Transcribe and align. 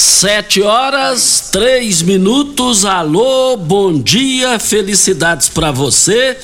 Sete 0.00 0.62
horas, 0.62 1.48
três 1.50 2.02
minutos. 2.02 2.84
Alô, 2.84 3.56
bom 3.56 4.00
dia, 4.00 4.56
felicidades 4.60 5.48
para 5.48 5.72
você. 5.72 6.38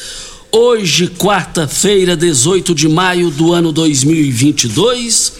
Hoje, 0.50 1.06
quarta-feira, 1.06 2.16
18 2.16 2.74
de 2.74 2.88
maio 2.88 3.30
do 3.30 3.52
ano 3.52 3.70
2022, 3.70 5.34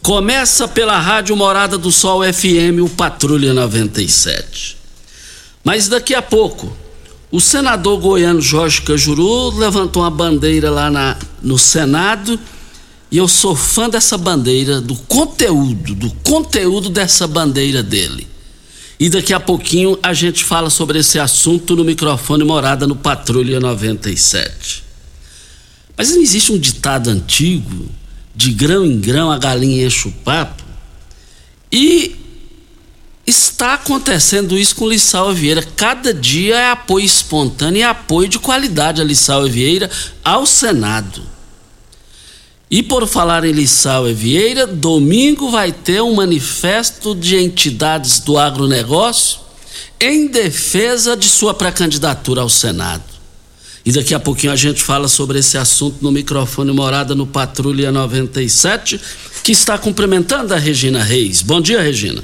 começa 0.00 0.68
pela 0.68 0.96
Rádio 1.00 1.34
Morada 1.34 1.76
do 1.76 1.90
Sol 1.90 2.22
FM, 2.22 2.84
o 2.84 2.88
Patrulha 2.88 3.52
97. 3.52 4.76
Mas 5.64 5.88
daqui 5.88 6.14
a 6.14 6.22
pouco, 6.22 6.72
o 7.32 7.40
senador 7.40 7.98
goiano 7.98 8.40
Jorge 8.40 8.80
Cajuru 8.82 9.58
levantou 9.58 10.04
uma 10.04 10.10
bandeira 10.10 10.70
lá 10.70 10.88
na, 10.88 11.16
no 11.42 11.58
Senado 11.58 12.38
e 13.16 13.18
eu 13.18 13.26
sou 13.26 13.56
fã 13.56 13.88
dessa 13.88 14.18
bandeira, 14.18 14.78
do 14.78 14.94
conteúdo, 14.94 15.94
do 15.94 16.10
conteúdo 16.16 16.90
dessa 16.90 17.26
bandeira 17.26 17.82
dele. 17.82 18.28
E 19.00 19.08
daqui 19.08 19.32
a 19.32 19.40
pouquinho 19.40 19.98
a 20.02 20.12
gente 20.12 20.44
fala 20.44 20.68
sobre 20.68 20.98
esse 20.98 21.18
assunto 21.18 21.74
no 21.74 21.82
microfone 21.82 22.44
Morada 22.44 22.86
no 22.86 22.94
Patrulha 22.94 23.58
97. 23.58 24.84
Mas 25.96 26.10
não 26.10 26.20
existe 26.20 26.52
um 26.52 26.58
ditado 26.58 27.08
antigo, 27.08 27.88
de 28.34 28.52
grão 28.52 28.84
em 28.84 29.00
grão 29.00 29.30
a 29.30 29.38
galinha 29.38 29.86
enche 29.86 30.08
o 30.08 30.12
papo? 30.12 30.62
E 31.72 32.16
está 33.26 33.72
acontecendo 33.72 34.58
isso 34.58 34.76
com 34.76 34.86
Lissau 34.86 35.32
Vieira. 35.32 35.62
Cada 35.62 36.12
dia 36.12 36.56
é 36.56 36.70
apoio 36.70 37.06
espontâneo 37.06 37.80
e 37.80 37.82
apoio 37.82 38.28
de 38.28 38.38
qualidade 38.38 39.00
a 39.00 39.04
Lissau 39.04 39.48
Vieira 39.48 39.90
ao 40.22 40.44
Senado. 40.44 41.35
E 42.68 42.82
por 42.82 43.06
falar 43.06 43.44
em 43.44 43.52
Lissau 43.52 44.08
e 44.08 44.12
Vieira, 44.12 44.66
domingo 44.66 45.50
vai 45.50 45.70
ter 45.70 46.02
um 46.02 46.14
manifesto 46.14 47.14
de 47.14 47.36
entidades 47.36 48.18
do 48.18 48.36
agronegócio 48.36 49.38
em 50.00 50.26
defesa 50.26 51.16
de 51.16 51.28
sua 51.28 51.54
pré-candidatura 51.54 52.40
ao 52.40 52.48
Senado. 52.48 53.04
E 53.84 53.92
daqui 53.92 54.12
a 54.12 54.18
pouquinho 54.18 54.52
a 54.52 54.56
gente 54.56 54.82
fala 54.82 55.06
sobre 55.06 55.38
esse 55.38 55.56
assunto 55.56 55.98
no 56.02 56.10
microfone 56.10 56.72
Morada 56.72 57.14
no 57.14 57.24
Patrulha 57.24 57.92
97, 57.92 59.00
que 59.44 59.52
está 59.52 59.78
cumprimentando 59.78 60.52
a 60.52 60.58
Regina 60.58 61.04
Reis. 61.04 61.40
Bom 61.40 61.60
dia, 61.60 61.80
Regina. 61.80 62.22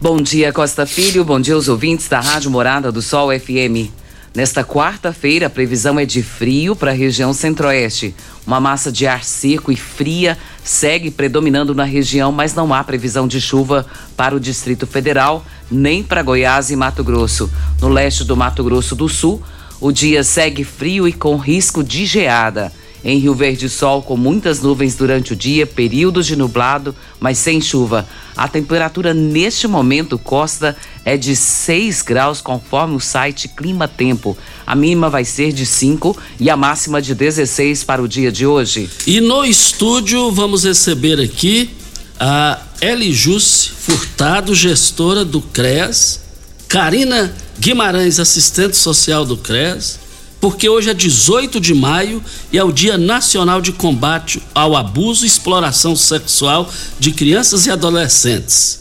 Bom 0.00 0.22
dia, 0.22 0.52
Costa 0.52 0.86
Filho. 0.86 1.24
Bom 1.24 1.40
dia 1.40 1.54
aos 1.54 1.66
ouvintes 1.66 2.06
da 2.06 2.20
Rádio 2.20 2.48
Morada 2.48 2.92
do 2.92 3.02
Sol 3.02 3.28
FM. 3.36 3.90
Nesta 4.32 4.62
quarta-feira, 4.62 5.48
a 5.48 5.50
previsão 5.50 5.98
é 5.98 6.06
de 6.06 6.22
frio 6.22 6.76
para 6.76 6.92
a 6.92 6.94
região 6.94 7.32
centro-oeste. 7.32 8.14
Uma 8.46 8.60
massa 8.60 8.92
de 8.92 9.04
ar 9.04 9.24
seco 9.24 9.72
e 9.72 9.76
fria 9.76 10.38
segue 10.62 11.10
predominando 11.10 11.74
na 11.74 11.82
região, 11.82 12.30
mas 12.30 12.54
não 12.54 12.72
há 12.72 12.84
previsão 12.84 13.26
de 13.26 13.40
chuva 13.40 13.84
para 14.16 14.36
o 14.36 14.40
Distrito 14.40 14.86
Federal, 14.86 15.44
nem 15.68 16.04
para 16.04 16.22
Goiás 16.22 16.70
e 16.70 16.76
Mato 16.76 17.02
Grosso. 17.02 17.50
No 17.80 17.88
leste 17.88 18.22
do 18.22 18.36
Mato 18.36 18.62
Grosso 18.62 18.94
do 18.94 19.08
Sul, 19.08 19.42
o 19.80 19.90
dia 19.90 20.22
segue 20.22 20.62
frio 20.62 21.08
e 21.08 21.12
com 21.12 21.36
risco 21.36 21.82
de 21.82 22.06
geada. 22.06 22.72
Em 23.02 23.18
Rio 23.18 23.34
Verde, 23.34 23.68
sol 23.68 24.02
com 24.02 24.16
muitas 24.16 24.60
nuvens 24.60 24.94
durante 24.94 25.32
o 25.32 25.36
dia, 25.36 25.66
períodos 25.66 26.26
de 26.26 26.36
nublado, 26.36 26.94
mas 27.18 27.38
sem 27.38 27.60
chuva. 27.60 28.06
A 28.36 28.46
temperatura 28.46 29.14
neste 29.14 29.66
momento 29.66 30.18
costa 30.18 30.76
é 31.04 31.16
de 31.16 31.34
6 31.34 32.02
graus, 32.02 32.40
conforme 32.40 32.96
o 32.96 33.00
site 33.00 33.48
Clima 33.48 33.88
Tempo. 33.88 34.36
A 34.66 34.74
mínima 34.74 35.08
vai 35.08 35.24
ser 35.24 35.52
de 35.52 35.64
5 35.64 36.16
e 36.38 36.50
a 36.50 36.56
máxima 36.56 37.00
de 37.00 37.14
16 37.14 37.84
para 37.84 38.02
o 38.02 38.08
dia 38.08 38.30
de 38.30 38.46
hoje. 38.46 38.90
E 39.06 39.20
no 39.20 39.44
estúdio 39.44 40.30
vamos 40.30 40.64
receber 40.64 41.18
aqui 41.20 41.70
a 42.18 42.60
Elijuce 42.82 43.70
Furtado, 43.70 44.54
gestora 44.54 45.24
do 45.24 45.40
CRES, 45.40 46.20
Karina 46.68 47.34
Guimarães, 47.58 48.20
assistente 48.20 48.76
social 48.76 49.24
do 49.24 49.38
CRES 49.38 50.09
porque 50.40 50.68
hoje 50.68 50.88
é 50.88 50.94
18 50.94 51.60
de 51.60 51.74
maio 51.74 52.22
e 52.50 52.56
é 52.56 52.64
o 52.64 52.72
Dia 52.72 52.96
Nacional 52.96 53.60
de 53.60 53.72
Combate 53.72 54.42
ao 54.54 54.74
Abuso 54.74 55.24
e 55.24 55.28
Exploração 55.28 55.94
Sexual 55.94 56.72
de 56.98 57.12
Crianças 57.12 57.66
e 57.66 57.70
Adolescentes. 57.70 58.80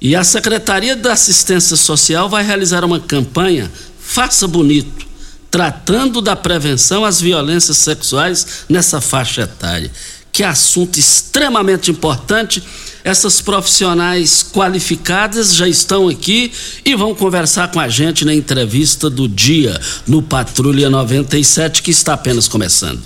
E 0.00 0.16
a 0.16 0.24
Secretaria 0.24 0.96
da 0.96 1.12
Assistência 1.12 1.76
Social 1.76 2.28
vai 2.28 2.42
realizar 2.42 2.84
uma 2.84 3.00
campanha 3.00 3.70
Faça 4.00 4.48
Bonito, 4.48 5.06
tratando 5.50 6.22
da 6.22 6.34
prevenção 6.34 7.04
às 7.04 7.20
violências 7.20 7.76
sexuais 7.76 8.64
nessa 8.68 9.00
faixa 9.00 9.42
etária. 9.42 9.90
Que 10.32 10.42
assunto 10.42 10.98
extremamente 10.98 11.90
importante 11.90 12.62
essas 13.08 13.40
profissionais 13.40 14.42
qualificadas 14.42 15.54
já 15.54 15.66
estão 15.66 16.08
aqui 16.08 16.52
e 16.84 16.94
vão 16.94 17.14
conversar 17.14 17.68
com 17.68 17.80
a 17.80 17.88
gente 17.88 18.22
na 18.22 18.34
entrevista 18.34 19.08
do 19.08 19.26
dia 19.26 19.80
no 20.06 20.20
Patrulha 20.20 20.90
97, 20.90 21.82
que 21.82 21.90
está 21.90 22.12
apenas 22.12 22.46
começando. 22.46 23.00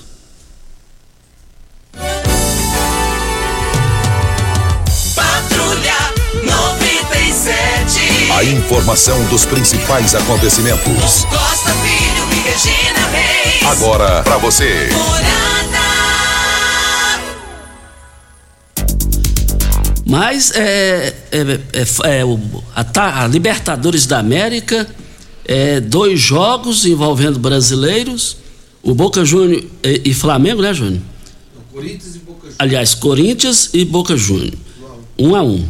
Patrulha 5.14 5.94
97. 6.43 8.32
A 8.32 8.43
informação 8.43 9.25
dos 9.26 9.44
principais 9.44 10.16
acontecimentos. 10.16 11.25
Costa 11.26 11.70
Filho 11.75 12.26
e 12.32 12.40
Regina 12.49 13.06
Reis. 13.12 13.62
Agora 13.70 14.25
para 14.25 14.38
você. 14.38 14.88
Mas 20.04 20.50
é, 20.52 21.14
é, 21.31 21.60
é, 21.72 22.19
é 22.19 22.25
o, 22.25 22.38
a, 22.75 23.25
a, 23.25 23.26
Libertadores 23.26 24.06
da 24.06 24.19
América, 24.19 24.88
é, 25.44 25.81
dois 25.81 26.20
jogos 26.20 26.84
envolvendo 26.84 27.38
brasileiros, 27.38 28.37
o 28.82 28.94
Boca 28.94 29.25
Júnior 29.25 29.64
e, 29.82 30.02
e 30.04 30.14
Flamengo, 30.14 30.60
né, 30.60 30.75
Júnior? 30.75 31.00
Corinthians 31.72 32.16
e 32.16 32.19
Boca 32.19 32.40
Juniors. 32.40 32.56
Aliás, 32.58 32.94
Corinthians 32.94 33.70
e 33.72 33.84
Boca 33.84 34.16
Júnior. 34.16 34.54
Um 35.19 35.37
a 35.37 35.43
um. 35.43 35.66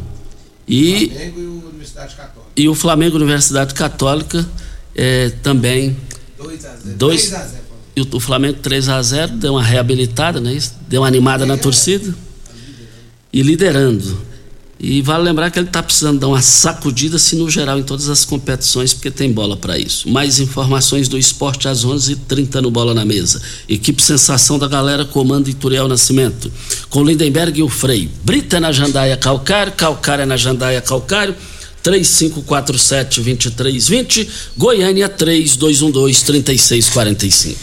E, 0.67 1.09
Flamengo 1.09 1.41
e 1.41 1.45
o 1.45 1.69
Universidade 1.69 2.15
Católica. 2.15 2.51
E 2.57 2.69
o 2.69 2.75
Flamengo 2.75 3.17
Universidade 3.17 3.75
Católica. 3.75 4.49
é, 4.95 5.31
também 5.43 5.97
2 6.39 6.65
a 6.65 6.69
0. 6.77 6.97
Dois- 6.97 7.29
3 7.29 7.35
a 7.35 7.47
0. 7.47 7.63
Paulo. 7.69 7.83
e 7.97 8.01
o, 8.01 8.17
o 8.17 8.21
Flamengo 8.21 8.59
3 8.61 8.89
a 8.89 9.03
0 9.03 9.33
deu 9.37 9.53
uma 9.53 9.63
reabilitada, 9.63 10.41
né? 10.41 10.55
Isso? 10.55 10.75
Deu 10.89 11.03
uma 11.03 11.09
animada 11.09 11.45
na 11.45 11.57
torcida 11.57 12.15
e 13.33 13.43
liderando. 13.43 14.33
E 14.85 15.01
vale 15.01 15.23
lembrar 15.23 15.49
que 15.53 15.61
ele 15.61 15.69
está 15.69 15.81
precisando 15.81 16.19
dar 16.19 16.27
uma 16.27 16.43
sacudida, 16.43 17.17
se 17.17 17.37
no 17.37 17.49
geral, 17.49 17.79
em 17.79 17.85
todas 17.85 18.09
as 18.09 18.25
competições, 18.25 18.93
porque 18.93 19.13
tem 19.13 19.33
bola 19.33 19.57
para 19.57 19.79
isso. 19.79 20.11
Mais 20.11 20.41
informações 20.41 21.07
do 21.07 21.17
esporte 21.17 21.69
às 21.69 21.85
11h30 21.85 22.61
no 22.61 22.69
Bola 22.69 22.93
na 22.93 23.05
Mesa. 23.05 23.41
Equipe 23.69 24.03
Sensação 24.03 24.59
da 24.59 24.67
Galera, 24.67 25.05
comando 25.05 25.49
Ituriel 25.49 25.87
Nascimento. 25.87 26.51
Com 26.91 27.05
Lindenberg 27.05 27.61
e 27.61 27.63
o 27.63 27.69
Frei. 27.69 28.11
Brita 28.25 28.59
na 28.59 28.73
Jandaia 28.73 29.17
Calcário, 29.17 29.73
Calcária 29.73 30.27
na 30.27 30.37
Jandaia 30.37 30.81
Calcário. 30.81 31.37
3547-2320, 31.85 34.29
Goiânia 34.57 35.09
3212-3645. 35.09 37.55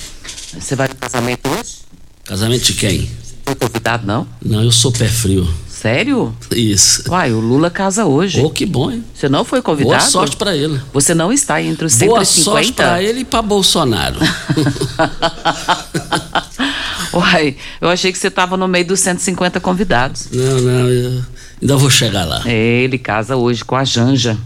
Você 0.57 0.73
vai 0.75 0.87
no 0.87 0.95
casamento 0.95 1.49
hoje? 1.49 1.79
Casamento 2.23 2.63
de 2.63 2.73
quem? 2.73 3.11
Foi 3.49 3.55
convidado, 3.67 4.05
não? 4.05 4.27
Não, 4.45 4.63
eu 4.63 4.71
sou 4.71 4.91
pé 4.91 5.07
frio. 5.07 5.47
Sério? 5.67 6.35
Isso. 6.51 7.03
Uai, 7.09 7.31
o 7.31 7.39
Lula 7.39 7.69
casa 7.71 8.05
hoje. 8.05 8.41
Oh, 8.43 8.49
que 8.49 8.65
bom, 8.65 8.91
hein? 8.91 9.03
Você 9.13 9.27
não 9.27 9.43
foi 9.43 9.61
Boa 9.61 9.75
convidado? 9.75 10.11
sorte 10.11 10.37
pra 10.37 10.55
ele. 10.55 10.79
Você 10.93 11.15
não 11.15 11.33
está 11.33 11.61
entre 11.61 11.85
os 11.85 11.95
Boa 11.95 12.23
sorte 12.25 12.67
150? 12.73 12.83
pra 12.83 13.01
ele 13.01 13.21
e 13.21 13.25
pra 13.25 13.41
Bolsonaro. 13.41 14.19
Uai, 17.13 17.55
eu 17.81 17.89
achei 17.89 18.11
que 18.11 18.17
você 18.19 18.27
estava 18.27 18.55
no 18.55 18.67
meio 18.67 18.85
dos 18.85 18.99
150 18.99 19.59
convidados. 19.59 20.27
não, 20.31 20.61
não, 20.61 20.89
eu 20.89 21.23
ainda 21.61 21.75
vou 21.77 21.89
chegar 21.89 22.25
lá. 22.25 22.41
É, 22.45 22.83
Ele 22.83 22.97
casa 22.99 23.35
hoje 23.35 23.65
com 23.65 23.75
a 23.75 23.83
Janja. 23.83 24.37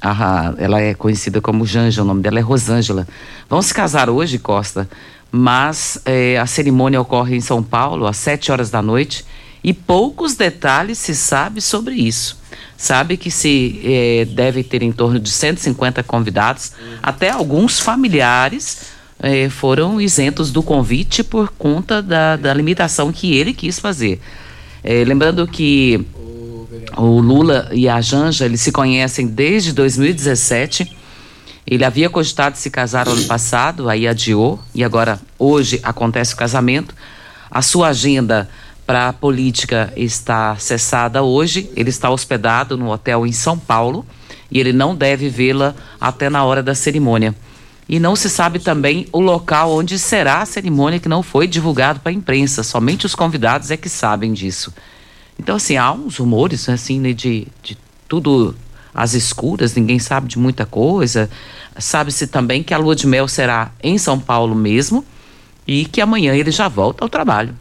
Ah, 0.00 0.54
ela 0.58 0.80
é 0.80 0.94
conhecida 0.94 1.40
como 1.40 1.66
Janja, 1.66 2.02
o 2.02 2.04
nome 2.04 2.22
dela 2.22 2.38
é 2.38 2.42
Rosângela. 2.42 3.06
Vão 3.50 3.60
se 3.60 3.74
casar 3.74 4.08
hoje, 4.08 4.38
Costa, 4.38 4.88
mas 5.30 6.00
é, 6.04 6.38
a 6.38 6.46
cerimônia 6.46 7.00
ocorre 7.00 7.36
em 7.36 7.40
São 7.40 7.62
Paulo 7.62 8.06
às 8.06 8.16
7 8.16 8.50
horas 8.50 8.70
da 8.70 8.80
noite 8.80 9.24
e 9.62 9.72
poucos 9.72 10.34
detalhes 10.34 10.98
se 10.98 11.14
sabe 11.14 11.60
sobre 11.60 11.94
isso. 11.94 12.38
Sabe 12.76 13.16
que 13.16 13.30
se 13.30 13.80
é, 13.84 14.24
deve 14.24 14.62
ter 14.62 14.82
em 14.82 14.92
torno 14.92 15.18
de 15.18 15.30
150 15.30 16.02
convidados, 16.04 16.72
até 17.02 17.30
alguns 17.30 17.80
familiares 17.80 18.92
é, 19.18 19.48
foram 19.48 20.00
isentos 20.00 20.52
do 20.52 20.62
convite 20.62 21.24
por 21.24 21.48
conta 21.50 22.00
da, 22.00 22.36
da 22.36 22.54
limitação 22.54 23.12
que 23.12 23.34
ele 23.34 23.52
quis 23.52 23.78
fazer. 23.78 24.20
Lembrando 25.06 25.46
que 25.46 26.06
o 26.96 27.20
Lula 27.20 27.68
e 27.72 27.88
a 27.88 28.00
Janja, 28.00 28.44
eles 28.44 28.60
se 28.60 28.72
conhecem 28.72 29.26
desde 29.26 29.72
2017. 29.72 30.97
Ele 31.70 31.84
havia 31.84 32.08
cogitado 32.08 32.56
se 32.56 32.70
casar 32.70 33.06
ano 33.06 33.24
passado, 33.24 33.90
aí 33.90 34.08
adiou, 34.08 34.58
e 34.74 34.82
agora, 34.82 35.20
hoje, 35.38 35.78
acontece 35.82 36.32
o 36.32 36.36
casamento. 36.36 36.94
A 37.50 37.60
sua 37.60 37.88
agenda 37.88 38.48
para 38.86 39.08
a 39.08 39.12
política 39.12 39.92
está 39.94 40.56
cessada 40.56 41.22
hoje. 41.22 41.70
Ele 41.76 41.90
está 41.90 42.08
hospedado 42.08 42.74
no 42.78 42.90
hotel 42.90 43.26
em 43.26 43.32
São 43.32 43.58
Paulo 43.58 44.06
e 44.50 44.58
ele 44.58 44.72
não 44.72 44.96
deve 44.96 45.28
vê-la 45.28 45.74
até 46.00 46.30
na 46.30 46.42
hora 46.42 46.62
da 46.62 46.74
cerimônia. 46.74 47.34
E 47.86 48.00
não 48.00 48.16
se 48.16 48.30
sabe 48.30 48.58
também 48.58 49.06
o 49.12 49.20
local 49.20 49.72
onde 49.72 49.98
será 49.98 50.40
a 50.40 50.46
cerimônia 50.46 50.98
que 50.98 51.08
não 51.08 51.22
foi 51.22 51.46
divulgado 51.46 52.00
para 52.00 52.10
a 52.10 52.14
imprensa. 52.14 52.62
Somente 52.62 53.04
os 53.04 53.14
convidados 53.14 53.70
é 53.70 53.76
que 53.76 53.90
sabem 53.90 54.32
disso. 54.32 54.72
Então, 55.38 55.56
assim, 55.56 55.76
há 55.76 55.92
uns 55.92 56.16
rumores, 56.16 56.66
assim, 56.70 56.98
né, 56.98 57.12
de, 57.12 57.46
de 57.62 57.76
tudo 58.08 58.54
às 59.02 59.14
escuras, 59.14 59.74
ninguém 59.74 59.98
sabe 59.98 60.28
de 60.28 60.38
muita 60.38 60.66
coisa. 60.66 61.28
Sabe-se 61.78 62.26
também 62.26 62.62
que 62.62 62.74
a 62.74 62.78
lua 62.78 62.96
de 62.96 63.06
mel 63.06 63.28
será 63.28 63.70
em 63.82 63.96
São 63.98 64.18
Paulo 64.18 64.54
mesmo 64.54 65.04
e 65.66 65.84
que 65.84 66.00
amanhã 66.00 66.34
ele 66.34 66.50
já 66.50 66.66
volta 66.68 67.04
ao 67.04 67.08
trabalho. 67.08 67.54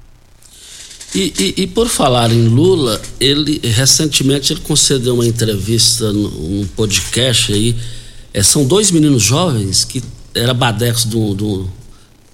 E, 1.15 1.33
e- 1.39 1.61
e 1.63 1.67
por 1.67 1.87
falar 1.87 2.31
em 2.31 2.47
Lula, 2.47 3.01
ele 3.19 3.61
recentemente 3.63 4.51
ele 4.53 4.59
concedeu 4.61 5.13
uma 5.13 5.25
entrevista 5.25 6.11
num 6.11 6.67
podcast 6.75 7.53
aí. 7.53 7.75
É, 8.33 8.43
são 8.43 8.65
dois 8.65 8.91
meninos 8.91 9.23
jovens 9.23 9.83
que 9.85 10.03
era 10.35 10.53
badecos 10.53 11.05
do, 11.05 11.33
do 11.33 11.69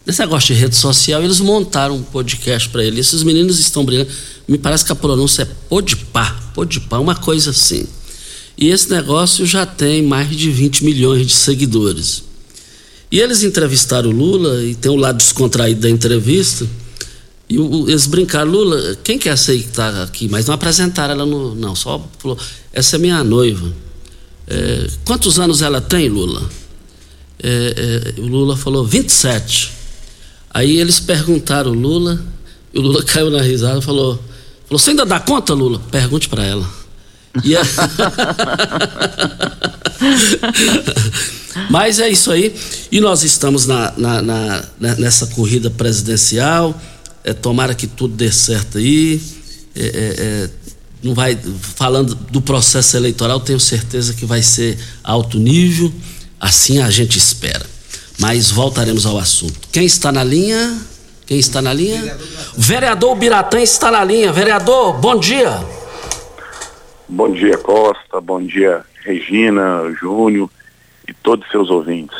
desse 0.05 0.19
negócio 0.19 0.53
de 0.53 0.59
rede 0.59 0.75
social. 0.75 1.21
Eles 1.23 1.39
montaram 1.39 1.95
um 1.97 2.01
podcast 2.03 2.67
para 2.69 2.83
ele. 2.83 2.99
Esses 2.99 3.23
meninos 3.23 3.59
estão 3.59 3.85
brigando. 3.85 4.09
Me 4.47 4.57
parece 4.57 4.83
que 4.83 4.91
a 4.91 4.95
pronúncia 4.95 5.43
é 5.43 5.45
podpá, 5.69 6.35
podpá, 6.53 6.97
uma 6.99 7.15
coisa 7.15 7.51
assim. 7.51 7.85
E 8.57 8.69
esse 8.69 8.89
negócio 8.89 9.45
já 9.45 9.65
tem 9.65 10.01
mais 10.03 10.29
de 10.35 10.49
20 10.51 10.83
milhões 10.85 11.25
de 11.27 11.33
seguidores. 11.33 12.23
E 13.11 13.19
eles 13.19 13.43
entrevistaram 13.43 14.09
o 14.09 14.13
Lula 14.13 14.63
e 14.63 14.75
tem 14.75 14.91
o 14.91 14.95
lado 14.95 15.17
descontraído 15.17 15.81
da 15.81 15.89
entrevista. 15.89 16.67
E 17.49 17.59
o- 17.59 17.87
eles 17.89 18.07
brincaram, 18.07 18.49
Lula, 18.51 18.97
quem 19.03 19.17
que 19.19 19.29
essa 19.29 19.51
aí 19.51 19.59
que 19.61 19.69
está 19.69 20.03
aqui? 20.03 20.27
Mas 20.27 20.45
não 20.47 20.53
apresentaram 20.55 21.13
ela 21.13 21.25
no. 21.25 21.53
Não, 21.55 21.75
só 21.75 22.07
falou, 22.19 22.37
essa 22.71 22.95
é 22.95 22.99
minha 22.99 23.23
noiva. 23.23 23.71
É, 24.47 24.87
quantos 25.05 25.39
anos 25.39 25.61
ela 25.61 25.79
tem, 25.81 26.09
Lula? 26.09 26.49
É, 27.41 28.13
é, 28.17 28.21
o 28.21 28.25
Lula 28.27 28.55
falou 28.57 28.85
27. 28.85 29.71
Aí 30.49 30.77
eles 30.79 30.99
perguntaram 30.99 31.71
o 31.71 31.73
Lula, 31.73 32.23
e 32.73 32.79
o 32.79 32.81
Lula 32.81 33.01
caiu 33.05 33.29
na 33.29 33.41
risada 33.41 33.79
e 33.79 33.81
falou, 33.81 34.15
falou: 34.67 34.79
Você 34.79 34.91
ainda 34.91 35.05
dá 35.05 35.19
conta, 35.19 35.53
Lula? 35.53 35.79
Pergunte 35.91 36.29
para 36.29 36.43
ela. 36.45 36.82
E 37.43 37.55
a- 37.57 37.61
Mas 41.69 41.99
é 41.99 42.09
isso 42.09 42.31
aí. 42.31 42.53
E 42.91 42.99
nós 42.99 43.23
estamos 43.23 43.65
na, 43.65 43.93
na- 43.97 44.21
na- 44.21 44.63
na- 44.79 44.95
nessa 44.95 45.27
corrida 45.27 45.69
presidencial. 45.69 46.79
É, 47.23 47.33
tomara 47.33 47.73
que 47.73 47.87
tudo 47.87 48.15
dê 48.15 48.31
certo 48.31 48.77
aí. 48.77 49.21
É, 49.75 49.81
é, 49.81 49.85
é, 49.87 50.49
não 51.01 51.13
vai 51.13 51.37
falando 51.75 52.15
do 52.15 52.41
processo 52.41 52.95
eleitoral, 52.97 53.39
tenho 53.39 53.59
certeza 53.59 54.13
que 54.13 54.25
vai 54.25 54.41
ser 54.41 54.77
alto 55.03 55.39
nível. 55.39 55.91
Assim 56.39 56.79
a 56.79 56.89
gente 56.91 57.17
espera. 57.17 57.65
Mas 58.19 58.51
voltaremos 58.51 59.05
ao 59.05 59.17
assunto. 59.17 59.67
Quem 59.71 59.85
está 59.85 60.11
na 60.11 60.23
linha? 60.23 60.77
Quem 61.25 61.39
está 61.39 61.61
na 61.61 61.73
linha? 61.73 62.15
Vereador 62.57 63.15
Biratã 63.15 63.59
está 63.59 63.89
na 63.89 64.03
linha. 64.03 64.31
Vereador, 64.31 64.93
bom 64.99 65.17
dia. 65.19 65.49
Bom 67.07 67.29
dia, 67.31 67.57
Costa. 67.57 68.21
Bom 68.21 68.41
dia, 68.41 68.85
Regina, 69.03 69.91
Júnior 69.99 70.49
e 71.07 71.13
todos 71.13 71.45
os 71.45 71.51
seus 71.51 71.69
ouvintes. 71.69 72.17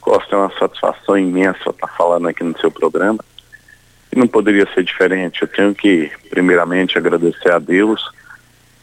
Costa, 0.00 0.34
é 0.34 0.38
uma 0.38 0.58
satisfação 0.58 1.16
imensa 1.18 1.70
estar 1.70 1.88
falando 1.88 2.26
aqui 2.26 2.42
no 2.42 2.58
seu 2.58 2.70
programa. 2.70 3.22
E 4.10 4.18
não 4.18 4.26
poderia 4.26 4.66
ser 4.72 4.82
diferente. 4.82 5.42
Eu 5.42 5.48
tenho 5.48 5.74
que, 5.74 6.10
primeiramente, 6.30 6.96
agradecer 6.96 7.52
a 7.52 7.58
Deus, 7.58 8.02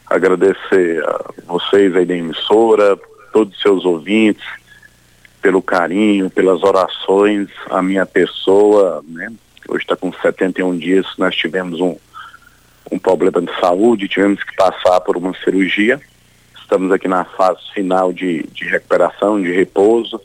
agradecer 0.06 1.04
a 1.04 1.32
vocês 1.44 1.94
aí 1.96 2.06
da 2.06 2.14
emissora, 2.14 2.96
todos 3.32 3.54
os 3.54 3.60
seus 3.60 3.84
ouvintes, 3.84 4.46
pelo 5.42 5.60
carinho, 5.60 6.30
pelas 6.30 6.62
orações, 6.62 7.48
a 7.68 7.82
minha 7.82 8.06
pessoa, 8.06 9.04
né? 9.08 9.32
Hoje 9.68 9.84
está 9.84 9.96
com 9.96 10.12
71 10.12 10.78
dias, 10.78 11.06
nós 11.18 11.34
tivemos 11.36 11.80
um, 11.80 11.96
um 12.90 12.98
problema 12.98 13.40
de 13.40 13.60
saúde, 13.60 14.08
tivemos 14.08 14.42
que 14.42 14.54
passar 14.56 15.00
por 15.00 15.16
uma 15.16 15.32
cirurgia. 15.44 16.00
Estamos 16.60 16.90
aqui 16.92 17.08
na 17.08 17.24
fase 17.24 17.60
final 17.72 18.12
de, 18.12 18.42
de 18.52 18.64
recuperação, 18.64 19.40
de 19.40 19.52
repouso, 19.52 20.20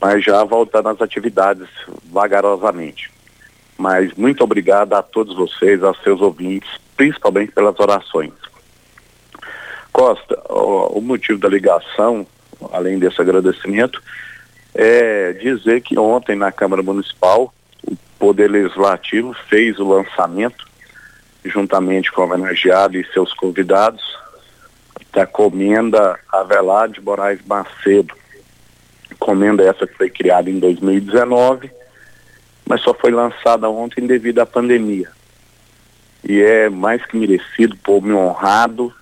mas 0.00 0.24
já 0.24 0.42
voltando 0.44 0.88
às 0.88 1.00
atividades 1.00 1.68
vagarosamente. 2.10 3.10
Mas 3.76 4.12
muito 4.14 4.42
obrigado 4.42 4.94
a 4.94 5.02
todos 5.02 5.36
vocês, 5.36 5.82
aos 5.82 6.00
seus 6.02 6.20
ouvintes, 6.20 6.68
principalmente 6.96 7.52
pelas 7.52 7.78
orações. 7.78 8.32
Costa, 9.92 10.40
o, 10.48 10.98
o 10.98 11.00
motivo 11.00 11.38
da 11.38 11.48
ligação, 11.48 12.26
além 12.72 12.98
desse 12.98 13.20
agradecimento, 13.20 14.02
é 14.74 15.32
dizer 15.32 15.80
que 15.80 15.98
ontem 15.98 16.36
na 16.36 16.52
Câmara 16.52 16.82
Municipal 16.82 17.52
o 17.84 17.96
Poder 18.18 18.50
Legislativo 18.50 19.34
fez 19.48 19.78
o 19.78 19.88
lançamento 19.88 20.67
juntamente 21.48 22.12
com 22.12 22.22
o 22.22 22.24
homenageado 22.24 22.98
e 22.98 23.06
seus 23.12 23.32
convidados, 23.32 24.02
da 25.12 25.26
comenda 25.26 26.18
Avelar 26.32 26.88
de 26.88 27.00
Moraes 27.00 27.40
Macedo. 27.46 28.14
Comenda 29.18 29.64
essa 29.64 29.86
que 29.86 29.94
foi 29.94 30.10
criada 30.10 30.48
em 30.50 30.58
2019, 30.58 31.70
mas 32.66 32.80
só 32.82 32.94
foi 32.94 33.10
lançada 33.10 33.68
ontem 33.68 34.06
devido 34.06 34.40
à 34.40 34.46
pandemia. 34.46 35.10
E 36.22 36.40
é 36.40 36.68
mais 36.68 37.04
que 37.06 37.16
merecido, 37.16 37.76
por 37.76 38.02
me 38.02 38.12
honrado, 38.12 38.92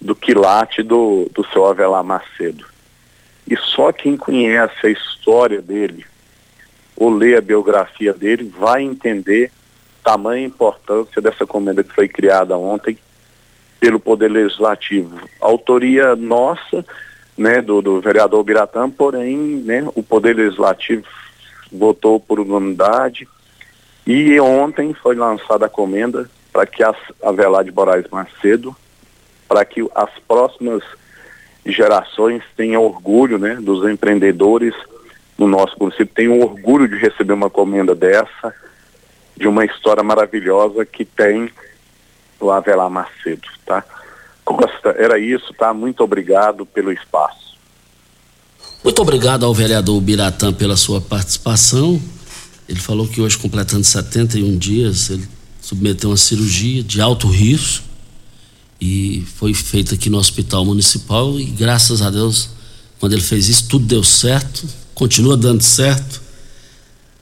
do 0.00 0.14
quilate 0.14 0.82
do, 0.82 1.28
do 1.34 1.44
seu 1.46 1.66
Avelar 1.66 2.04
Macedo. 2.04 2.64
E 3.46 3.56
só 3.56 3.92
quem 3.92 4.16
conhece 4.16 4.86
a 4.86 4.90
história 4.90 5.60
dele, 5.60 6.06
ou 6.96 7.10
lê 7.10 7.36
a 7.36 7.40
biografia 7.40 8.12
dele, 8.12 8.52
vai 8.58 8.82
entender 8.82 9.50
tamanha 10.08 10.46
importância 10.46 11.20
dessa 11.20 11.46
comenda 11.46 11.84
que 11.84 11.94
foi 11.94 12.08
criada 12.08 12.56
ontem 12.56 12.96
pelo 13.78 14.00
Poder 14.00 14.30
Legislativo. 14.30 15.20
Autoria 15.38 16.16
nossa, 16.16 16.82
né, 17.36 17.60
do, 17.60 17.82
do 17.82 18.00
vereador 18.00 18.42
Biratã, 18.42 18.88
porém, 18.88 19.36
né, 19.36 19.86
o 19.94 20.02
Poder 20.02 20.34
Legislativo 20.34 21.04
votou 21.70 22.18
por 22.18 22.40
unanimidade 22.40 23.28
e 24.06 24.40
ontem 24.40 24.94
foi 24.94 25.14
lançada 25.14 25.66
a 25.66 25.68
comenda 25.68 26.30
para 26.50 26.64
que 26.64 26.82
a 26.82 26.94
Avelar 27.22 27.62
de 27.62 27.70
Moraes 27.70 28.06
Macedo, 28.10 28.74
para 29.46 29.62
que 29.62 29.86
as 29.94 30.10
próximas 30.26 30.82
gerações 31.66 32.42
tenham 32.56 32.82
orgulho, 32.82 33.36
né, 33.36 33.56
dos 33.56 33.86
empreendedores 33.86 34.72
no 35.36 35.46
nosso 35.46 35.76
município, 35.78 36.14
tenham 36.14 36.40
orgulho 36.40 36.88
de 36.88 36.96
receber 36.96 37.34
uma 37.34 37.50
comenda 37.50 37.94
dessa, 37.94 38.54
de 39.38 39.46
uma 39.46 39.64
história 39.64 40.02
maravilhosa 40.02 40.84
que 40.84 41.04
tem 41.04 41.48
o 42.40 42.50
Avelar 42.50 42.90
Macedo, 42.90 43.48
tá? 43.64 43.84
Costa, 44.44 44.90
era 44.98 45.18
isso, 45.18 45.54
tá? 45.54 45.72
Muito 45.72 46.02
obrigado 46.02 46.66
pelo 46.66 46.90
espaço. 46.90 47.56
Muito 48.82 49.00
obrigado 49.00 49.46
ao 49.46 49.54
vereador 49.54 50.00
Biratã 50.00 50.52
pela 50.52 50.76
sua 50.76 51.00
participação. 51.00 52.00
Ele 52.68 52.80
falou 52.80 53.06
que 53.06 53.20
hoje, 53.20 53.38
completando 53.38 53.84
71 53.84 54.56
dias, 54.58 55.10
ele 55.10 55.28
submeteu 55.60 56.10
uma 56.10 56.16
cirurgia 56.16 56.82
de 56.82 57.00
alto 57.00 57.28
risco 57.28 57.84
e 58.80 59.24
foi 59.36 59.54
feita 59.54 59.94
aqui 59.94 60.10
no 60.10 60.18
Hospital 60.18 60.64
Municipal 60.64 61.38
e 61.38 61.44
graças 61.44 62.02
a 62.02 62.10
Deus, 62.10 62.50
quando 62.98 63.12
ele 63.12 63.22
fez 63.22 63.48
isso, 63.48 63.68
tudo 63.68 63.84
deu 63.84 64.02
certo, 64.02 64.66
continua 64.94 65.36
dando 65.36 65.62
certo. 65.62 66.17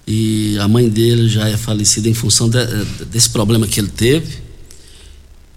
E 0.06 0.56
a 0.60 0.68
mãe 0.68 0.88
dele 0.88 1.28
já 1.28 1.48
é 1.48 1.56
falecida 1.56 2.08
em 2.08 2.14
função 2.14 2.48
de, 2.48 2.58
desse 3.10 3.30
problema 3.30 3.66
que 3.66 3.80
ele 3.80 3.88
teve 3.88 4.46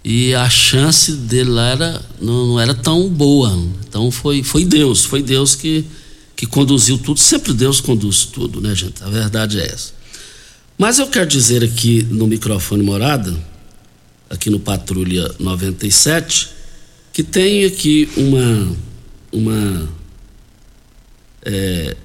e 0.04 0.34
a 0.34 0.48
chance 0.48 1.12
dele 1.12 1.50
lá 1.50 1.68
era, 1.68 2.02
não, 2.20 2.46
não, 2.46 2.60
era 2.60 2.74
tão 2.74 3.08
boa. 3.08 3.52
Então 3.86 4.10
foi, 4.10 4.42
foi 4.42 4.64
Deus, 4.64 5.04
foi 5.04 5.22
Deus 5.22 5.54
que, 5.54 5.84
que 6.34 6.46
conduziu 6.46 6.96
tudo. 6.96 7.20
Sempre 7.20 7.52
Deus 7.52 7.80
conduz 7.80 8.24
tudo, 8.24 8.60
né, 8.60 8.74
gente? 8.74 9.02
A 9.02 9.10
verdade 9.10 9.60
é 9.60 9.66
essa. 9.66 9.92
Mas 10.78 10.98
eu 10.98 11.06
quero 11.08 11.26
dizer 11.26 11.62
aqui 11.62 12.02
no 12.02 12.26
microfone 12.26 12.82
morada, 12.82 13.36
aqui 14.30 14.48
no 14.48 14.58
Patrulha 14.58 15.30
97, 15.38 16.48
que 17.12 17.22
tem 17.22 17.66
aqui 17.66 18.08
uma. 18.16 18.76
uma 19.30 19.88
é, 21.42 21.96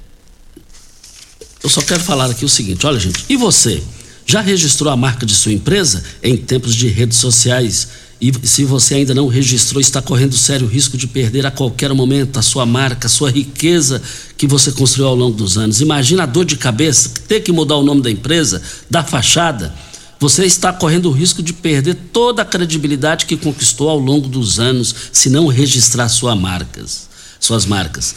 eu 1.66 1.70
só 1.70 1.82
quero 1.82 2.00
falar 2.00 2.30
aqui 2.30 2.46
o 2.46 2.50
seguinte: 2.50 2.86
olha, 2.86 3.00
gente, 3.00 3.26
e 3.28 3.36
você? 3.36 3.82
Já 4.28 4.40
registrou 4.40 4.92
a 4.92 4.96
marca 4.96 5.26
de 5.26 5.34
sua 5.34 5.52
empresa 5.52 6.04
em 6.22 6.38
tempos 6.38 6.76
de 6.76 6.88
redes 6.88 7.18
sociais? 7.18 7.88
E 8.22 8.32
se 8.44 8.64
você 8.64 8.96
ainda 8.96 9.14
não 9.14 9.28
registrou, 9.28 9.82
está 9.82 10.02
correndo 10.02 10.38
sério 10.38 10.68
risco 10.68 10.96
de 10.98 11.06
perder 11.06 11.46
a 11.46 11.52
qualquer 11.52 11.94
momento 11.94 12.38
a 12.38 12.42
sua 12.42 12.66
marca, 12.66 13.08
a 13.08 13.10
sua 13.10 13.30
riqueza 13.30 14.02
que 14.38 14.48
você 14.48 14.72
construiu 14.72 15.10
ao 15.10 15.16
longo 15.16 15.36
dos 15.36 15.58
anos. 15.58 15.82
Imagina 15.82 16.24
a 16.24 16.26
dor 16.26 16.46
de 16.46 16.56
cabeça, 16.56 17.10
ter 17.28 17.42
que 17.42 17.52
mudar 17.52 17.76
o 17.76 17.84
nome 17.84 18.02
da 18.02 18.10
empresa, 18.10 18.62
da 18.90 19.04
fachada. 19.04 19.74
Você 20.20 20.46
está 20.46 20.72
correndo 20.72 21.10
o 21.10 21.12
risco 21.12 21.44
de 21.44 21.52
perder 21.52 21.96
toda 22.14 22.44
a 22.44 22.46
credibilidade 22.46 23.26
que 23.26 23.36
conquistou 23.36 23.90
ao 23.90 24.00
longo 24.00 24.28
dos 24.28 24.60
anos 24.60 24.96
se 25.12 25.30
não 25.30 25.48
registrar 25.48 26.10
sua 26.10 26.36
marcas, 26.36 27.10
suas 27.40 27.66
marcas. 27.66 28.16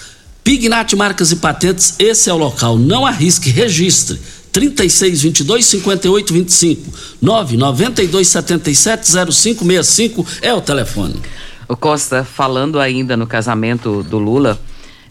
Pignat 0.49 0.97
Marcas 0.97 1.31
e 1.31 1.37
Patentes, 1.37 1.95
esse 1.99 2.31
é 2.31 2.33
o 2.33 2.39
local. 2.39 2.79
Não 2.79 3.05
arrisque, 3.05 3.51
registre 3.51 4.19
36 4.51 5.21
22 5.21 5.67
58 5.67 6.33
25 6.33 6.99
992 7.21 8.29
77 8.29 9.13
0565 9.31 10.27
é 10.41 10.55
o 10.55 10.63
telefone. 10.63 11.21
O 11.69 11.77
Costa, 11.77 12.25
falando 12.25 12.81
ainda 12.81 13.15
no 13.15 13.27
casamento 13.27 14.03
do 14.03 14.19
Lula, 14.19 14.59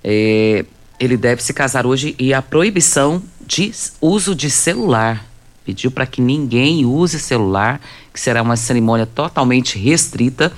é, 0.03 0.65
ele 0.99 1.15
deve 1.15 1.43
se 1.43 1.53
casar 1.53 1.85
hoje 1.85 2.15
e 2.17 2.33
a 2.33 2.41
proibição 2.41 3.21
de 3.45 3.71
uso 4.01 4.33
de 4.33 4.49
celular. 4.49 5.23
Pediu 5.63 5.91
para 5.91 6.07
que 6.07 6.19
ninguém 6.19 6.83
use 6.83 7.19
celular, 7.19 7.79
que 8.11 8.19
será 8.19 8.41
uma 8.41 8.55
cerimônia 8.55 9.05
totalmente 9.05 9.77
restrita. 9.77 10.51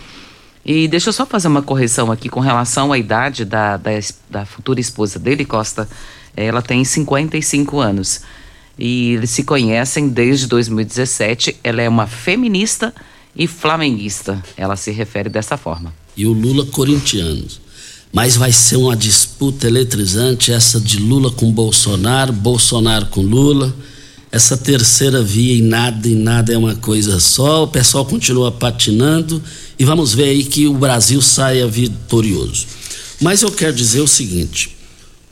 E 0.65 0.87
deixa 0.87 1.09
eu 1.09 1.13
só 1.13 1.25
fazer 1.25 1.47
uma 1.47 1.61
correção 1.61 2.11
aqui 2.11 2.29
com 2.29 2.39
relação 2.39 2.91
à 2.91 2.97
idade 2.97 3.45
da, 3.45 3.77
da, 3.77 3.91
da 4.29 4.45
futura 4.45 4.79
esposa 4.79 5.17
dele, 5.17 5.45
Costa. 5.45 5.87
Ela 6.35 6.61
tem 6.61 6.83
55 6.83 7.79
anos 7.79 8.21
e 8.77 9.13
eles 9.13 9.29
se 9.31 9.43
conhecem 9.43 10.07
desde 10.07 10.47
2017. 10.47 11.57
Ela 11.63 11.81
é 11.81 11.89
uma 11.89 12.07
feminista 12.07 12.93
e 13.35 13.47
flamenguista. 13.47 14.41
Ela 14.55 14.75
se 14.75 14.91
refere 14.91 15.29
dessa 15.29 15.57
forma. 15.57 15.93
E 16.15 16.25
o 16.25 16.33
Lula 16.33 16.65
corintiano. 16.65 17.45
Mas 18.11 18.35
vai 18.35 18.51
ser 18.51 18.77
uma 18.77 18.95
disputa 18.95 19.67
eletrizante 19.67 20.51
essa 20.51 20.79
de 20.79 20.97
Lula 20.97 21.31
com 21.31 21.51
Bolsonaro, 21.51 22.33
Bolsonaro 22.33 23.05
com 23.07 23.21
Lula. 23.21 23.73
Essa 24.31 24.57
terceira 24.57 25.21
via 25.21 25.57
em 25.57 25.61
nada 25.61 26.07
e 26.07 26.15
nada 26.15 26.53
é 26.53 26.57
uma 26.57 26.75
coisa 26.75 27.19
só. 27.19 27.63
O 27.63 27.67
pessoal 27.67 28.05
continua 28.05 28.51
patinando 28.51 29.41
e 29.79 29.85
vamos 29.85 30.13
ver 30.13 30.25
aí 30.25 30.43
que 30.43 30.67
o 30.67 30.73
Brasil 30.73 31.21
saia 31.21 31.65
vitorioso. 31.65 32.67
Mas 33.21 33.41
eu 33.41 33.49
quero 33.49 33.73
dizer 33.73 34.01
o 34.01 34.07
seguinte: 34.07 34.75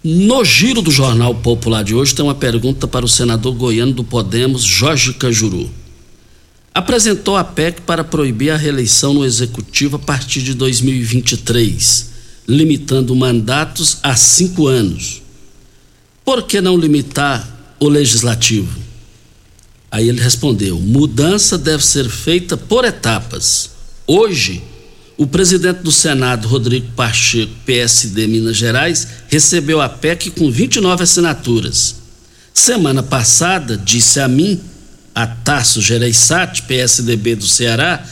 no 0.01 0.45
giro 0.45 0.81
do 0.81 0.89
Jornal 0.89 1.35
Popular 1.35 1.83
de 1.83 1.93
hoje 1.93 2.15
tem 2.15 2.23
uma 2.23 2.33
pergunta 2.33 2.87
para 2.87 3.05
o 3.05 3.09
senador 3.09 3.53
goiano 3.53 3.91
do 3.91 4.05
Podemos, 4.05 4.63
Jorge 4.63 5.13
Cajuru. 5.13 5.69
Apresentou 6.73 7.35
a 7.35 7.43
PEC 7.43 7.81
para 7.81 8.03
proibir 8.03 8.51
a 8.51 8.55
reeleição 8.55 9.13
no 9.13 9.25
executivo 9.25 9.97
a 9.97 9.99
partir 9.99 10.41
de 10.43 10.53
2023, 10.53 12.09
limitando 12.47 13.15
mandatos 13.15 13.97
a 14.01 14.15
cinco 14.15 14.67
anos. 14.67 15.21
Por 16.23 16.43
que 16.43 16.61
não 16.61 16.77
limitar 16.77 17.75
o 17.79 17.89
legislativo? 17.89 18.79
Aí 19.91 20.07
ele 20.07 20.21
respondeu: 20.21 20.79
mudança 20.79 21.57
deve 21.57 21.85
ser 21.85 22.07
feita 22.07 22.55
por 22.55 22.85
etapas. 22.85 23.76
Hoje, 24.09 24.63
o 25.17 25.27
presidente 25.27 25.81
do 25.81 25.91
Senado, 25.91 26.47
Rodrigo 26.47 26.87
Pacheco, 26.95 27.51
PSD 27.65 28.25
Minas 28.25 28.55
Gerais, 28.55 29.05
recebeu 29.27 29.81
a 29.81 29.89
PEC 29.89 30.31
com 30.31 30.49
29 30.49 31.03
assinaturas. 31.03 31.95
Semana 32.53 33.03
passada, 33.03 33.75
disse 33.75 34.21
a 34.21 34.27
mim, 34.29 34.61
a 35.13 35.27
Tasso 35.27 35.81
Gereissati, 35.81 36.61
PSDB 36.61 37.35
do 37.35 37.45
Ceará, 37.45 38.07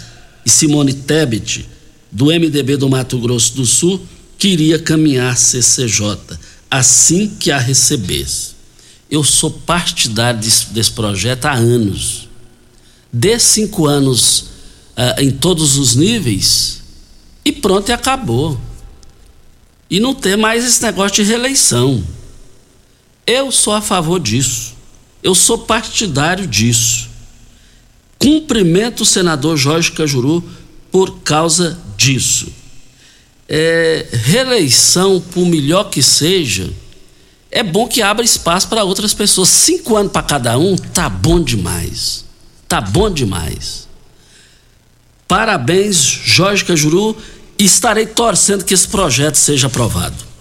e 0.46 0.50
Simone 0.50 0.94
Tebet, 0.94 1.66
do 2.12 2.26
MDB 2.26 2.76
do 2.76 2.90
Mato 2.90 3.18
Grosso 3.18 3.56
do 3.56 3.66
Sul, 3.66 4.06
que 4.38 4.50
iria 4.50 4.78
caminhar 4.78 5.38
CCJ, 5.38 6.18
assim 6.70 7.32
que 7.40 7.52
a 7.52 7.58
recebesse. 7.58 8.56
Eu 9.10 9.24
sou 9.24 9.50
partidário 9.50 10.42
desse, 10.42 10.74
desse 10.74 10.92
projeto 10.92 11.46
há 11.46 11.54
anos. 11.54 12.28
Dê 13.14 13.40
cinco 13.40 13.86
anos 13.86 14.55
uh, 14.98 15.22
em 15.22 15.32
todos 15.32 15.78
os 15.78 15.96
níveis, 15.96 16.82
e 17.44 17.52
pronto, 17.52 17.90
e 17.90 17.94
acabou. 17.94 18.60
E 19.90 20.00
não 20.00 20.16
ter 20.16 20.36
mais 20.36 20.66
esse 20.66 20.82
negócio 20.82 21.24
de 21.24 21.24
reeleição. 21.24 22.04
Eu 23.28 23.52
sou 23.52 23.74
a 23.74 23.82
favor 23.82 24.20
disso. 24.20 24.74
Eu 25.22 25.36
sou 25.36 25.60
partidário 25.60 26.48
disso. 26.48 27.10
Cumprimento 28.18 29.02
o 29.02 29.06
senador 29.06 29.58
Jorge 29.58 29.92
Cajuru 29.92 30.44
por 30.92 31.20
causa 31.20 31.80
disso. 31.98 32.48
É, 33.48 34.08
reeleição, 34.12 35.22
por 35.22 35.46
melhor 35.46 35.90
que 35.90 36.02
seja, 36.02 36.72
é 37.52 37.62
bom 37.62 37.88
que 37.88 38.02
abra 38.02 38.26
espaço 38.26 38.68
para 38.68 38.84
outras 38.84 39.14
pessoas. 39.14 39.50
Cinco 39.50 39.96
anos 39.96 40.12
para 40.12 40.24
cada 40.24 40.58
um, 40.58 40.76
tá 40.76 41.08
bom 41.08 41.40
demais. 41.40 42.26
Tá 42.68 42.82
bom 42.82 43.10
demais. 43.10 43.85
Parabéns, 45.28 45.98
Jorge 45.98 46.64
Cajuru 46.64 47.16
estarei 47.58 48.06
torcendo 48.06 48.64
que 48.64 48.74
esse 48.74 48.88
projeto 48.88 49.36
seja 49.36 49.68
aprovado. 49.68 50.35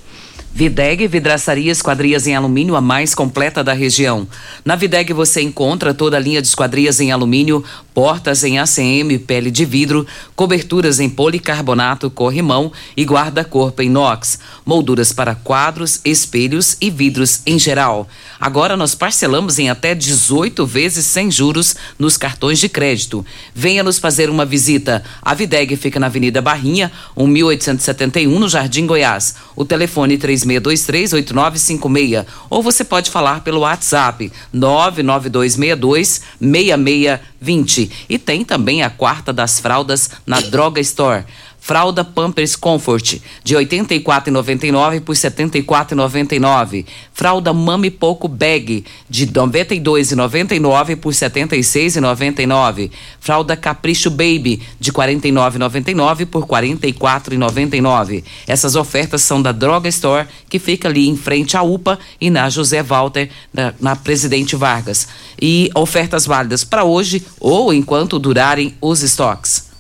Videg 0.57 1.09
Vidraçaria 1.09 1.73
Esquadrias 1.73 2.29
em 2.29 2.37
Alumínio, 2.37 2.77
a 2.77 2.81
mais 2.81 3.13
completa 3.13 3.65
da 3.65 3.73
região. 3.73 4.25
Na 4.65 4.77
Videg 4.77 5.13
você 5.13 5.43
encontra 5.43 5.93
toda 5.93 6.17
a 6.17 6.21
linha 6.21 6.41
de 6.41 6.47
esquadrias 6.47 7.01
em 7.01 7.11
alumínio, 7.11 7.65
portas 7.93 8.45
em 8.45 8.61
ACM, 8.61 9.19
pele 9.27 9.51
de 9.51 9.65
vidro, 9.65 10.07
coberturas 10.37 11.01
em 11.01 11.11
policarbonato, 11.11 12.09
corrimão 12.09 12.71
e 12.97 13.03
guarda-corpo 13.03 13.83
em 13.83 13.87
inox, 13.87 14.39
molduras 14.65 15.13
para 15.13 15.35
quadros, 15.35 16.01
espelhos 16.05 16.77
e 16.81 16.89
vidros 16.89 17.41
em 17.45 17.59
geral. 17.59 18.09
Agora 18.41 18.77
nós 18.77 18.95
parcelamos 18.95 19.59
em 19.59 19.71
até 19.71 19.93
18 19.93 20.65
vezes 20.65 21.05
sem 21.05 21.33
juros 21.33 21.75
nos 21.99 22.17
cartões 22.17 22.61
de 22.61 22.69
crédito. 22.69 23.27
Venha 23.53 23.83
nos 23.83 23.99
fazer 23.99 24.31
uma 24.31 24.45
visita. 24.45 25.03
A 25.21 25.35
Videg 25.35 25.75
fica 25.75 25.99
na 25.99 26.07
Avenida 26.07 26.41
Barrinha, 26.41 26.93
1871, 27.17 28.39
no 28.39 28.49
Jardim 28.49 28.87
Goiás. 28.87 29.35
O 29.57 29.65
telefone 29.65 30.17
3 30.17 30.44
36238956 30.47 32.27
ou 32.49 32.63
você 32.63 32.85
pode 32.85 33.11
falar 33.11 33.41
pelo 33.43 33.61
WhatsApp 33.61 34.33
99262 34.53 36.23
6620. 36.41 37.91
E 38.09 38.19
tem 38.19 38.45
também 38.45 38.83
a 38.83 38.91
quarta 38.91 39.33
das 39.33 39.61
fraldas 39.61 40.11
na 40.27 40.41
Droga 40.41 40.81
Store. 40.81 41.25
Fralda 41.65 42.05
Pampers 42.05 42.57
Comfort 42.57 43.23
de 43.43 43.57
R$ 43.57 43.65
84,99 43.65 45.01
por 45.01 45.17
R$ 45.17 45.19
74,99. 45.19 46.85
Fralda 47.11 47.55
Mami 47.55 47.91
Poco 47.91 48.29
Bag 48.29 48.85
de 49.09 49.25
R$ 49.25 49.31
92,99 49.31 50.97
por 50.97 51.11
R$ 51.11 51.19
76,99. 51.19 52.91
Fralda 53.19 53.57
Capricho 53.57 54.11
Baby 54.11 54.61
de 54.79 54.91
R$ 54.91 54.97
49,99 54.97 56.27
por 56.27 56.43
R$ 56.43 56.69
44,99. 56.69 58.23
Essas 58.47 58.77
ofertas 58.77 59.23
são 59.23 59.41
da 59.41 59.51
Droga 59.51 59.89
Store, 59.89 60.29
que 60.51 60.59
fica 60.59 60.89
ali 60.89 61.09
em 61.09 61.17
frente 61.17 61.57
à 61.57 61.63
UPA 61.63 61.99
e 62.21 62.29
na 62.29 62.51
José 62.51 62.83
Walter, 62.83 63.31
na, 63.51 63.73
na 63.81 63.97
Presidente 63.97 64.55
Vargas. 64.55 65.09
E 65.41 65.71
ofertas 65.75 66.27
válidas 66.27 66.63
para 66.63 66.85
hoje 66.85 67.25
ou 67.41 67.73
enquanto 67.73 68.19
durarem 68.19 68.75
os 68.83 69.03
estoques. 69.03 69.73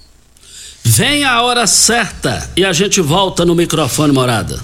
Vem 0.87 1.25
a 1.25 1.41
hora 1.41 1.67
certa 1.67 2.51
e 2.55 2.63
a 2.63 2.71
gente 2.71 3.01
volta 3.01 3.43
no 3.47 3.55
microfone 3.55 4.13
morada. 4.13 4.63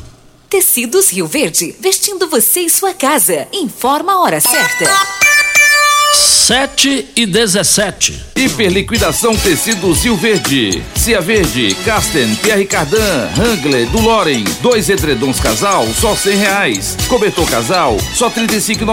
Tecidos 0.51 1.11
Rio 1.11 1.27
Verde, 1.27 1.75
vestindo 1.81 2.29
você 2.29 2.61
e 2.61 2.71
sua 2.71 2.93
casa. 2.93 3.49
Informa 3.55 4.13
a 4.13 4.21
hora 4.21 4.39
certa. 4.39 5.20
7 6.51 7.11
e 7.15 7.27
17. 7.27 8.31
Hiperliquidação 8.35 9.37
Tecidos 9.37 10.03
Rio 10.03 10.17
Verde. 10.17 10.83
Cia 10.97 11.21
Verde, 11.21 11.77
Casten, 11.85 12.35
Pierre 12.43 12.67
Cardan, 12.67 13.29
Hangler, 13.39 13.87
do 13.91 14.01
Loren. 14.01 14.43
Dois 14.61 14.89
edredons 14.89 15.39
casal, 15.39 15.87
só 16.01 16.17
cem 16.17 16.37
reais. 16.37 16.97
Cobertor 17.07 17.49
casal, 17.49 17.97
só 18.15 18.29
trinta 18.29 18.57
e 18.57 18.61
cinco 18.61 18.85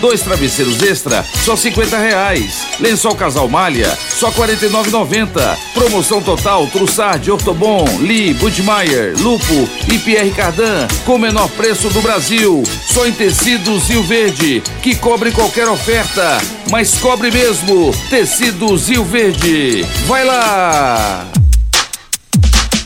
Dois 0.00 0.22
travesseiros 0.22 0.82
extra, 0.82 1.24
só 1.44 1.54
cinquenta 1.54 1.98
reais. 1.98 2.66
Lençol 2.80 3.14
casal 3.14 3.48
malha, 3.48 3.96
só 4.10 4.32
quarenta 4.32 4.66
e 4.66 4.68
nove 4.68 4.90
Promoção 5.74 6.20
total, 6.20 6.66
Trussard, 6.66 7.30
Ortobon, 7.30 7.84
Lee, 8.00 8.34
Budmeier, 8.34 9.14
Lupo 9.20 9.68
e 9.86 9.98
Pierre 10.00 10.32
Cardan, 10.32 10.88
com 11.04 11.14
o 11.14 11.18
menor 11.18 11.48
preço 11.50 11.88
do 11.90 12.02
Brasil. 12.02 12.64
Só 12.88 13.06
em 13.06 13.12
Tecidos 13.12 13.88
Rio 13.88 14.02
Verde, 14.02 14.60
que 14.82 14.96
cobre 14.96 15.30
qualquer 15.30 15.68
oferta 15.68 16.40
mas 16.72 16.94
cobre 16.94 17.30
mesmo. 17.30 17.94
Tecidos 18.08 18.88
Rio 18.88 19.04
Verde. 19.04 19.86
Vai 20.06 20.24
lá! 20.24 21.26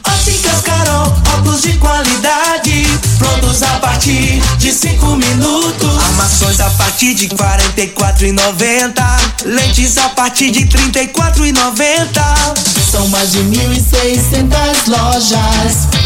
Óticas 0.04 0.60
Carol, 0.62 1.14
óculos 1.36 1.62
de 1.62 1.72
qualidade, 1.74 2.84
prontos 3.16 3.62
a 3.62 3.78
partir 3.78 4.42
de 4.58 4.72
cinco 4.72 5.14
minutos. 5.14 6.04
Armações 6.04 6.58
a 6.60 6.68
partir 6.70 7.14
de 7.14 7.28
quarenta 7.28 7.80
e 7.80 7.86
quatro 7.86 8.26
lentes 9.44 9.96
a 9.98 10.08
partir 10.08 10.50
de 10.50 10.66
trinta 10.66 11.00
e 11.00 11.06
quatro. 11.06 11.44
São 12.90 13.06
mais 13.06 13.30
de 13.30 13.44
mil 13.44 13.72
e 13.72 13.80
lojas 14.88 16.05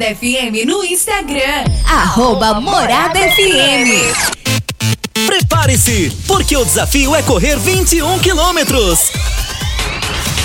Morada 0.00 0.14
FM 0.14 0.66
no 0.66 0.82
Instagram. 0.82 1.64
Arroba 1.84 2.58
Morada 2.58 3.18
FM. 3.18 3.90
Prepare-se, 5.26 6.10
porque 6.26 6.56
o 6.56 6.64
desafio 6.64 7.14
é 7.14 7.22
correr 7.22 7.58
21 7.58 8.18
quilômetros. 8.20 9.12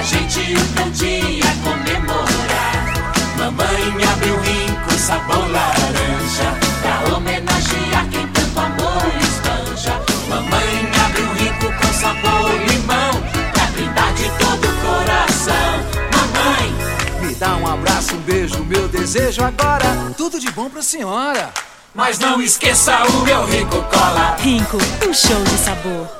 pra 0.00 0.02
gente 0.02 0.40
o 0.54 0.74
teu 0.74 0.90
dia 0.92 1.44
comemorar. 1.62 2.94
Mamãe 3.36 4.04
abriu 4.10 4.40
rico 4.40 4.92
sabor 4.98 5.50
laranja, 5.50 6.56
pra 6.80 7.14
homenagear 7.14 8.08
quem 8.10 8.26
tanto 8.28 8.60
amor 8.60 9.12
espanja. 9.20 10.00
Mamãe 10.26 10.90
abriu 11.04 11.32
rico 11.34 11.66
com 11.66 11.92
sabor 11.92 12.50
limão, 12.66 13.10
pra 13.52 13.66
brindar 13.66 14.14
de 14.14 14.24
todo 14.38 14.64
o 14.64 14.80
coração. 14.80 15.84
Mamãe, 16.16 16.74
Me 17.20 17.34
dá 17.34 17.56
um 17.56 17.66
abraço, 17.66 18.14
um 18.14 18.20
beijo, 18.20 18.64
meu 18.64 18.88
desejo 18.88 19.44
agora. 19.44 20.14
Tudo 20.16 20.40
de 20.40 20.50
bom 20.50 20.70
pra 20.70 20.80
senhora. 20.80 21.52
mas 21.94 22.18
não 22.18 22.40
esqueça 22.40 23.02
o 23.04 23.24
meu 23.24 23.44
rico 23.44 23.82
cola. 23.82 24.36
Rinco, 24.38 24.78
um 25.06 25.12
show 25.12 25.42
de 25.44 25.58
sabor. 25.58 26.19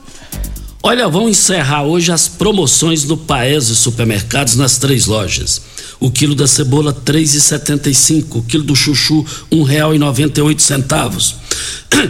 Olha, 0.83 1.07
vão 1.07 1.29
encerrar 1.29 1.83
hoje 1.83 2.11
as 2.11 2.27
promoções 2.27 3.03
no 3.03 3.15
Paese 3.15 3.75
Supermercados 3.75 4.55
nas 4.55 4.79
três 4.79 5.05
lojas. 5.05 5.61
O 5.99 6.09
quilo 6.09 6.33
da 6.33 6.47
cebola 6.47 6.91
R$ 6.91 6.97
3,75, 7.13 8.37
o 8.37 8.41
quilo 8.41 8.63
do 8.63 8.75
chuchu 8.75 9.21
R$ 9.21 9.27
1,98. 9.57 11.35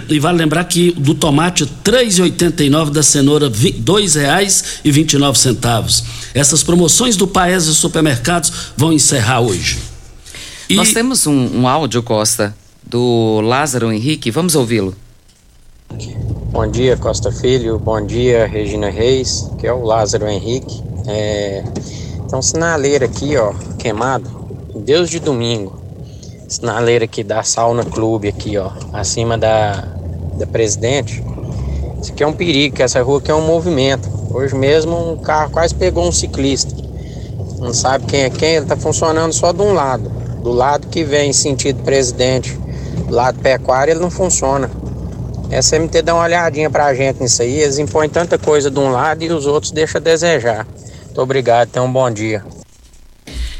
E 0.09 0.17
vale 0.19 0.37
lembrar 0.37 0.63
que 0.63 0.91
do 0.93 1.13
tomate 1.13 1.65
R$ 1.65 1.69
3,89, 1.83 2.91
da 2.91 3.03
cenoura 3.03 3.47
R$ 3.49 3.73
2,29. 3.73 6.03
Essas 6.33 6.63
promoções 6.63 7.17
do 7.17 7.27
Paese 7.27 7.75
Supermercados 7.75 8.53
vão 8.77 8.93
encerrar 8.93 9.41
hoje. 9.41 9.79
E- 10.69 10.75
Nós 10.75 10.93
temos 10.93 11.27
um, 11.27 11.59
um 11.61 11.67
áudio, 11.67 12.01
Costa, 12.01 12.55
do 12.89 13.41
Lázaro 13.41 13.91
Henrique. 13.91 14.31
Vamos 14.31 14.55
ouvi-lo. 14.55 14.95
Bom 16.51 16.67
dia, 16.67 16.95
Costa 16.95 17.31
Filho. 17.31 17.77
Bom 17.77 18.05
dia, 18.05 18.45
Regina 18.45 18.89
Reis, 18.89 19.51
que 19.59 19.67
é 19.67 19.73
o 19.73 19.83
Lázaro 19.83 20.27
Henrique. 20.27 20.81
É... 21.05 21.63
Tem 22.29 22.95
aqui, 23.03 23.35
ó, 23.35 23.53
queimado. 23.77 24.29
Deus 24.73 25.09
de 25.09 25.19
domingo. 25.19 25.81
Sinaleiro 26.47 27.03
aqui 27.03 27.23
da 27.23 27.43
Sauna 27.43 27.83
Clube, 27.83 28.29
aqui, 28.29 28.57
ó, 28.57 28.71
acima 28.93 29.37
da, 29.37 29.83
da 30.37 30.47
Presidente. 30.47 31.23
Isso 32.01 32.13
aqui 32.13 32.23
é 32.23 32.27
um 32.27 32.33
perigo, 32.33 32.81
essa 32.81 33.01
rua 33.01 33.19
aqui 33.19 33.29
é 33.29 33.35
um 33.35 33.45
movimento. 33.45 34.09
Hoje 34.33 34.55
mesmo 34.55 35.11
um 35.11 35.17
carro 35.17 35.51
quase 35.51 35.75
pegou 35.75 36.07
um 36.07 36.11
ciclista. 36.11 36.73
Não 37.59 37.73
sabe 37.73 38.05
quem 38.05 38.21
é 38.21 38.29
quem, 38.29 38.55
ele 38.55 38.65
tá 38.65 38.77
funcionando 38.77 39.33
só 39.33 39.51
de 39.51 39.61
um 39.61 39.73
lado. 39.73 40.09
Do 40.41 40.51
lado 40.51 40.87
que 40.87 41.03
vem 41.03 41.33
sentido 41.33 41.83
presidente, 41.83 42.57
do 43.07 43.13
lado 43.13 43.39
pecuário, 43.39 43.91
ele 43.91 43.99
não 43.99 44.09
funciona. 44.09 44.69
Essa 45.51 45.77
MT 45.77 46.01
dá 46.01 46.15
uma 46.15 46.23
olhadinha 46.23 46.69
pra 46.69 46.95
gente 46.95 47.21
nisso 47.21 47.41
aí. 47.41 47.59
Eles 47.59 47.77
impõem 47.77 48.07
tanta 48.07 48.37
coisa 48.37 48.71
de 48.71 48.79
um 48.79 48.89
lado 48.89 49.21
e 49.21 49.31
os 49.31 49.45
outros 49.45 49.71
deixam 49.71 49.99
a 49.99 50.03
desejar. 50.03 50.65
Muito 51.05 51.21
obrigado, 51.21 51.69
tenha 51.69 51.83
um 51.83 51.91
bom 51.91 52.09
dia. 52.09 52.43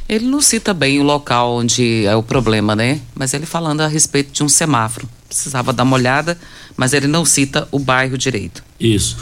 Ele 0.07 0.25
não 0.25 0.41
cita 0.41 0.73
bem 0.73 0.99
o 0.99 1.03
local 1.03 1.53
onde 1.53 2.05
é 2.05 2.15
o 2.15 2.23
problema, 2.23 2.75
né? 2.75 3.01
Mas 3.13 3.33
ele 3.33 3.45
falando 3.45 3.81
a 3.81 3.87
respeito 3.87 4.31
de 4.31 4.41
um 4.41 4.47
semáforo. 4.47 5.07
Precisava 5.27 5.73
dar 5.73 5.83
uma 5.83 5.97
olhada, 5.97 6.37
mas 6.77 6.93
ele 6.93 7.07
não 7.07 7.25
cita 7.25 7.67
o 7.71 7.79
bairro 7.79 8.17
direito. 8.17 8.63
Isso. 8.79 9.17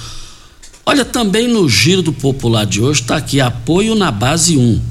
Olha, 0.85 1.05
também 1.05 1.47
no 1.47 1.67
Giro 1.67 2.01
do 2.01 2.13
Popular 2.13 2.65
de 2.65 2.81
hoje 2.81 3.01
está 3.01 3.17
aqui 3.17 3.41
apoio 3.41 3.95
na 3.95 4.11
base 4.11 4.57
1. 4.57 4.81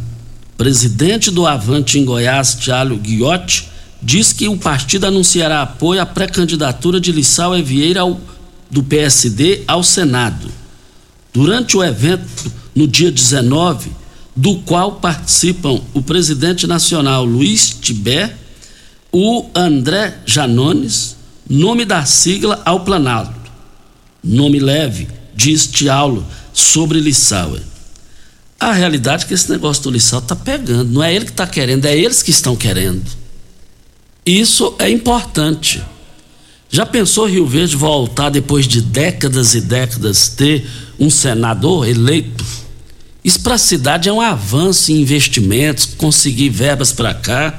Presidente 0.57 1.31
do 1.31 1.47
Avante 1.47 1.99
em 1.99 2.05
Goiás, 2.05 2.55
Tiago 2.55 2.97
Guiotti, 2.97 3.69
diz 4.01 4.33
que 4.33 4.49
o 4.49 4.57
partido 4.57 5.07
anunciará 5.07 5.63
apoio 5.63 6.01
à 6.01 6.07
pré-candidatura 6.07 7.01
de 7.01 7.13
Lissau 7.13 7.57
Evieira 7.57 8.01
ao, 8.01 8.21
do 8.71 8.83
PSD 8.83 9.63
ao 9.67 9.83
Senado. 9.83 10.49
Durante 11.33 11.77
o 11.77 11.85
evento, 11.85 12.53
no 12.75 12.87
dia 12.87 13.11
19, 13.11 13.91
do 14.35 14.57
qual 14.61 14.93
participam 14.93 15.81
o 15.93 16.01
presidente 16.01 16.67
nacional 16.67 17.25
Luiz 17.25 17.77
Tibé, 17.81 18.35
o 19.13 19.47
André 19.55 20.19
Janones, 20.25 21.17
nome 21.49 21.85
da 21.85 22.05
sigla 22.05 22.63
ao 22.65 22.81
Planalto. 22.81 23.51
Nome 24.23 24.61
leve, 24.61 25.09
diz 25.35 25.67
Tiaulo 25.67 26.25
sobre 26.53 27.01
Lissauer. 27.01 27.63
A 28.61 28.73
realidade 28.73 29.25
é 29.25 29.29
que 29.29 29.35
esse 29.35 29.51
negócio 29.51 29.83
do 29.85 29.91
Lissau 29.91 30.19
está 30.19 30.35
pegando. 30.35 30.93
Não 30.93 31.03
é 31.03 31.15
ele 31.15 31.25
que 31.25 31.31
está 31.31 31.47
querendo, 31.47 31.87
é 31.87 31.97
eles 31.97 32.23
que 32.23 32.31
estão 32.31 32.57
querendo. 32.57 33.18
Isso 34.29 34.75
é 34.79 34.91
importante. 34.91 35.83
Já 36.69 36.85
pensou 36.85 37.25
Rio 37.25 37.47
Verde 37.47 37.75
voltar 37.75 38.29
depois 38.29 38.69
de 38.69 38.83
décadas 38.83 39.55
e 39.55 39.61
décadas 39.63 40.29
ter 40.29 40.69
um 41.01 41.09
senador 41.09 41.89
eleito? 41.89 42.45
Isso 43.25 43.41
para 43.41 43.55
a 43.55 43.59
cidade 43.59 44.07
é 44.07 44.13
um 44.13 44.21
avanço 44.21 44.93
em 44.93 45.01
investimentos, 45.01 45.87
conseguir 45.97 46.51
verbas 46.51 46.93
para 46.93 47.15
cá. 47.15 47.59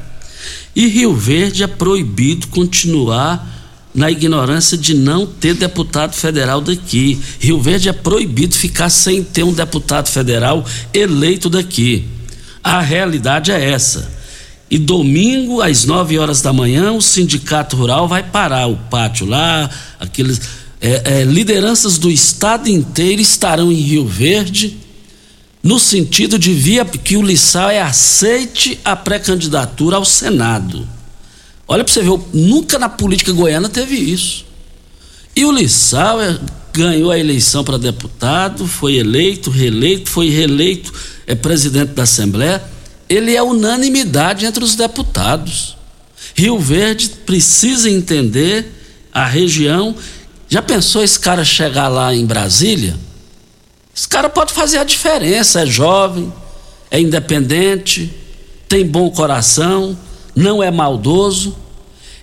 E 0.76 0.86
Rio 0.86 1.16
Verde 1.16 1.64
é 1.64 1.68
proibido 1.68 2.46
continuar 2.50 3.82
na 3.92 4.12
ignorância 4.12 4.78
de 4.78 4.94
não 4.94 5.26
ter 5.26 5.56
deputado 5.56 6.14
federal 6.14 6.62
daqui. 6.62 7.20
Rio 7.40 7.60
Verde 7.60 7.90
é 7.90 7.94
proibido 7.94 8.54
ficar 8.54 8.92
sem 8.92 9.24
ter 9.24 9.42
um 9.42 9.54
deputado 9.54 10.08
federal 10.08 10.64
eleito 10.94 11.50
daqui. 11.50 12.08
A 12.64 12.80
realidade 12.80 13.52
é 13.52 13.72
essa. 13.72 14.19
E 14.70 14.78
domingo, 14.78 15.62
às 15.62 15.86
9 15.86 16.20
horas 16.20 16.42
da 16.42 16.54
manhã, 16.54 16.92
o 16.92 17.02
Sindicato 17.02 17.76
Rural 17.76 18.08
vai 18.08 18.22
parar 18.22 18.68
o 18.68 18.78
pátio 18.78 19.26
lá, 19.26 19.70
aqueles. 20.00 20.40
É, 20.82 21.22
é, 21.22 21.24
lideranças 21.24 21.98
do 21.98 22.10
estado 22.10 22.70
inteiro 22.70 23.22
estarão 23.22 23.72
em 23.72 23.76
Rio 23.76 24.08
Verde, 24.08 24.78
no 25.62 25.78
sentido 25.80 26.38
de 26.40 26.54
via 26.54 26.86
que 26.86 27.18
o 27.18 27.22
Lissau 27.22 27.70
é 27.70 27.82
aceite 27.82 28.80
a 28.86 28.96
pré-candidatura 28.96 29.98
ao 29.98 30.06
Senado. 30.06 30.88
Olha 31.68 31.84
para 31.84 31.92
você 31.92 32.02
ver, 32.02 32.18
nunca 32.34 32.80
na 32.80 32.88
política 32.88 33.34
goiana 33.34 33.68
teve 33.68 33.96
isso. 33.96 34.46
E 35.36 35.44
o 35.46 35.52
Lissau 35.52 36.22
é, 36.22 36.40
ganhou 36.72 37.12
a 37.12 37.20
eleição 37.20 37.64
para 37.64 37.78
deputado, 37.78 38.68
foi 38.68 38.96
eleito, 38.96 39.50
reeleito, 39.50 40.10
foi 40.10 40.30
reeleito, 40.30 40.94
é 41.26 41.34
presidente 41.36 41.94
da 41.94 42.04
Assembleia 42.04 42.64
ele 43.10 43.36
é 43.36 43.42
unanimidade 43.42 44.46
entre 44.46 44.64
os 44.64 44.76
deputados. 44.76 45.76
Rio 46.36 46.60
Verde 46.60 47.10
precisa 47.26 47.90
entender 47.90 48.72
a 49.12 49.26
região. 49.26 49.96
Já 50.48 50.62
pensou 50.62 51.04
esse 51.04 51.20
cara 51.20 51.44
chegar 51.44 51.88
lá 51.88 52.14
em 52.14 52.26
Brasília? 52.26 52.96
Esse 53.96 54.08
cara 54.08 54.30
pode 54.30 54.54
fazer 54.54 54.78
a 54.78 54.84
diferença. 54.84 55.62
É 55.62 55.66
jovem, 55.66 56.32
é 56.92 57.02
independente, 57.02 58.14
tem 58.68 58.86
bom 58.86 59.10
coração, 59.10 59.98
não 60.36 60.62
é 60.62 60.70
maldoso. 60.70 61.56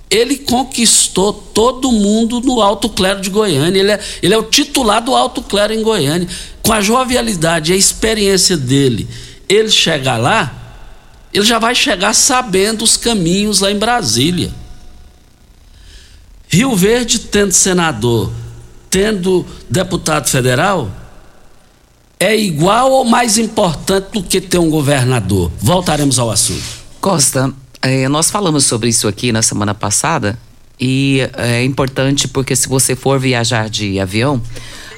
Ele 0.08 0.36
conquistou 0.36 1.32
todo 1.32 1.90
mundo 1.90 2.40
no 2.40 2.62
Alto 2.62 2.88
Clero 2.88 3.20
de 3.20 3.28
Goiânia. 3.28 3.80
Ele 3.80 3.90
é, 3.90 4.00
ele 4.22 4.34
é 4.34 4.38
o 4.38 4.44
titular 4.44 5.02
do 5.02 5.16
Alto 5.16 5.42
Clero 5.42 5.74
em 5.74 5.82
Goiânia. 5.82 6.28
Com 6.62 6.72
a 6.72 6.80
jovialidade 6.80 7.72
e 7.72 7.74
a 7.74 7.76
experiência 7.76 8.56
dele, 8.56 9.08
ele 9.48 9.70
chegar 9.70 10.16
lá, 10.16 10.65
ele 11.32 11.44
já 11.44 11.58
vai 11.58 11.74
chegar 11.74 12.14
sabendo 12.14 12.82
os 12.82 12.96
caminhos 12.96 13.60
lá 13.60 13.70
em 13.70 13.78
Brasília. 13.78 14.52
Rio 16.48 16.74
Verde, 16.76 17.18
tendo 17.18 17.52
senador, 17.52 18.32
tendo 18.88 19.44
deputado 19.68 20.28
federal, 20.28 20.90
é 22.18 22.36
igual 22.36 22.92
ou 22.92 23.04
mais 23.04 23.36
importante 23.36 24.12
do 24.12 24.22
que 24.22 24.40
ter 24.40 24.58
um 24.58 24.70
governador? 24.70 25.50
Voltaremos 25.58 26.18
ao 26.18 26.30
assunto. 26.30 26.64
Costa, 27.00 27.52
é, 27.82 28.08
nós 28.08 28.30
falamos 28.30 28.64
sobre 28.64 28.88
isso 28.88 29.06
aqui 29.06 29.32
na 29.32 29.42
semana 29.42 29.74
passada 29.74 30.38
e 30.80 31.20
é 31.36 31.62
importante 31.64 32.26
porque 32.28 32.56
se 32.56 32.68
você 32.68 32.96
for 32.96 33.18
viajar 33.18 33.68
de 33.68 34.00
avião, 34.00 34.40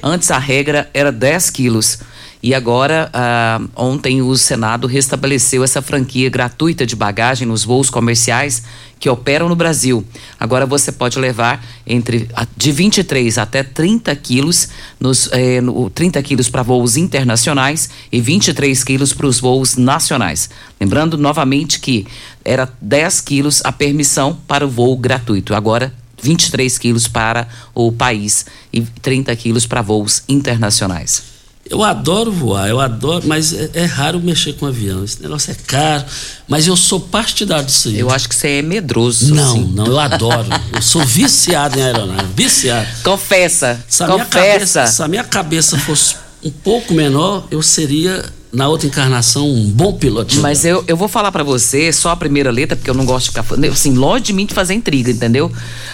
antes 0.01 0.31
a 0.31 0.37
regra 0.37 0.89
era 0.93 1.11
10 1.11 1.49
quilos. 1.49 1.99
E 2.41 2.55
agora, 2.55 3.09
ah, 3.13 3.61
ontem, 3.75 4.21
o 4.21 4.35
Senado 4.37 4.87
restabeleceu 4.87 5.61
essa 5.61 5.81
franquia 5.81 6.29
gratuita 6.29 6.85
de 6.85 6.95
bagagem 6.95 7.45
nos 7.45 7.65
voos 7.65 7.89
comerciais 7.89 8.63
que 8.97 9.09
operam 9.09 9.49
no 9.49 9.57
Brasil. 9.57 10.05
Agora 10.39 10.65
você 10.65 10.89
pode 10.89 11.19
levar 11.19 11.65
entre 11.85 12.29
de 12.55 12.71
23 12.71 13.37
até 13.37 13.61
30 13.61 14.15
quilos, 14.15 14.69
nos, 14.97 15.29
eh, 15.33 15.59
no, 15.59 15.89
30 15.89 16.21
quilos 16.23 16.49
para 16.49 16.63
voos 16.63 16.95
internacionais 16.95 17.89
e 18.09 18.21
23 18.21 18.85
quilos 18.85 19.11
para 19.11 19.27
os 19.27 19.41
voos 19.41 19.75
nacionais. 19.75 20.49
Lembrando 20.79 21.17
novamente 21.17 21.79
que 21.79 22.07
era 22.43 22.71
10 22.81 23.19
quilos 23.19 23.61
a 23.65 23.71
permissão 23.73 24.37
para 24.47 24.65
o 24.65 24.69
voo 24.69 24.95
gratuito. 24.95 25.53
Agora 25.53 25.93
23 26.21 26.77
quilos 26.77 27.07
para 27.07 27.49
o 27.73 27.91
país 27.91 28.45
e 28.71 28.81
30 28.81 29.35
quilos 29.35 29.65
para 29.65 29.81
voos 29.81 30.23
internacionais. 30.27 31.28
Eu 31.69 31.83
adoro 31.83 32.31
voar, 32.31 32.67
eu 32.67 32.79
adoro, 32.79 33.27
mas 33.27 33.53
é, 33.53 33.69
é, 33.75 33.85
raro 33.85 34.19
mexer 34.19 34.53
com 34.53 34.65
avião. 34.65 35.03
Esse 35.03 35.21
negócio 35.21 35.51
é 35.51 35.55
caro, 35.67 36.03
mas 36.47 36.65
eu 36.65 36.75
sou 36.75 36.99
partidário 36.99 37.65
disso 37.65 37.89
aí. 37.89 37.99
Eu 37.99 38.09
acho 38.09 38.27
que 38.27 38.33
você 38.33 38.47
é 38.57 38.61
medroso. 38.63 39.33
Não, 39.33 39.51
assim. 39.51 39.71
não, 39.75 39.85
eu 39.85 39.99
adoro. 39.99 40.47
eu 40.73 40.81
sou 40.81 41.05
viciado 41.05 41.77
em 41.77 41.83
aeronave, 41.83 42.27
viciado. 42.35 42.87
Confessa, 43.03 43.83
se 43.87 44.03
confessa. 44.03 44.15
Minha 44.15 44.25
cabeça, 44.25 44.87
se 44.87 45.03
a 45.03 45.07
minha 45.07 45.23
cabeça 45.23 45.77
fosse 45.77 46.15
um 46.43 46.49
pouco 46.49 46.91
menor, 46.91 47.45
eu 47.51 47.61
seria 47.61 48.25
na 48.51 48.67
outra 48.67 48.87
encarnação 48.87 49.47
um 49.47 49.69
bom 49.69 49.93
piloto. 49.93 50.39
Mas 50.39 50.65
eu, 50.65 50.83
eu 50.87 50.97
vou 50.97 51.07
falar 51.07 51.31
para 51.31 51.43
você 51.43 51.93
só 51.93 52.09
a 52.09 52.15
primeira 52.15 52.49
letra, 52.49 52.75
porque 52.75 52.89
eu 52.89 52.95
não 52.95 53.05
gosto 53.05 53.25
de 53.25 53.39
ficar 53.39 53.69
assim, 53.71 53.93
longe 53.93 54.23
de 54.23 54.33
mim 54.33 54.47
de 54.47 54.55
fazer 54.55 54.73
intriga, 54.73 55.11
entendeu? 55.11 55.51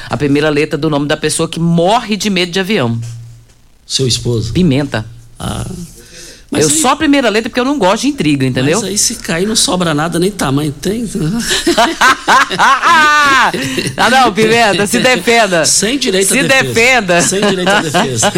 A 0.09 0.15
primeira 0.15 0.49
letra 0.49 0.77
do 0.77 0.89
nome 0.89 1.05
da 1.05 1.17
pessoa 1.17 1.49
que 1.49 1.59
morre 1.59 2.15
de 2.15 2.29
medo 2.29 2.51
de 2.51 2.61
avião. 2.61 2.97
Seu 3.85 4.07
esposo? 4.07 4.53
Pimenta. 4.53 5.05
Ah. 5.39 5.65
Mas 6.49 6.65
eu 6.65 6.69
aí, 6.69 6.81
só 6.81 6.89
a 6.89 6.95
primeira 6.95 7.29
letra 7.29 7.49
porque 7.49 7.59
eu 7.59 7.65
não 7.65 7.77
gosto 7.77 8.03
de 8.03 8.09
intriga, 8.09 8.45
entendeu? 8.45 8.79
Mas 8.79 8.89
aí 8.89 8.97
se 8.97 9.15
cair 9.15 9.47
não 9.47 9.55
sobra 9.55 9.93
nada, 9.93 10.19
nem 10.19 10.31
tamanho 10.31 10.71
tem. 10.71 11.09
ah, 12.57 13.51
não, 14.09 14.31
Pimenta, 14.33 14.87
se 14.87 14.99
defenda. 14.99 15.65
Sem 15.65 15.97
direito 15.97 16.31
se 16.31 16.39
à 16.39 16.43
defesa. 16.43 16.63
Se 16.63 16.73
defenda. 16.73 17.21
Sem 17.21 17.41
direito 17.49 17.69
à 17.69 17.81
defesa. 17.81 18.33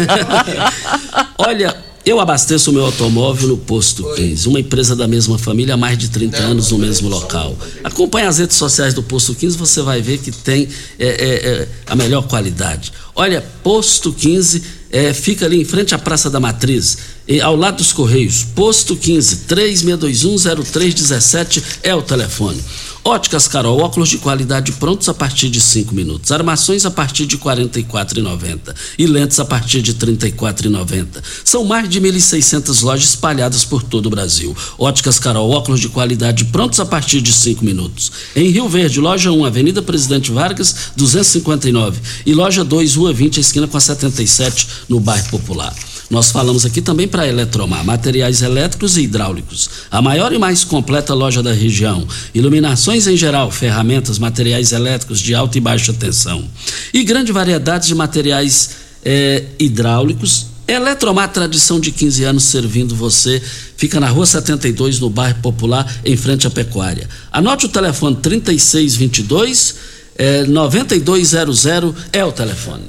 Olha, 1.38 1.76
eu 2.04 2.18
abasteço 2.18 2.70
o 2.70 2.72
meu 2.72 2.86
automóvel 2.86 3.48
no 3.48 3.58
Posto 3.58 4.02
15, 4.14 4.48
uma 4.48 4.58
empresa 4.58 4.96
da 4.96 5.06
mesma 5.06 5.38
família 5.38 5.74
há 5.74 5.76
mais 5.76 5.98
de 5.98 6.08
30 6.08 6.38
anos 6.38 6.72
no 6.72 6.78
mesmo 6.78 7.08
local. 7.08 7.54
Acompanhe 7.84 8.26
as 8.26 8.38
redes 8.38 8.56
sociais 8.56 8.94
do 8.94 9.02
Posto 9.02 9.34
15, 9.34 9.58
você 9.58 9.82
vai 9.82 10.00
ver 10.00 10.16
que 10.16 10.32
tem 10.32 10.68
é, 10.98 11.06
é, 11.06 11.08
é, 11.08 11.68
a 11.86 11.94
melhor 11.94 12.26
qualidade. 12.26 12.92
Olha, 13.14 13.44
Posto 13.62 14.12
15 14.12 14.77
é, 14.90 15.12
fica 15.12 15.46
ali 15.46 15.60
em 15.60 15.64
frente 15.64 15.94
à 15.94 15.98
Praça 15.98 16.30
da 16.30 16.40
Matriz. 16.40 16.98
Ao 17.42 17.54
lado 17.54 17.76
dos 17.76 17.92
Correios, 17.92 18.42
posto 18.42 18.96
15 18.96 19.44
36210317 19.46 21.62
é 21.82 21.94
o 21.94 22.00
telefone. 22.00 22.58
Óticas 23.04 23.46
Carol, 23.46 23.80
óculos 23.80 24.08
de 24.08 24.16
qualidade 24.16 24.72
prontos 24.72 25.10
a 25.10 25.14
partir 25.14 25.50
de 25.50 25.60
5 25.60 25.94
minutos. 25.94 26.32
Armações 26.32 26.86
a 26.86 26.90
partir 26.90 27.26
de 27.26 27.36
R$ 27.36 27.42
44,90 27.42 28.74
e 28.98 29.06
lentes 29.06 29.38
a 29.38 29.44
partir 29.44 29.82
de 29.82 29.92
R$ 29.92 29.98
34,90. 29.98 31.22
São 31.44 31.64
mais 31.64 31.86
de 31.86 32.00
1.600 32.00 32.82
lojas 32.82 33.10
espalhadas 33.10 33.62
por 33.62 33.82
todo 33.82 34.06
o 34.06 34.10
Brasil. 34.10 34.56
Óticas 34.78 35.18
Carol, 35.18 35.50
óculos 35.50 35.80
de 35.80 35.90
qualidade 35.90 36.46
prontos 36.46 36.80
a 36.80 36.86
partir 36.86 37.20
de 37.20 37.30
5 37.30 37.62
minutos. 37.62 38.10
Em 38.34 38.48
Rio 38.48 38.70
Verde, 38.70 39.00
loja 39.00 39.30
1, 39.30 39.44
Avenida 39.44 39.82
Presidente 39.82 40.32
Vargas, 40.32 40.92
259 40.96 42.00
e 42.24 42.32
loja 42.32 42.64
2, 42.64 42.94
Rua 42.94 43.12
20, 43.12 43.38
esquina 43.38 43.68
com 43.68 43.76
a 43.76 43.80
77, 43.80 44.66
no 44.88 44.98
bairro 44.98 45.28
Popular. 45.28 45.74
Nós 46.10 46.30
falamos 46.30 46.64
aqui 46.64 46.80
também 46.80 47.06
para 47.06 47.26
Eletromar, 47.26 47.84
materiais 47.84 48.40
elétricos 48.40 48.96
e 48.96 49.02
hidráulicos. 49.02 49.68
A 49.90 50.00
maior 50.00 50.32
e 50.32 50.38
mais 50.38 50.64
completa 50.64 51.12
loja 51.12 51.42
da 51.42 51.52
região. 51.52 52.06
Iluminações 52.34 53.06
em 53.06 53.16
geral, 53.16 53.50
ferramentas, 53.50 54.18
materiais 54.18 54.72
elétricos 54.72 55.20
de 55.20 55.34
alta 55.34 55.58
e 55.58 55.60
baixa 55.60 55.92
tensão. 55.92 56.48
E 56.94 57.04
grande 57.04 57.30
variedade 57.30 57.88
de 57.88 57.94
materiais 57.94 58.70
é, 59.04 59.44
hidráulicos. 59.58 60.46
Eletromar, 60.66 61.30
tradição 61.30 61.78
de 61.78 61.90
15 61.90 62.24
anos 62.24 62.44
servindo 62.44 62.94
você. 62.94 63.42
Fica 63.76 64.00
na 64.00 64.08
rua 64.08 64.24
72, 64.24 65.00
no 65.00 65.10
bairro 65.10 65.40
Popular, 65.40 66.00
em 66.04 66.16
frente 66.16 66.46
à 66.46 66.50
Pecuária. 66.50 67.06
Anote 67.30 67.66
o 67.66 67.68
telefone 67.68 68.16
3622 68.16 69.74
é, 70.18 70.42
9200 70.44 71.66
é 72.12 72.24
o 72.24 72.32
telefone. 72.32 72.82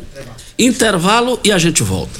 Intervalo 0.58 1.40
e 1.44 1.52
a 1.52 1.58
gente 1.58 1.84
volta. 1.84 2.20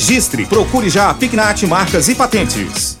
procure 0.47 0.89
já 0.89 1.09
a 1.09 1.13
Pignat 1.13 1.61
Marcas 1.63 2.07
e 2.07 2.15
Patentes. 2.15 3.00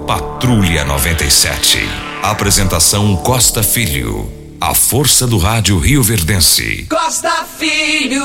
Patrulha 0.11 0.83
97. 0.83 1.77
Apresentação 2.21 3.15
Costa 3.15 3.63
Filho. 3.63 4.29
A 4.59 4.75
força 4.75 5.25
do 5.25 5.37
rádio 5.37 5.79
Rio 5.79 6.03
Verdense. 6.03 6.85
Costa 6.89 7.45
Filho. 7.57 8.21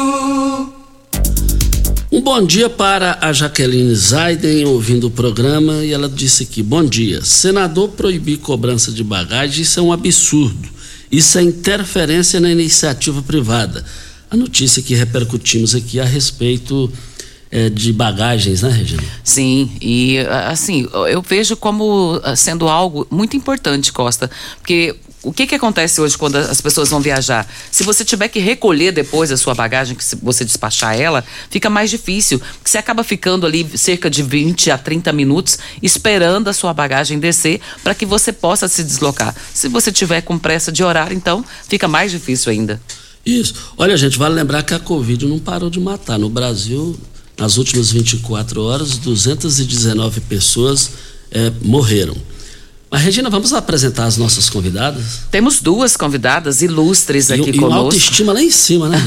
Um 2.10 2.20
bom 2.20 2.44
dia 2.44 2.68
para 2.68 3.18
a 3.20 3.32
Jaqueline 3.32 3.94
Zaiden, 3.94 4.64
ouvindo 4.64 5.06
o 5.06 5.10
programa, 5.12 5.84
e 5.84 5.92
ela 5.92 6.08
disse 6.08 6.42
aqui: 6.42 6.60
Bom 6.60 6.84
dia. 6.84 7.24
Senador 7.24 7.90
proibir 7.90 8.38
cobrança 8.38 8.90
de 8.90 9.04
bagagem, 9.04 9.62
isso 9.62 9.78
é 9.78 9.82
um 9.84 9.92
absurdo. 9.92 10.68
Isso 11.08 11.38
é 11.38 11.42
interferência 11.42 12.40
na 12.40 12.50
iniciativa 12.50 13.22
privada. 13.22 13.84
A 14.28 14.36
notícia 14.36 14.82
que 14.82 14.96
repercutimos 14.96 15.72
aqui 15.72 16.00
a 16.00 16.04
respeito 16.04 16.92
é, 17.50 17.68
de 17.68 17.92
bagagens, 17.92 18.62
né, 18.62 18.70
Regina? 18.70 19.02
Sim, 19.22 19.70
e 19.80 20.18
assim, 20.48 20.88
eu 21.08 21.22
vejo 21.22 21.56
como 21.56 22.20
sendo 22.36 22.68
algo 22.68 23.06
muito 23.10 23.36
importante, 23.36 23.92
Costa, 23.92 24.30
porque 24.58 24.96
o 25.26 25.32
que, 25.32 25.44
que 25.44 25.56
acontece 25.56 26.00
hoje 26.00 26.16
quando 26.16 26.36
as 26.36 26.60
pessoas 26.60 26.88
vão 26.88 27.00
viajar? 27.00 27.48
Se 27.68 27.82
você 27.82 28.04
tiver 28.04 28.28
que 28.28 28.38
recolher 28.38 28.92
depois 28.92 29.32
a 29.32 29.36
sua 29.36 29.56
bagagem, 29.56 29.96
que 29.96 30.04
você 30.22 30.44
despachar 30.44 30.96
ela, 30.96 31.24
fica 31.50 31.68
mais 31.68 31.90
difícil, 31.90 32.38
porque 32.38 32.70
você 32.70 32.78
acaba 32.78 33.02
ficando 33.02 33.44
ali 33.44 33.68
cerca 33.76 34.08
de 34.08 34.22
20 34.22 34.70
a 34.70 34.78
30 34.78 35.12
minutos 35.12 35.58
esperando 35.82 36.46
a 36.46 36.52
sua 36.52 36.72
bagagem 36.72 37.18
descer 37.18 37.60
para 37.82 37.92
que 37.92 38.06
você 38.06 38.32
possa 38.32 38.68
se 38.68 38.84
deslocar. 38.84 39.34
Se 39.52 39.66
você 39.66 39.90
tiver 39.90 40.20
com 40.20 40.38
pressa 40.38 40.70
de 40.70 40.84
horário, 40.84 41.16
então 41.16 41.44
fica 41.68 41.88
mais 41.88 42.12
difícil 42.12 42.52
ainda. 42.52 42.80
Isso. 43.24 43.72
Olha, 43.76 43.96
gente, 43.96 44.16
vale 44.16 44.36
lembrar 44.36 44.62
que 44.62 44.74
a 44.74 44.78
Covid 44.78 45.26
não 45.26 45.40
parou 45.40 45.68
de 45.68 45.80
matar. 45.80 46.16
No 46.20 46.30
Brasil, 46.30 46.96
nas 47.38 47.58
últimas 47.58 47.90
24 47.90 48.62
horas, 48.62 48.98
219 48.98 50.20
pessoas 50.22 50.90
é, 51.30 51.52
morreram. 51.62 52.16
Mas, 52.88 53.02
Regina, 53.02 53.28
vamos 53.28 53.52
apresentar 53.52 54.04
as 54.04 54.16
nossas 54.16 54.48
convidadas? 54.48 55.22
Temos 55.28 55.60
duas 55.60 55.96
convidadas 55.96 56.62
ilustres 56.62 57.32
aqui 57.32 57.50
e, 57.50 57.58
conosco. 57.58 57.74
E 57.74 57.84
autoestima 57.84 58.32
lá 58.32 58.40
em 58.40 58.50
cima, 58.50 58.88
né? 58.88 58.98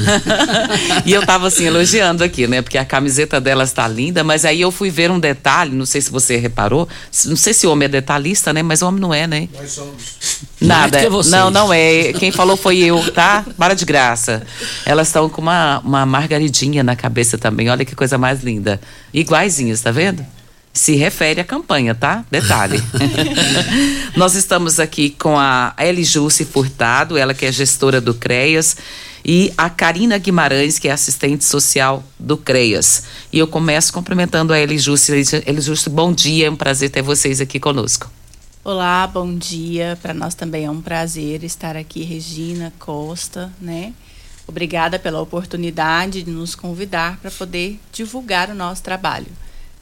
e 1.05 1.13
eu 1.13 1.25
tava 1.25 1.47
assim, 1.47 1.63
elogiando 1.63 2.21
aqui, 2.21 2.45
né? 2.45 2.61
Porque 2.61 2.77
a 2.77 2.83
camiseta 2.83 3.39
delas 3.39 3.69
está 3.69 3.87
linda, 3.87 4.21
mas 4.21 4.43
aí 4.43 4.59
eu 4.59 4.69
fui 4.69 4.89
ver 4.89 5.09
um 5.09 5.19
detalhe, 5.19 5.73
não 5.73 5.85
sei 5.85 6.01
se 6.01 6.11
você 6.11 6.35
reparou, 6.35 6.89
não 7.25 7.37
sei 7.37 7.53
se 7.53 7.65
o 7.67 7.71
homem 7.71 7.85
é 7.85 7.89
detalhista, 7.89 8.51
né? 8.51 8.61
Mas 8.61 8.81
o 8.81 8.87
homem 8.87 8.99
não 8.99 9.13
é, 9.13 9.25
né? 9.25 9.47
Nós 9.57 9.71
somos. 9.71 10.03
Nada. 10.59 11.09
Não, 11.27 11.49
não 11.49 11.71
é. 11.71 12.11
Quem 12.11 12.33
falou 12.33 12.57
foi 12.57 12.79
eu, 12.79 13.01
tá? 13.13 13.45
Para 13.57 13.73
de 13.73 13.85
graça. 13.85 14.43
Elas 14.85 15.07
estão 15.07 15.29
com 15.29 15.41
uma, 15.41 15.79
uma 15.79 16.05
margaridinha 16.05 16.83
na 16.83 16.97
cabeça 16.97 17.37
também. 17.37 17.69
Olha 17.69 17.85
que 17.85 17.95
coisa 17.95 18.17
mais 18.17 18.43
linda. 18.43 18.79
Iguaizinhas, 19.13 19.79
tá 19.79 19.89
vendo? 19.89 20.25
Se 20.79 20.95
refere 20.95 21.41
à 21.41 21.43
campanha, 21.43 21.93
tá? 21.93 22.25
Detalhe. 22.31 22.81
Nós 24.15 24.33
estamos 24.33 24.79
aqui 24.79 25.09
com 25.09 25.37
a 25.37 25.75
Elijuce 25.77 26.45
Furtado, 26.45 27.17
ela 27.17 27.33
que 27.33 27.45
é 27.45 27.51
gestora 27.51 27.99
do 27.99 28.13
CREAS, 28.13 28.77
e 29.25 29.53
a 29.57 29.69
Karina 29.69 30.17
Guimarães, 30.17 30.79
que 30.79 30.87
é 30.87 30.91
assistente 30.93 31.43
social 31.43 32.01
do 32.17 32.37
CREAS. 32.37 33.03
E 33.31 33.37
eu 33.37 33.45
começo 33.45 33.91
cumprimentando 33.91 34.53
a 34.53 34.59
Elijuce. 34.59 35.11
Elijuce, 35.45 35.89
bom 35.89 36.13
dia, 36.13 36.47
é 36.47 36.49
um 36.49 36.55
prazer 36.55 36.89
ter 36.89 37.01
vocês 37.01 37.41
aqui 37.41 37.59
conosco. 37.59 38.09
Olá, 38.63 39.05
bom 39.05 39.35
dia. 39.35 39.99
Para 40.01 40.13
nós 40.13 40.33
também 40.33 40.63
é 40.63 40.71
um 40.71 40.81
prazer 40.81 41.43
estar 41.43 41.75
aqui, 41.75 42.03
Regina 42.03 42.71
Costa, 42.79 43.51
né? 43.59 43.91
Obrigada 44.47 44.97
pela 44.97 45.19
oportunidade 45.19 46.23
de 46.23 46.31
nos 46.31 46.55
convidar 46.55 47.17
para 47.17 47.29
poder 47.29 47.77
divulgar 47.91 48.49
o 48.49 48.55
nosso 48.55 48.81
trabalho. 48.81 49.27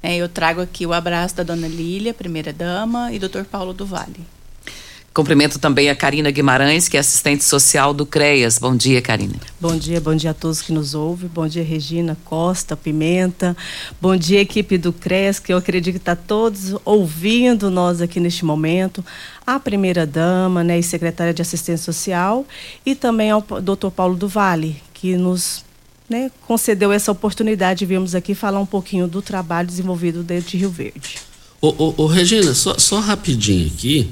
É, 0.01 0.15
eu 0.15 0.29
trago 0.29 0.61
aqui 0.61 0.85
o 0.85 0.93
abraço 0.93 1.35
da 1.35 1.43
dona 1.43 1.67
Lília, 1.67 2.13
primeira-dama, 2.13 3.11
e 3.11 3.19
doutor 3.19 3.45
Paulo 3.45 3.73
do 3.73 3.85
Vale. 3.85 4.37
Cumprimento 5.17 5.57
também 5.57 5.89
a 5.89 5.95
Karina 5.95 6.29
Guimarães, 6.29 6.87
que 6.87 6.95
é 6.95 6.99
assistente 6.99 7.43
social 7.43 7.91
do 7.91 8.05
CREAS. 8.05 8.59
Bom 8.59 8.75
dia, 8.75 9.01
Karina. 9.01 9.33
Bom 9.59 9.75
dia, 9.75 9.99
bom 9.99 10.13
dia 10.13 10.29
a 10.29 10.33
todos 10.33 10.61
que 10.61 10.71
nos 10.71 10.93
ouvem. 10.93 11.27
Bom 11.27 11.47
dia, 11.47 11.63
Regina 11.63 12.15
Costa, 12.23 12.77
Pimenta. 12.77 13.57
Bom 13.99 14.15
dia, 14.15 14.39
equipe 14.39 14.77
do 14.77 14.93
CREAS, 14.93 15.39
que 15.39 15.51
eu 15.51 15.57
acredito 15.57 15.95
que 15.95 15.97
está 15.99 16.15
todos 16.15 16.75
ouvindo 16.85 17.71
nós 17.71 17.99
aqui 17.99 18.19
neste 18.19 18.45
momento. 18.45 19.03
A 19.43 19.59
primeira-dama 19.59 20.63
né, 20.63 20.77
e 20.77 20.83
secretária 20.83 21.33
de 21.33 21.41
assistência 21.41 21.91
social. 21.91 22.45
E 22.85 22.93
também 22.93 23.31
ao 23.31 23.41
doutor 23.41 23.89
Paulo 23.89 24.15
do 24.15 24.27
Vale, 24.27 24.79
que 24.93 25.17
nos 25.17 25.65
né, 26.09 26.31
concedeu 26.47 26.91
essa 26.91 27.11
oportunidade 27.11 27.79
de 27.79 27.85
virmos 27.85 28.15
aqui 28.15 28.33
falar 28.33 28.59
um 28.59 28.65
pouquinho 28.65 29.07
do 29.07 29.21
trabalho 29.21 29.67
desenvolvido 29.67 30.23
dentro 30.23 30.51
de 30.51 30.57
Rio 30.57 30.69
Verde. 30.69 31.17
Ô, 31.61 31.69
ô, 31.69 32.03
ô 32.03 32.07
Regina, 32.07 32.53
só, 32.53 32.77
só 32.77 32.99
rapidinho 32.99 33.67
aqui, 33.67 34.09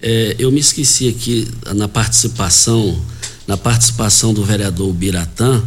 é, 0.00 0.36
eu 0.38 0.52
me 0.52 0.60
esqueci 0.60 1.08
aqui 1.08 1.48
na 1.74 1.88
participação, 1.88 3.00
na 3.46 3.56
participação 3.56 4.34
do 4.34 4.44
vereador 4.44 4.92
Biratã, 4.92 5.62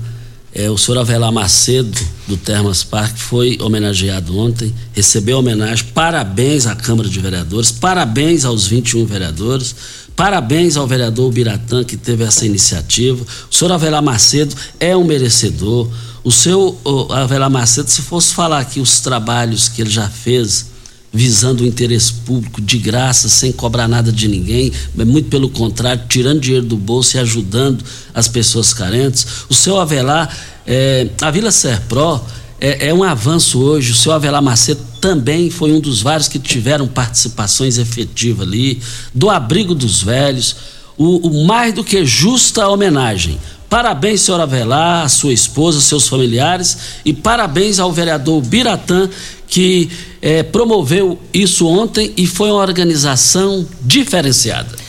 é, 0.53 0.69
o 0.69 0.77
senhor 0.77 0.99
Avelar 0.99 1.31
Macedo, 1.31 1.99
do 2.27 2.37
Termas 2.37 2.83
Parque, 2.83 3.19
foi 3.19 3.57
homenageado 3.61 4.37
ontem, 4.37 4.73
recebeu 4.93 5.37
homenagem, 5.37 5.85
parabéns 5.93 6.65
à 6.65 6.75
Câmara 6.75 7.07
de 7.07 7.19
Vereadores, 7.19 7.71
parabéns 7.71 8.45
aos 8.45 8.65
21 8.65 9.05
vereadores, 9.05 9.75
Parabéns 10.17 10.75
ao 10.75 10.87
vereador 10.87 11.31
Biratã 11.31 11.83
que 11.83 11.95
teve 11.95 12.23
essa 12.23 12.43
iniciativa. 12.43 13.23
O 13.51 13.55
senhor 13.55 13.71
Avelar 13.71 14.01
Macedo 14.01 14.55
é 14.79 14.97
um 14.97 15.03
merecedor. 15.03 15.87
O 16.23 16.31
seu 16.31 16.75
o 16.83 17.13
Avelar 17.13 17.51
Macedo, 17.51 17.87
se 17.87 18.01
fosse 18.01 18.33
falar 18.33 18.57
aqui 18.57 18.79
os 18.79 18.99
trabalhos 18.99 19.69
que 19.69 19.79
ele 19.79 19.91
já 19.91 20.09
fez 20.09 20.71
visando 21.13 21.63
o 21.63 21.67
interesse 21.67 22.13
público 22.13 22.59
de 22.59 22.79
graça, 22.79 23.29
sem 23.29 23.51
cobrar 23.51 23.87
nada 23.87 24.11
de 24.11 24.27
ninguém, 24.27 24.71
muito 24.95 25.29
pelo 25.29 25.51
contrário, 25.51 26.03
tirando 26.09 26.41
dinheiro 26.41 26.65
do 26.65 26.77
bolso 26.77 27.15
e 27.15 27.19
ajudando 27.19 27.85
as 28.11 28.27
pessoas 28.27 28.73
carentes. 28.73 29.25
O 29.47 29.53
seu 29.53 29.79
Avelar, 29.79 30.35
é, 30.65 31.09
a 31.21 31.29
Vila 31.29 31.51
Serpro 31.51 32.19
é, 32.59 32.87
é, 32.87 32.93
um 32.93 33.03
avanço 33.03 33.59
hoje. 33.61 33.91
O 33.91 33.95
seu 33.95 34.11
Avelar 34.11 34.41
Macedo 34.41 34.81
também 34.99 35.49
foi 35.49 35.71
um 35.71 35.79
dos 35.79 36.01
vários 36.01 36.27
que 36.27 36.39
tiveram 36.39 36.87
participações 36.87 37.77
efetivas 37.77 38.47
ali, 38.47 38.81
do 39.13 39.29
abrigo 39.29 39.75
dos 39.75 40.01
velhos, 40.01 40.55
o, 40.97 41.27
o 41.27 41.45
mais 41.45 41.73
do 41.73 41.83
que 41.83 42.05
justa 42.05 42.67
homenagem. 42.67 43.39
Parabéns, 43.69 44.21
senhor 44.21 44.39
Avelar, 44.39 45.05
a 45.05 45.09
sua 45.09 45.33
esposa, 45.33 45.81
seus 45.81 46.07
familiares 46.07 46.77
e 47.03 47.13
parabéns 47.13 47.79
ao 47.79 47.91
vereador 47.91 48.41
Biratã 48.41 49.09
que 49.47 49.89
é, 50.21 50.43
promoveu 50.43 51.19
isso 51.33 51.67
ontem 51.67 52.13
e 52.17 52.25
foi 52.25 52.49
uma 52.49 52.61
organização 52.61 53.65
diferenciada. 53.81 54.86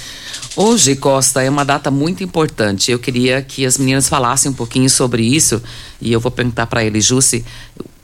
Hoje, 0.61 0.97
Costa, 0.97 1.41
é 1.41 1.49
uma 1.49 1.65
data 1.65 1.89
muito 1.89 2.25
importante. 2.25 2.91
Eu 2.91 2.99
queria 2.99 3.41
que 3.41 3.65
as 3.65 3.79
meninas 3.79 4.09
falassem 4.09 4.51
um 4.51 4.55
pouquinho 4.55 4.91
sobre 4.91 5.23
isso 5.23 5.63
e 6.01 6.13
eu 6.13 6.19
vou 6.19 6.33
perguntar 6.33 6.67
para 6.67 6.83
ele, 6.83 7.01
Jussi, 7.01 7.45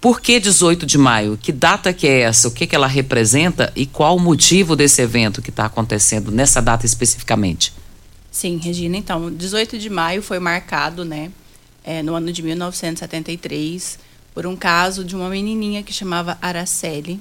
por 0.01 0.21
que 0.21 0.38
18 0.38 0.87
de 0.87 0.97
maio? 0.97 1.37
Que 1.37 1.51
data 1.51 1.93
que 1.93 2.07
é 2.07 2.21
essa? 2.21 2.47
O 2.47 2.53
que, 2.53 2.64
que 2.64 2.77
ela 2.77 2.87
representa 2.87 3.73
e 3.75 3.87
qual 3.87 4.14
o 4.14 4.21
motivo 4.21 4.77
desse 4.77 5.03
evento 5.03 5.43
que 5.43 5.51
está 5.51 5.64
acontecendo 5.64 6.31
nessa 6.31 6.62
data 6.62 6.87
especificamente? 6.87 7.73
Sim, 8.31 8.59
Regina, 8.59 8.97
então, 8.97 9.33
18 9.33 9.77
de 9.77 9.90
maio 9.90 10.23
foi 10.23 10.38
marcado, 10.38 11.05
né, 11.05 11.33
é, 11.83 12.05
no 12.05 12.14
ano 12.14 12.33
de 12.33 12.40
1973, 12.40 13.99
por 14.33 14.47
um 14.47 14.55
caso 14.55 15.05
de 15.05 15.17
uma 15.17 15.29
menininha 15.29 15.83
que 15.83 15.93
chamava 15.93 16.38
Araceli, 16.40 17.21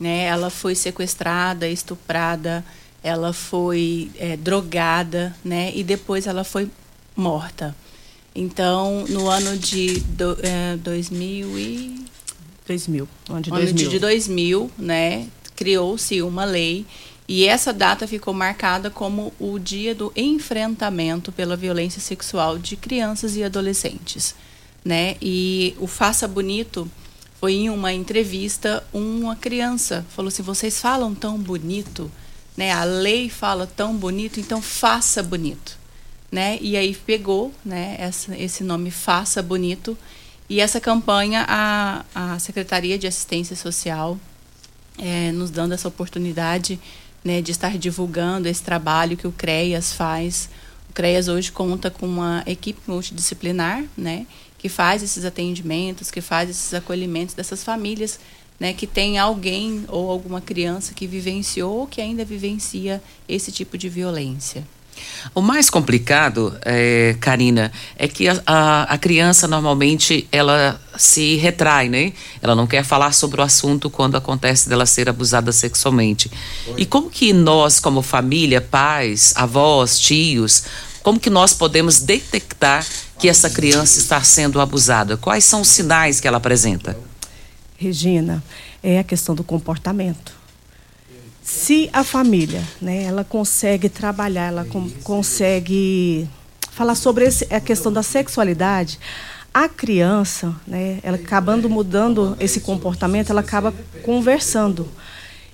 né, 0.00 0.24
ela 0.24 0.50
foi 0.50 0.74
sequestrada, 0.74 1.68
estuprada, 1.68 2.64
ela 3.04 3.34
foi 3.34 4.10
é, 4.16 4.34
drogada, 4.34 5.36
né? 5.44 5.70
E 5.74 5.84
depois 5.84 6.26
ela 6.26 6.42
foi 6.42 6.70
morta. 7.14 7.76
Então, 8.34 9.04
no 9.10 9.28
ano 9.28 9.58
de 9.58 10.00
do, 10.00 10.38
é, 10.42 10.76
2000 10.78 11.58
e 11.58 12.04
2000, 12.66 13.06
ano 13.28 13.42
de 13.42 13.50
2000, 13.50 13.68
ano 13.68 13.90
de 13.90 13.98
2000 13.98 14.70
né? 14.78 15.28
Criou-se 15.54 16.22
uma 16.22 16.46
lei 16.46 16.86
e 17.28 17.44
essa 17.44 17.74
data 17.74 18.08
ficou 18.08 18.32
marcada 18.32 18.90
como 18.90 19.32
o 19.38 19.58
dia 19.58 19.94
do 19.94 20.10
enfrentamento 20.16 21.30
pela 21.30 21.56
violência 21.56 22.00
sexual 22.00 22.58
de 22.58 22.74
crianças 22.74 23.36
e 23.36 23.44
adolescentes, 23.44 24.34
né? 24.82 25.16
E 25.20 25.76
o 25.78 25.86
Faça 25.86 26.26
Bonito 26.26 26.90
foi 27.38 27.52
em 27.52 27.68
uma 27.68 27.92
entrevista 27.92 28.82
uma 28.94 29.36
criança 29.36 30.06
falou 30.08 30.28
assim: 30.28 30.42
"Vocês 30.42 30.80
falam 30.80 31.14
tão 31.14 31.38
bonito" 31.38 32.10
né? 32.56 32.72
A 32.72 32.84
lei 32.84 33.28
fala 33.28 33.66
tão 33.66 33.96
bonito, 33.96 34.38
então 34.38 34.62
faça 34.62 35.22
bonito, 35.22 35.76
né? 36.30 36.58
E 36.60 36.76
aí 36.76 36.94
pegou, 36.94 37.52
né? 37.64 37.96
Essa, 37.98 38.36
esse 38.36 38.62
nome 38.62 38.90
faça 38.90 39.42
bonito 39.42 39.96
e 40.48 40.60
essa 40.60 40.80
campanha 40.80 41.44
a, 41.48 42.04
a 42.14 42.38
Secretaria 42.38 42.98
de 42.98 43.06
Assistência 43.06 43.56
Social 43.56 44.18
é, 44.98 45.32
nos 45.32 45.50
dando 45.50 45.72
essa 45.72 45.88
oportunidade, 45.88 46.78
né? 47.24 47.42
De 47.42 47.50
estar 47.50 47.76
divulgando 47.76 48.48
esse 48.48 48.62
trabalho 48.62 49.16
que 49.16 49.26
o 49.26 49.32
CREAS 49.32 49.92
faz. 49.92 50.48
O 50.90 50.92
CREAS 50.92 51.28
hoje 51.28 51.50
conta 51.50 51.90
com 51.90 52.06
uma 52.06 52.42
equipe 52.46 52.80
multidisciplinar, 52.86 53.84
né? 53.96 54.26
Que 54.58 54.68
faz 54.68 55.02
esses 55.02 55.24
atendimentos, 55.24 56.10
que 56.10 56.20
faz 56.20 56.48
esses 56.48 56.72
acolhimentos 56.72 57.34
dessas 57.34 57.64
famílias 57.64 58.18
né, 58.64 58.72
que 58.72 58.86
tem 58.86 59.18
alguém 59.18 59.84
ou 59.88 60.10
alguma 60.10 60.40
criança 60.40 60.94
que 60.94 61.06
vivenciou 61.06 61.80
ou 61.80 61.86
que 61.86 62.00
ainda 62.00 62.24
vivencia 62.24 63.02
esse 63.28 63.52
tipo 63.52 63.76
de 63.76 63.90
violência. 63.90 64.64
O 65.34 65.42
mais 65.42 65.68
complicado, 65.68 66.56
é, 66.64 67.14
Karina, 67.20 67.70
é 67.94 68.08
que 68.08 68.26
a, 68.26 68.42
a, 68.46 68.82
a, 68.84 68.96
criança 68.96 69.46
normalmente 69.46 70.26
ela 70.32 70.80
se 70.96 71.36
retrai, 71.36 71.90
né? 71.90 72.14
Ela 72.40 72.54
não 72.54 72.66
quer 72.66 72.82
falar 72.82 73.12
sobre 73.12 73.42
o 73.42 73.44
assunto 73.44 73.90
quando 73.90 74.16
acontece 74.16 74.66
dela 74.66 74.86
ser 74.86 75.10
abusada 75.10 75.52
sexualmente. 75.52 76.30
Oi. 76.68 76.74
E 76.78 76.86
como 76.86 77.10
que 77.10 77.34
nós, 77.34 77.78
como 77.78 78.00
família, 78.00 78.62
pais, 78.62 79.34
avós, 79.36 79.98
tios, 79.98 80.64
como 81.02 81.20
que 81.20 81.28
nós 81.28 81.52
podemos 81.52 82.00
detectar 82.00 82.86
que 83.18 83.28
essa 83.28 83.50
criança 83.50 83.98
está 83.98 84.22
sendo 84.22 84.58
abusada? 84.58 85.18
Quais 85.18 85.44
são 85.44 85.60
os 85.60 85.68
sinais 85.68 86.18
que 86.18 86.26
ela 86.26 86.38
apresenta? 86.38 86.96
Regina, 87.76 88.42
é 88.82 88.98
a 88.98 89.04
questão 89.04 89.34
do 89.34 89.44
comportamento. 89.44 90.32
Se 91.42 91.90
a 91.92 92.02
família, 92.02 92.62
né, 92.80 93.02
ela 93.02 93.22
consegue 93.22 93.88
trabalhar, 93.88 94.46
ela 94.46 94.64
com, 94.64 94.88
consegue 95.02 96.28
falar 96.70 96.94
sobre 96.94 97.26
esse, 97.26 97.46
a 97.52 97.60
questão 97.60 97.92
da 97.92 98.02
sexualidade, 98.02 98.98
a 99.52 99.68
criança, 99.68 100.54
né, 100.66 100.98
ela 101.02 101.16
acabando 101.16 101.68
mudando 101.68 102.36
esse 102.40 102.60
comportamento, 102.60 103.30
ela 103.30 103.40
acaba 103.40 103.74
conversando. 104.02 104.88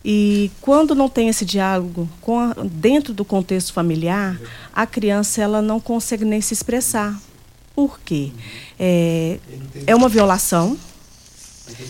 E 0.03 0.51
quando 0.61 0.95
não 0.95 1.09
tem 1.09 1.29
esse 1.29 1.45
diálogo 1.45 2.09
a, 2.27 2.55
dentro 2.65 3.13
do 3.13 3.25
contexto 3.25 3.73
familiar, 3.73 4.41
a 4.73 4.87
criança 4.87 5.43
ela 5.43 5.61
não 5.61 5.79
consegue 5.79 6.25
nem 6.25 6.41
se 6.41 6.55
expressar, 6.55 7.21
Por 7.75 8.01
quê? 8.01 8.33
É, 8.79 9.39
é 9.87 9.95
uma 9.95 10.09
violação. 10.09 10.79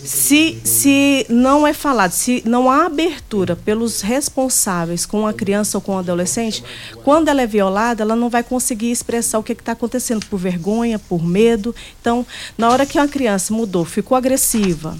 Se, 0.03 0.59
se 0.63 1.25
não 1.29 1.65
é 1.65 1.73
falado, 1.73 2.11
se 2.11 2.41
não 2.45 2.69
há 2.69 2.85
abertura 2.85 3.55
pelos 3.55 4.01
responsáveis 4.01 5.05
com 5.05 5.27
a 5.27 5.33
criança 5.33 5.77
ou 5.77 5.81
com 5.81 5.95
o 5.95 5.99
adolescente, 5.99 6.63
quando 7.03 7.27
ela 7.27 7.41
é 7.41 7.47
violada, 7.47 8.03
ela 8.03 8.15
não 8.15 8.29
vai 8.29 8.43
conseguir 8.43 8.91
expressar 8.91 9.39
o 9.39 9.43
que 9.43 9.53
está 9.53 9.73
acontecendo 9.73 10.25
por 10.25 10.37
vergonha, 10.37 10.99
por 10.99 11.23
medo. 11.23 11.75
Então, 11.99 12.25
na 12.57 12.69
hora 12.69 12.85
que 12.85 12.97
uma 12.97 13.07
criança 13.07 13.53
mudou, 13.53 13.85
ficou 13.85 14.17
agressiva 14.17 14.97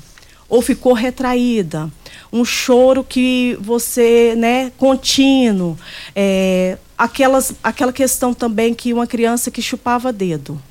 ou 0.48 0.62
ficou 0.62 0.92
retraída, 0.92 1.90
um 2.32 2.44
choro 2.44 3.06
que 3.06 3.58
você, 3.62 4.36
né, 4.38 4.72
contínuo, 4.78 5.78
é, 6.14 6.78
aquelas, 6.98 7.54
aquela 7.64 7.94
questão 7.94 8.34
também 8.34 8.74
que 8.74 8.92
uma 8.92 9.08
criança 9.08 9.50
que 9.50 9.62
chupava 9.62 10.12
dedo 10.12 10.62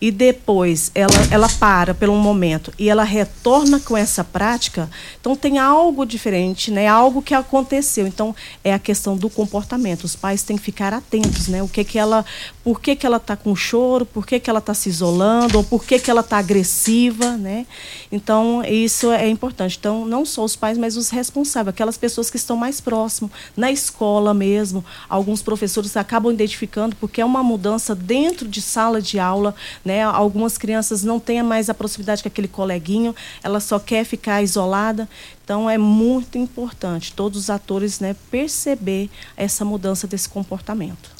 e 0.00 0.10
depois 0.10 0.90
ela, 0.94 1.14
ela 1.30 1.48
para 1.48 1.94
por 1.94 2.08
um 2.08 2.18
momento 2.18 2.72
e 2.78 2.88
ela 2.90 3.02
retorna 3.02 3.80
com 3.80 3.96
essa 3.96 4.22
prática, 4.22 4.90
então 5.18 5.34
tem 5.34 5.58
algo 5.58 6.04
diferente, 6.04 6.70
né? 6.70 6.86
Algo 6.86 7.22
que 7.22 7.34
aconteceu. 7.34 8.06
Então 8.06 8.34
é 8.62 8.74
a 8.74 8.78
questão 8.78 9.16
do 9.16 9.30
comportamento. 9.30 10.04
Os 10.04 10.14
pais 10.14 10.42
têm 10.42 10.56
que 10.56 10.62
ficar 10.62 10.92
atentos, 10.92 11.48
né? 11.48 11.62
O 11.62 11.68
que 11.68 11.82
que 11.82 11.98
ela, 11.98 12.24
por 12.66 12.80
que 12.80 12.96
que 12.96 13.06
ela 13.06 13.18
está 13.18 13.36
com 13.36 13.54
choro, 13.54 14.04
por 14.04 14.26
que 14.26 14.40
que 14.40 14.50
ela 14.50 14.58
está 14.58 14.74
se 14.74 14.88
isolando 14.88 15.58
ou 15.58 15.62
por 15.62 15.84
que 15.84 16.00
que 16.00 16.10
ela 16.10 16.20
está 16.20 16.38
agressiva, 16.38 17.36
né? 17.36 17.64
Então 18.10 18.60
isso 18.64 19.12
é 19.12 19.28
importante. 19.28 19.76
Então 19.78 20.04
não 20.04 20.26
só 20.26 20.42
os 20.42 20.56
pais, 20.56 20.76
mas 20.76 20.96
os 20.96 21.08
responsáveis, 21.10 21.72
aquelas 21.72 21.96
pessoas 21.96 22.28
que 22.28 22.36
estão 22.36 22.56
mais 22.56 22.80
próximo, 22.80 23.30
na 23.56 23.70
escola 23.70 24.34
mesmo. 24.34 24.84
Alguns 25.08 25.42
professores 25.42 25.96
acabam 25.96 26.32
identificando 26.32 26.96
porque 26.96 27.20
é 27.20 27.24
uma 27.24 27.40
mudança 27.40 27.94
dentro 27.94 28.48
de 28.48 28.60
sala 28.60 29.00
de 29.00 29.20
aula 29.20 29.54
né? 29.84 30.02
Algumas 30.02 30.58
crianças 30.58 31.04
não 31.04 31.20
têm 31.20 31.44
mais 31.44 31.70
a 31.70 31.74
proximidade 31.74 32.20
com 32.20 32.28
aquele 32.28 32.48
coleguinho, 32.48 33.14
ela 33.44 33.60
só 33.60 33.78
quer 33.78 34.04
ficar 34.04 34.42
isolada. 34.42 35.08
Então 35.44 35.70
é 35.70 35.78
muito 35.78 36.36
importante 36.36 37.12
todos 37.12 37.42
os 37.42 37.50
atores 37.50 38.00
né, 38.00 38.16
perceber 38.28 39.08
essa 39.36 39.64
mudança 39.64 40.08
desse 40.08 40.28
comportamento. 40.28 41.15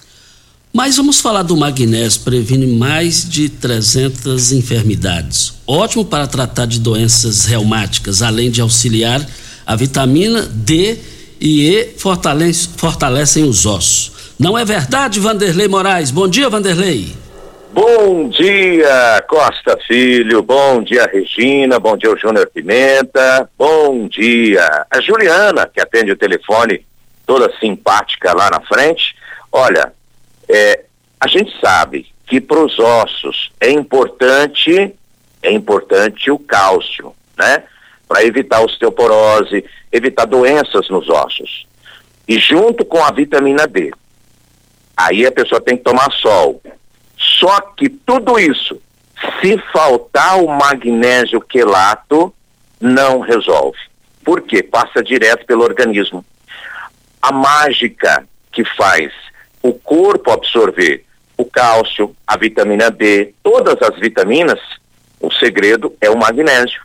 Mas 0.76 0.98
vamos 0.98 1.22
falar 1.22 1.42
do 1.42 1.56
magnésio, 1.56 2.20
previne 2.20 2.66
mais 2.66 3.26
de 3.26 3.48
300 3.48 4.52
enfermidades. 4.52 5.58
Ótimo 5.66 6.04
para 6.04 6.26
tratar 6.26 6.66
de 6.66 6.78
doenças 6.78 7.46
reumáticas, 7.46 8.20
além 8.20 8.50
de 8.50 8.60
auxiliar 8.60 9.26
a 9.64 9.74
vitamina 9.74 10.42
D 10.42 10.98
e 11.40 11.66
E 11.70 11.94
fortalece, 11.96 12.68
fortalecem 12.76 13.44
os 13.44 13.64
ossos. 13.64 14.34
Não 14.38 14.56
é 14.58 14.66
verdade, 14.66 15.18
Vanderlei 15.18 15.66
Moraes? 15.66 16.10
Bom 16.10 16.28
dia, 16.28 16.50
Vanderlei. 16.50 17.14
Bom 17.72 18.28
dia, 18.28 19.24
Costa 19.26 19.78
Filho. 19.88 20.42
Bom 20.42 20.82
dia, 20.82 21.10
Regina. 21.10 21.80
Bom 21.80 21.96
dia, 21.96 22.14
Júnior 22.20 22.50
Pimenta. 22.52 23.48
Bom 23.58 24.06
dia, 24.08 24.84
a 24.90 25.00
Juliana, 25.00 25.66
que 25.72 25.80
atende 25.80 26.12
o 26.12 26.16
telefone, 26.18 26.84
toda 27.24 27.50
simpática 27.58 28.34
lá 28.34 28.50
na 28.50 28.60
frente. 28.60 29.16
Olha, 29.50 29.95
é, 30.48 30.84
a 31.20 31.26
gente 31.28 31.52
sabe 31.60 32.06
que 32.26 32.40
para 32.40 32.58
os 32.58 32.78
ossos 32.78 33.52
é 33.60 33.70
importante, 33.70 34.94
é 35.42 35.52
importante 35.52 36.30
o 36.30 36.38
cálcio, 36.38 37.14
né? 37.36 37.64
Para 38.08 38.24
evitar 38.24 38.60
osteoporose, 38.60 39.64
evitar 39.90 40.26
doenças 40.26 40.88
nos 40.88 41.08
ossos. 41.08 41.66
E 42.28 42.38
junto 42.38 42.84
com 42.84 43.02
a 43.02 43.10
vitamina 43.10 43.66
D. 43.66 43.92
Aí 44.96 45.26
a 45.26 45.32
pessoa 45.32 45.60
tem 45.60 45.76
que 45.76 45.84
tomar 45.84 46.10
sol 46.12 46.60
só 47.38 47.60
que 47.60 47.88
tudo 47.88 48.38
isso, 48.38 48.80
se 49.40 49.58
faltar 49.72 50.42
o 50.42 50.48
magnésio 50.48 51.40
quelato, 51.40 52.32
não 52.80 53.20
resolve. 53.20 53.78
Por 54.24 54.42
quê? 54.42 54.62
Passa 54.62 55.02
direto 55.02 55.46
pelo 55.46 55.64
organismo. 55.64 56.24
A 57.20 57.32
mágica 57.32 58.26
que 58.52 58.64
faz 58.64 59.12
o 59.62 59.72
corpo 59.72 60.30
absorver 60.30 61.04
o 61.36 61.44
cálcio, 61.44 62.14
a 62.26 62.36
vitamina 62.36 62.90
D, 62.90 63.34
todas 63.42 63.76
as 63.82 63.98
vitaminas, 63.98 64.60
o 65.20 65.30
segredo 65.30 65.94
é 66.00 66.08
o 66.08 66.16
magnésio. 66.16 66.80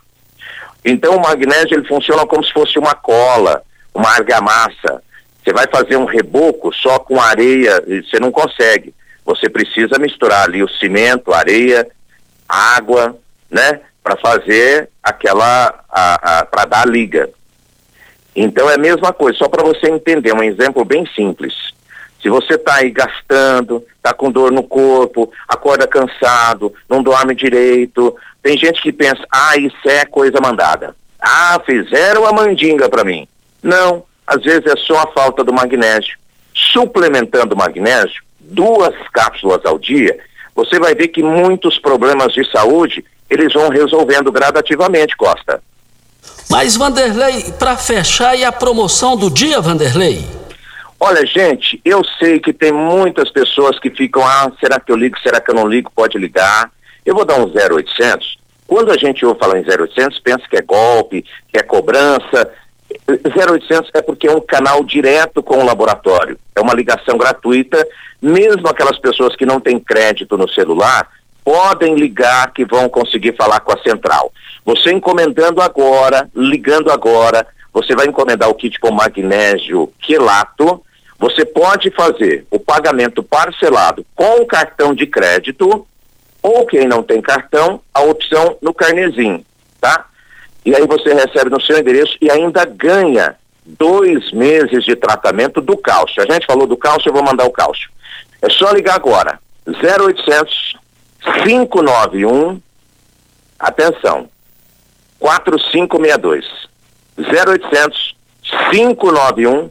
Então 0.83 1.15
o 1.15 1.21
magnésio 1.21 1.75
ele 1.75 1.87
funciona 1.87 2.25
como 2.25 2.43
se 2.43 2.51
fosse 2.51 2.77
uma 2.77 2.95
cola, 2.95 3.63
uma 3.93 4.09
argamassa. 4.09 5.01
Você 5.43 5.53
vai 5.53 5.67
fazer 5.67 5.95
um 5.95 6.05
reboco 6.05 6.73
só 6.73 6.99
com 6.99 7.19
areia, 7.19 7.81
você 7.81 8.19
não 8.19 8.31
consegue. 8.31 8.93
Você 9.23 9.49
precisa 9.49 9.99
misturar 9.99 10.43
ali 10.43 10.63
o 10.63 10.69
cimento, 10.69 11.33
areia, 11.33 11.87
água, 12.47 13.17
né? 13.49 13.81
Para 14.03 14.17
fazer 14.17 14.89
aquela, 15.01 15.71
para 16.49 16.65
dar 16.65 16.81
a 16.81 16.89
liga. 16.89 17.29
Então 18.35 18.69
é 18.69 18.75
a 18.75 18.79
mesma 18.79 19.13
coisa, 19.13 19.37
só 19.37 19.47
para 19.47 19.63
você 19.63 19.87
entender, 19.87 20.33
um 20.33 20.43
exemplo 20.43 20.83
bem 20.83 21.05
simples. 21.15 21.53
Se 22.21 22.29
você 22.29 22.53
está 22.53 22.75
aí 22.75 22.91
gastando, 22.91 23.83
está 23.95 24.13
com 24.13 24.31
dor 24.31 24.51
no 24.51 24.63
corpo, 24.63 25.31
acorda 25.47 25.87
cansado, 25.87 26.73
não 26.87 27.01
dorme 27.01 27.33
direito, 27.33 28.15
tem 28.43 28.57
gente 28.57 28.81
que 28.81 28.91
pensa, 28.91 29.25
ah, 29.31 29.57
isso 29.57 29.89
é 29.89 30.05
coisa 30.05 30.39
mandada. 30.41 30.95
Ah, 31.19 31.59
fizeram 31.65 32.25
a 32.25 32.33
mandinga 32.33 32.89
para 32.89 33.03
mim. 33.03 33.27
Não, 33.61 34.03
às 34.25 34.43
vezes 34.43 34.65
é 34.65 34.75
só 34.77 34.99
a 34.99 35.07
falta 35.07 35.43
do 35.43 35.53
magnésio. 35.53 36.17
Suplementando 36.53 37.55
o 37.55 37.57
magnésio, 37.57 38.23
duas 38.39 38.95
cápsulas 39.11 39.65
ao 39.65 39.79
dia, 39.79 40.19
você 40.55 40.79
vai 40.79 40.93
ver 40.93 41.07
que 41.07 41.23
muitos 41.23 41.79
problemas 41.79 42.33
de 42.33 42.49
saúde 42.51 43.03
eles 43.29 43.53
vão 43.53 43.69
resolvendo 43.69 44.31
gradativamente, 44.31 45.15
Costa. 45.15 45.61
Mas 46.49 46.75
Vanderlei, 46.75 47.51
para 47.57 47.77
fechar 47.77 48.35
e 48.35 48.43
a 48.43 48.51
promoção 48.51 49.15
do 49.15 49.29
dia, 49.29 49.61
Vanderlei? 49.61 50.40
Olha, 51.03 51.25
gente, 51.25 51.81
eu 51.83 52.03
sei 52.19 52.39
que 52.39 52.53
tem 52.53 52.71
muitas 52.71 53.31
pessoas 53.31 53.79
que 53.79 53.89
ficam, 53.89 54.23
ah, 54.23 54.51
será 54.59 54.79
que 54.79 54.91
eu 54.91 54.95
ligo, 54.95 55.17
será 55.19 55.41
que 55.41 55.49
eu 55.49 55.55
não 55.55 55.67
ligo? 55.67 55.91
Pode 55.95 56.15
ligar. 56.15 56.69
Eu 57.03 57.15
vou 57.15 57.25
dar 57.25 57.39
um 57.39 57.51
0800. 57.51 58.37
Quando 58.67 58.91
a 58.91 58.97
gente 58.97 59.25
ouve 59.25 59.39
falar 59.39 59.57
em 59.57 59.65
0800, 59.67 60.19
pensa 60.19 60.43
que 60.47 60.57
é 60.57 60.61
golpe, 60.61 61.25
que 61.51 61.57
é 61.57 61.63
cobrança. 61.63 62.47
0800 63.09 63.89
é 63.95 64.01
porque 64.03 64.27
é 64.27 64.31
um 64.31 64.41
canal 64.41 64.83
direto 64.83 65.41
com 65.41 65.57
o 65.57 65.65
laboratório. 65.65 66.37
É 66.55 66.61
uma 66.61 66.75
ligação 66.75 67.17
gratuita. 67.17 67.83
Mesmo 68.21 68.67
aquelas 68.67 68.99
pessoas 68.99 69.35
que 69.35 69.43
não 69.45 69.59
têm 69.59 69.79
crédito 69.79 70.37
no 70.37 70.47
celular 70.47 71.09
podem 71.43 71.95
ligar 71.95 72.53
que 72.53 72.63
vão 72.63 72.87
conseguir 72.87 73.35
falar 73.35 73.61
com 73.61 73.73
a 73.73 73.81
central. 73.81 74.31
Você 74.63 74.91
encomendando 74.91 75.63
agora, 75.63 76.29
ligando 76.35 76.91
agora, 76.91 77.47
você 77.73 77.95
vai 77.95 78.05
encomendar 78.05 78.49
o 78.49 78.53
kit 78.53 78.79
com 78.79 78.91
magnésio 78.91 79.91
quelato. 79.99 80.83
Você 81.21 81.45
pode 81.45 81.89
fazer 81.91 82.45
o 82.51 82.59
pagamento 82.59 83.23
parcelado 83.23 84.05
com 84.13 84.41
o 84.41 84.45
cartão 84.45 84.93
de 84.93 85.07
crédito 85.07 85.87
ou 86.43 86.65
quem 86.65 86.87
não 86.87 87.01
tem 87.01 87.21
cartão, 87.21 87.79
a 87.93 88.01
opção 88.01 88.57
no 88.61 88.73
carnezinho, 88.73 89.45
tá? 89.79 90.07
e 90.65 90.75
aí 90.75 90.85
você 90.85 91.13
recebe 91.13 91.49
no 91.49 91.61
seu 91.61 91.77
endereço 91.77 92.15
e 92.21 92.29
ainda 92.29 92.65
ganha 92.65 93.35
dois 93.65 94.31
meses 94.31 94.83
de 94.83 94.95
tratamento 94.95 95.61
do 95.61 95.77
cálcio. 95.77 96.21
A 96.21 96.31
gente 96.31 96.45
falou 96.45 96.67
do 96.67 96.77
cálcio, 96.77 97.09
eu 97.09 97.13
vou 97.13 97.23
mandar 97.23 97.45
o 97.45 97.51
cálcio. 97.51 97.89
É 98.41 98.49
só 98.49 98.71
ligar 98.71 98.95
agora. 98.95 99.39
0800 99.67 100.75
591 101.43 102.59
atenção 103.59 104.27
4562 105.19 106.45
0800 107.15 108.15
591 108.71 109.69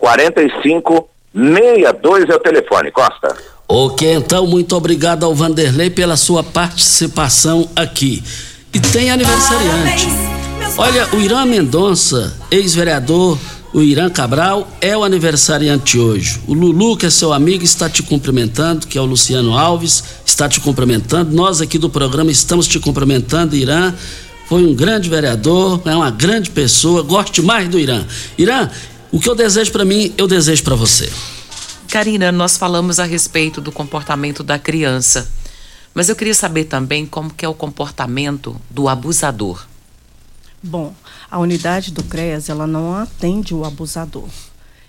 4562 0.00 2.28
é 2.28 2.34
o 2.34 2.40
telefone, 2.40 2.90
Costa. 2.90 3.36
Ok, 3.68 4.14
então 4.14 4.48
muito 4.48 4.74
obrigado 4.74 5.24
ao 5.24 5.32
Vanderlei 5.32 5.90
pela 5.90 6.16
sua 6.16 6.42
participação 6.42 7.70
aqui. 7.76 8.20
E 8.74 8.80
tem 8.80 9.10
aniversariante. 9.10 10.08
Olha, 10.76 11.08
o 11.14 11.20
Irã 11.20 11.44
Mendonça, 11.44 12.36
ex-vereador, 12.50 13.38
o 13.72 13.80
Irã 13.80 14.10
Cabral, 14.10 14.68
é 14.80 14.96
o 14.96 15.04
aniversariante 15.04 15.98
hoje. 15.98 16.40
O 16.48 16.54
Lulu, 16.54 16.96
que 16.96 17.06
é 17.06 17.10
seu 17.10 17.32
amigo, 17.32 17.62
está 17.62 17.88
te 17.88 18.02
cumprimentando, 18.02 18.86
que 18.86 18.98
é 18.98 19.00
o 19.00 19.04
Luciano 19.04 19.56
Alves, 19.56 20.02
está 20.24 20.48
te 20.48 20.60
cumprimentando. 20.60 21.34
Nós 21.34 21.60
aqui 21.60 21.78
do 21.78 21.88
programa 21.88 22.30
estamos 22.30 22.66
te 22.66 22.80
cumprimentando, 22.80 23.54
Irã. 23.54 23.94
Foi 24.46 24.64
um 24.64 24.74
grande 24.74 25.08
vereador, 25.08 25.80
é 25.84 25.94
uma 25.94 26.10
grande 26.10 26.50
pessoa, 26.50 27.02
gosto 27.02 27.40
mais 27.40 27.68
do 27.68 27.78
Irã. 27.78 28.04
Irã, 28.36 28.68
o 29.12 29.18
que 29.18 29.28
eu 29.28 29.34
desejo 29.34 29.72
para 29.72 29.84
mim, 29.84 30.14
eu 30.16 30.28
desejo 30.28 30.62
para 30.62 30.74
você. 30.74 31.10
Karina, 31.88 32.30
nós 32.30 32.56
falamos 32.56 33.00
a 33.00 33.04
respeito 33.04 33.60
do 33.60 33.72
comportamento 33.72 34.44
da 34.44 34.58
criança. 34.58 35.28
Mas 35.92 36.08
eu 36.08 36.14
queria 36.14 36.34
saber 36.34 36.64
também 36.64 37.04
como 37.04 37.34
que 37.34 37.44
é 37.44 37.48
o 37.48 37.54
comportamento 37.54 38.54
do 38.70 38.88
abusador. 38.88 39.66
Bom, 40.62 40.94
a 41.28 41.38
unidade 41.38 41.90
do 41.90 42.04
CREAS, 42.04 42.48
ela 42.48 42.66
não 42.66 42.94
atende 42.94 43.54
o 43.54 43.64
abusador. 43.64 44.28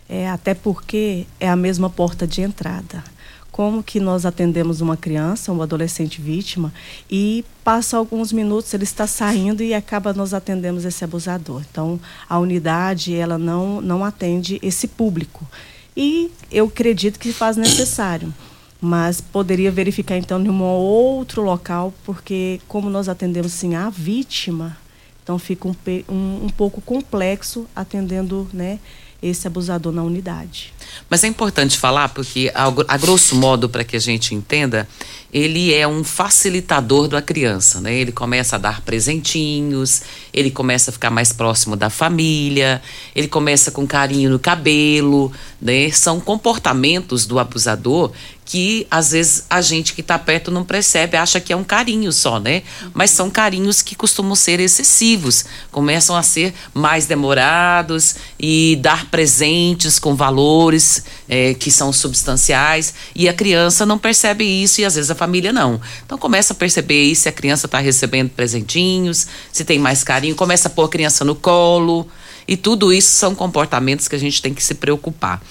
É, 0.08 0.30
até 0.30 0.54
porque 0.54 1.26
é 1.40 1.50
a 1.50 1.56
mesma 1.56 1.90
porta 1.90 2.28
de 2.28 2.42
entrada. 2.42 3.04
Como 3.52 3.84
que 3.84 4.00
nós 4.00 4.26
atendemos 4.26 4.80
uma 4.80 4.96
criança, 4.96 5.52
um 5.52 5.62
adolescente 5.62 6.22
vítima, 6.22 6.74
e 7.10 7.44
passa 7.64 7.98
alguns 7.98 8.32
minutos, 8.32 8.74
ele 8.74 8.86
está 8.86 9.06
saindo 9.06 9.62
e 9.62 9.74
acaba 9.74 10.14
nós 10.14 10.34
atendemos 10.34 10.86
esse 10.86 11.04
abusador. 11.04 11.62
Então, 11.70 12.00
a 12.30 12.40
unidade, 12.40 13.14
ela 13.14 13.38
não, 13.38 13.82
não 13.82 14.06
atende 14.06 14.58
esse 14.64 14.88
público. 14.88 15.46
E 15.96 16.32
eu 16.50 16.66
acredito 16.66 17.20
que 17.20 17.34
faz 17.34 17.58
necessário. 17.58 18.34
Mas 18.84 19.22
poderia 19.22 19.70
verificar, 19.70 20.18
então, 20.18 20.44
em 20.44 20.50
um 20.50 20.64
outro 20.64 21.44
local, 21.44 21.94
porque 22.04 22.60
como 22.68 22.90
nós 22.90 23.08
atendemos, 23.08 23.52
sim, 23.52 23.76
a 23.76 23.92
vítima, 23.92 24.76
então 25.22 25.38
fica 25.38 25.68
um, 25.68 25.76
um, 26.10 26.46
um 26.46 26.50
pouco 26.50 26.82
complexo 26.82 27.68
atendendo, 27.76 28.50
né, 28.52 28.80
esse 29.22 29.46
abusador 29.46 29.92
na 29.92 30.04
unidade. 30.04 30.74
Mas 31.10 31.24
é 31.24 31.28
importante 31.28 31.78
falar 31.78 32.10
porque, 32.10 32.52
a, 32.54 32.98
grosso 32.98 33.36
modo, 33.36 33.70
para 33.70 33.84
que 33.84 33.96
a 33.96 34.00
gente 34.00 34.34
entenda, 34.34 34.88
ele 35.32 35.74
é 35.74 35.88
um 35.88 36.04
facilitador 36.04 37.08
da 37.08 37.22
criança, 37.22 37.80
né? 37.80 37.94
Ele 37.94 38.12
começa 38.12 38.56
a 38.56 38.60
dar 38.60 38.82
presentinhos, 38.82 40.02
ele 40.34 40.52
começa 40.52 40.90
a 40.90 40.94
ficar 40.94 41.10
mais 41.10 41.32
próximo 41.32 41.76
da 41.76 41.90
família, 41.90 42.82
ele 43.16 43.28
começa 43.28 43.72
com 43.72 43.86
carinho 43.86 44.30
no 44.30 44.40
cabelo, 44.40 45.32
né? 45.62 45.90
São 45.92 46.20
comportamentos 46.20 47.26
do 47.26 47.40
abusador 47.40 48.12
que 48.52 48.86
às 48.92 49.12
vezes 49.12 49.46
a 49.50 49.62
gente 49.62 49.94
que 49.94 50.02
está 50.02 50.20
perto 50.20 50.52
não 50.52 50.66
percebe, 50.66 51.16
acha 51.16 51.40
que 51.40 51.54
é 51.54 51.56
um 51.56 51.64
carinho 51.64 52.12
só, 52.12 52.38
né? 52.38 52.64
Mas 52.94 53.10
são 53.12 53.30
carinhos 53.30 53.82
que 53.82 53.96
costumam 53.96 54.36
ser 54.36 54.60
excessivos, 54.60 55.46
começam 55.72 56.18
a 56.18 56.22
ser 56.22 56.54
mais 56.74 57.06
demorados 57.06 58.16
e 58.38 58.78
dar 58.82 59.06
presentes 59.06 59.98
com 59.98 60.16
valores 60.16 61.06
é, 61.30 61.54
que 61.54 61.72
são 61.72 61.94
substanciais 61.94 62.94
e 63.16 63.30
a 63.30 63.34
criança 63.34 63.86
não 63.86 63.98
percebe 63.98 64.44
isso 64.44 64.82
e 64.82 64.86
às 64.86 64.96
vezes 64.96 65.10
a 65.10 65.16
família 65.16 65.54
não. 65.54 65.80
Então 66.06 66.18
começa 66.18 66.52
a 66.52 66.56
perceber 66.56 67.04
isso, 67.04 67.22
se 67.22 67.30
a 67.30 67.32
criança 67.32 67.68
está 67.68 67.80
recebendo 67.80 68.32
presentinhos, 68.32 69.28
se 69.50 69.64
tem 69.64 69.80
mais 69.80 70.04
carinho, 70.04 70.36
começa 70.36 70.68
a 70.68 70.72
pôr 70.72 70.84
a 70.84 70.90
criança 70.90 71.24
no 71.24 71.36
colo. 71.36 72.06
E 72.48 72.58
tudo 72.58 72.92
isso 72.92 73.12
são 73.12 73.34
comportamentos 73.34 74.08
que 74.08 74.16
a 74.16 74.20
gente 74.20 74.42
tem 74.42 74.54
que 74.54 74.64
se 74.64 74.76
preocupar. 74.76 75.42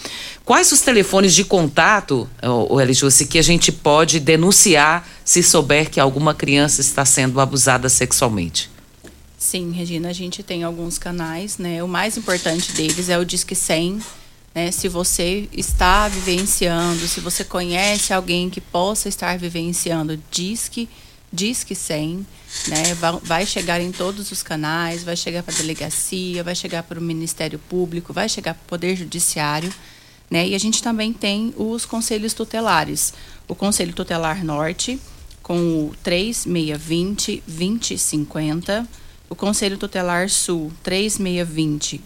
Quais 0.45 0.73
os 0.73 0.81
telefones 0.81 1.35
de 1.35 1.45
contato, 1.45 2.29
o 2.43 2.81
Elijusse, 2.81 3.27
que 3.27 3.39
a 3.39 3.43
gente 3.43 3.71
pode 3.71 4.19
denunciar 4.19 5.09
se 5.25 5.43
souber 5.43 5.89
que 5.89 6.01
alguma 6.01 6.35
criança 6.35 6.81
está 6.81 7.05
sendo 7.05 7.41
abusada 7.41 7.89
sexualmente? 7.89 8.69
Sim, 9.39 9.71
Regina, 9.71 10.11
a 10.11 10.13
gente 10.13 10.43
tem 10.43 10.65
alguns 10.65 10.99
canais, 10.99 11.57
né? 11.57 11.83
O 11.83 11.89
mais 11.89 12.17
importante 12.17 12.73
deles 12.73 13.09
é 13.09 13.17
o 13.17 13.25
Disque 13.25 13.55
100, 13.55 14.01
né? 14.55 14.71
Se 14.71 14.89
você 14.89 15.49
está 15.53 16.09
vivenciando, 16.09 17.07
se 17.07 17.21
você 17.21 17.45
conhece 17.45 18.13
alguém 18.13 18.51
que 18.51 18.61
possa 18.61 19.09
estar 19.09 19.39
vivenciando, 19.39 20.21
Disque, 20.31 20.89
Disque 21.33 21.77
100, 21.77 22.27
né? 22.67 22.83
Vai 23.23 23.47
chegar 23.47 23.81
em 23.81 23.93
todos 23.93 24.33
os 24.33 24.43
canais, 24.43 25.05
vai 25.05 25.17
chegar 25.17 25.45
para 25.45 25.55
a 25.55 25.57
delegacia, 25.57 26.43
vai 26.43 26.55
chegar 26.57 26.83
para 26.83 26.99
o 26.99 27.03
Ministério 27.03 27.59
Público, 27.59 28.13
vai 28.13 28.29
chegar 28.29 28.55
para 28.55 28.63
o 28.65 28.67
Poder 28.67 28.97
Judiciário. 28.97 29.73
Né? 30.29 30.49
E 30.49 30.55
a 30.55 30.59
gente 30.59 30.83
também 30.83 31.13
tem 31.13 31.55
os 31.57 31.85
conselhos 31.85 32.35
tutelares. 32.35 33.13
O 33.49 33.55
Conselho 33.55 33.93
Tutelar 33.93 34.45
Norte, 34.45 34.99
com 35.43 35.87
o 35.87 35.95
3620 36.03 37.43
2050. 37.47 38.89
O 39.29 39.35
Conselho 39.35 39.79
Tutelar 39.79 40.29
Sul, 40.29 40.73
3620 40.83 42.03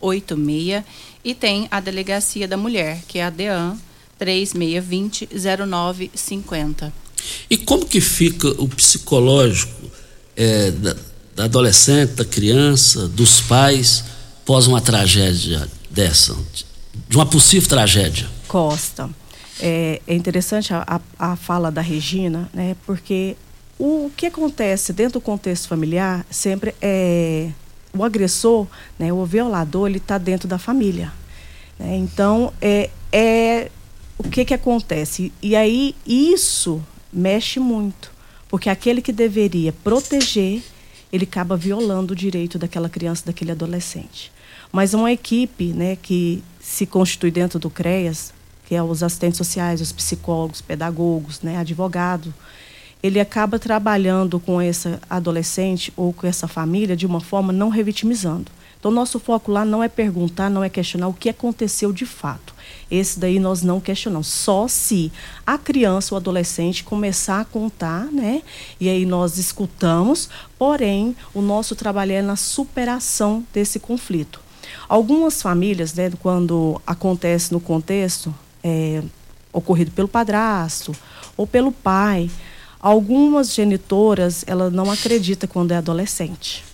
2086. 0.00 0.84
E 1.24 1.34
tem 1.34 1.68
a 1.70 1.80
Delegacia 1.80 2.48
da 2.48 2.56
Mulher, 2.56 3.00
que 3.06 3.18
é 3.18 3.24
a 3.24 3.30
DEAN, 3.30 3.78
3620 4.18 5.28
0950. 5.32 7.01
E 7.48 7.56
como 7.56 7.86
que 7.86 8.00
fica 8.00 8.48
o 8.60 8.68
psicológico 8.68 9.90
é, 10.36 10.70
da, 10.70 10.96
da, 11.36 11.44
adolescente, 11.44 12.14
da 12.14 12.24
criança, 12.24 13.08
dos 13.08 13.40
pais, 13.40 14.04
pós 14.44 14.66
uma 14.66 14.80
tragédia 14.80 15.68
dessa, 15.90 16.36
de 17.08 17.16
uma 17.16 17.26
possível 17.26 17.68
tragédia? 17.68 18.28
Costa, 18.48 19.08
é, 19.60 20.00
é 20.06 20.14
interessante 20.14 20.72
a, 20.74 21.00
a, 21.18 21.32
a, 21.32 21.36
fala 21.36 21.70
da 21.70 21.80
Regina, 21.80 22.48
né? 22.52 22.76
Porque 22.86 23.36
o, 23.78 24.10
que 24.16 24.26
acontece 24.26 24.92
dentro 24.92 25.14
do 25.14 25.20
contexto 25.20 25.68
familiar 25.68 26.26
sempre 26.30 26.74
é 26.80 27.50
o 27.94 28.04
agressor, 28.04 28.66
né? 28.98 29.12
O 29.12 29.24
violador, 29.24 29.88
ele 29.88 29.98
está 29.98 30.18
dentro 30.18 30.48
da 30.48 30.58
família. 30.58 31.12
Né? 31.78 31.96
Então 31.96 32.52
é, 32.60 32.90
é 33.12 33.70
o 34.18 34.24
que 34.24 34.44
que 34.44 34.54
acontece 34.54 35.32
e 35.42 35.56
aí 35.56 35.94
isso 36.06 36.82
mexe 37.12 37.60
muito, 37.60 38.10
porque 38.48 38.70
aquele 38.70 39.02
que 39.02 39.12
deveria 39.12 39.72
proteger, 39.72 40.62
ele 41.12 41.24
acaba 41.24 41.56
violando 41.56 42.12
o 42.12 42.16
direito 42.16 42.58
daquela 42.58 42.88
criança, 42.88 43.26
daquele 43.26 43.52
adolescente. 43.52 44.32
Mas 44.70 44.94
uma 44.94 45.12
equipe 45.12 45.66
né, 45.72 45.96
que 45.96 46.42
se 46.58 46.86
constitui 46.86 47.30
dentro 47.30 47.58
do 47.58 47.68
CREAS, 47.68 48.32
que 48.66 48.74
é 48.74 48.82
os 48.82 49.02
assistentes 49.02 49.36
sociais, 49.36 49.80
os 49.80 49.92
psicólogos, 49.92 50.62
pedagogos, 50.62 51.42
né, 51.42 51.58
advogado, 51.58 52.32
ele 53.02 53.20
acaba 53.20 53.58
trabalhando 53.58 54.38
com 54.38 54.62
esse 54.62 54.96
adolescente 55.10 55.92
ou 55.96 56.12
com 56.12 56.26
essa 56.26 56.46
família 56.46 56.96
de 56.96 57.04
uma 57.04 57.20
forma 57.20 57.52
não 57.52 57.68
revitimizando. 57.68 58.50
Então, 58.82 58.90
nosso 58.90 59.20
foco 59.20 59.52
lá 59.52 59.64
não 59.64 59.80
é 59.80 59.88
perguntar, 59.88 60.50
não 60.50 60.64
é 60.64 60.68
questionar 60.68 61.06
o 61.06 61.14
que 61.14 61.28
aconteceu 61.28 61.92
de 61.92 62.04
fato. 62.04 62.52
Esse 62.90 63.16
daí 63.16 63.38
nós 63.38 63.62
não 63.62 63.80
questionamos. 63.80 64.26
Só 64.26 64.66
se 64.66 65.12
a 65.46 65.56
criança 65.56 66.12
ou 66.12 66.16
adolescente 66.16 66.82
começar 66.82 67.40
a 67.40 67.44
contar, 67.44 68.06
né? 68.06 68.42
E 68.80 68.88
aí 68.88 69.06
nós 69.06 69.38
escutamos, 69.38 70.28
porém, 70.58 71.14
o 71.32 71.40
nosso 71.40 71.76
trabalho 71.76 72.10
é 72.10 72.22
na 72.22 72.34
superação 72.34 73.46
desse 73.54 73.78
conflito. 73.78 74.40
Algumas 74.88 75.40
famílias, 75.40 75.94
né, 75.94 76.10
quando 76.18 76.82
acontece 76.84 77.52
no 77.52 77.60
contexto 77.60 78.34
é, 78.64 79.00
ocorrido 79.52 79.92
pelo 79.92 80.08
padrasto 80.08 80.92
ou 81.36 81.46
pelo 81.46 81.70
pai, 81.70 82.28
algumas 82.80 83.54
genitoras, 83.54 84.42
ela 84.44 84.70
não 84.70 84.90
acredita 84.90 85.46
quando 85.46 85.70
é 85.70 85.76
adolescente. 85.76 86.71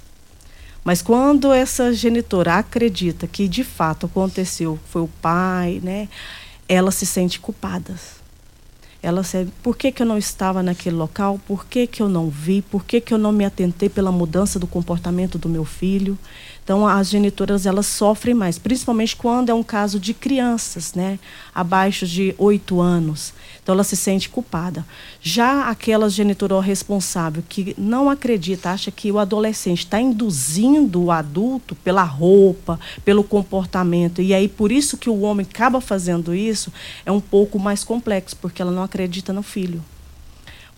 Mas 0.89 1.03
quando 1.03 1.53
essa 1.53 1.93
genitora 1.93 2.55
acredita 2.55 3.26
que 3.26 3.47
de 3.47 3.62
fato 3.62 4.07
aconteceu, 4.07 4.78
foi 4.89 5.03
o 5.03 5.11
pai, 5.20 5.82
né? 5.84 6.09
Ela 6.66 6.91
se 6.91 7.05
sente 7.05 7.39
culpada. 7.39 7.95
Ela 9.03 9.22
sabe 9.22 9.53
por 9.62 9.76
que, 9.76 9.93
que 9.93 10.01
eu 10.01 10.07
não 10.07 10.16
estava 10.16 10.62
naquele 10.62 10.97
local, 10.97 11.39
por 11.47 11.66
que, 11.66 11.86
que 11.86 12.03
eu 12.03 12.09
não 12.09 12.30
vi, 12.30 12.62
por 12.62 12.86
que, 12.86 13.03
que 13.03 13.12
eu 13.12 13.18
não 13.18 13.32
me 13.32 13.45
atentei 13.45 13.91
pela 13.91 14.11
mudança 14.11 14.59
do 14.59 14.66
comportamento 14.66 15.36
do 15.36 15.47
meu 15.47 15.66
filho. 15.66 16.18
Então, 16.64 16.89
as 16.89 17.11
genitoras 17.11 17.66
elas 17.66 17.84
sofrem 17.84 18.34
mais, 18.34 18.59
principalmente 18.59 19.14
quando 19.14 19.51
é 19.51 19.55
um 19.55 19.62
caso 19.62 20.01
de 20.01 20.14
crianças, 20.14 20.95
né, 20.95 21.18
abaixo 21.55 22.07
de 22.07 22.34
oito 22.39 22.80
anos. 22.80 23.34
Então, 23.69 23.75
ela 23.75 23.85
se 23.85 23.97
sente 23.97 24.31
culpada. 24.31 24.83
Já 25.21 25.69
aquela 25.69 26.09
genitora 26.09 26.59
responsável 26.59 27.45
que 27.47 27.75
não 27.77 28.09
acredita, 28.09 28.71
acha 28.71 28.91
que 28.91 29.12
o 29.12 29.19
adolescente 29.19 29.81
está 29.81 30.01
induzindo 30.01 31.05
o 31.05 31.11
adulto 31.11 31.75
pela 31.75 32.03
roupa, 32.03 32.81
pelo 33.05 33.23
comportamento, 33.23 34.23
e 34.23 34.33
aí 34.33 34.49
por 34.49 34.73
isso 34.73 34.97
que 34.97 35.11
o 35.11 35.21
homem 35.21 35.47
acaba 35.47 35.83
fazendo 35.83 36.35
isso, 36.35 36.73
é 37.05 37.12
um 37.12 37.21
pouco 37.21 37.59
mais 37.59 37.85
complexo, 37.85 38.35
porque 38.41 38.62
ela 38.62 38.73
não 38.73 38.83
acredita 38.83 39.35
no 39.35 39.43
filho 39.43 39.85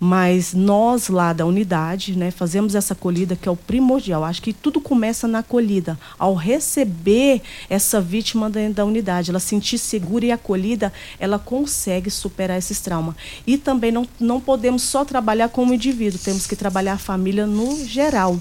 mas 0.02 0.54
nós 0.54 1.08
lá 1.08 1.34
da 1.34 1.44
unidade, 1.44 2.16
né, 2.16 2.30
fazemos 2.30 2.74
essa 2.74 2.94
acolhida 2.94 3.36
que 3.36 3.46
é 3.46 3.52
o 3.52 3.56
primordial. 3.56 4.24
Acho 4.24 4.40
que 4.40 4.54
tudo 4.54 4.80
começa 4.80 5.28
na 5.28 5.40
acolhida, 5.40 6.00
ao 6.18 6.34
receber 6.34 7.42
essa 7.68 8.00
vítima 8.00 8.48
dentro 8.48 8.74
da 8.76 8.84
unidade, 8.86 9.30
ela 9.30 9.38
sentir 9.38 9.76
segura 9.76 10.24
e 10.24 10.32
acolhida, 10.32 10.90
ela 11.18 11.38
consegue 11.38 12.10
superar 12.10 12.56
esses 12.56 12.80
traumas. 12.80 13.14
E 13.46 13.58
também 13.58 13.92
não, 13.92 14.08
não 14.18 14.40
podemos 14.40 14.82
só 14.82 15.04
trabalhar 15.04 15.50
como 15.50 15.74
indivíduo, 15.74 16.18
temos 16.18 16.46
que 16.46 16.56
trabalhar 16.56 16.94
a 16.94 16.98
família 16.98 17.46
no 17.46 17.84
geral. 17.84 18.40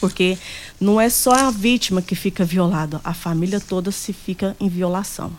Porque 0.00 0.38
não 0.80 0.98
é 0.98 1.10
só 1.10 1.32
a 1.32 1.50
vítima 1.50 2.00
que 2.00 2.14
fica 2.14 2.42
violada, 2.42 3.02
a 3.04 3.12
família 3.12 3.60
toda 3.60 3.92
se 3.92 4.14
fica 4.14 4.56
em 4.58 4.68
violação. 4.68 5.30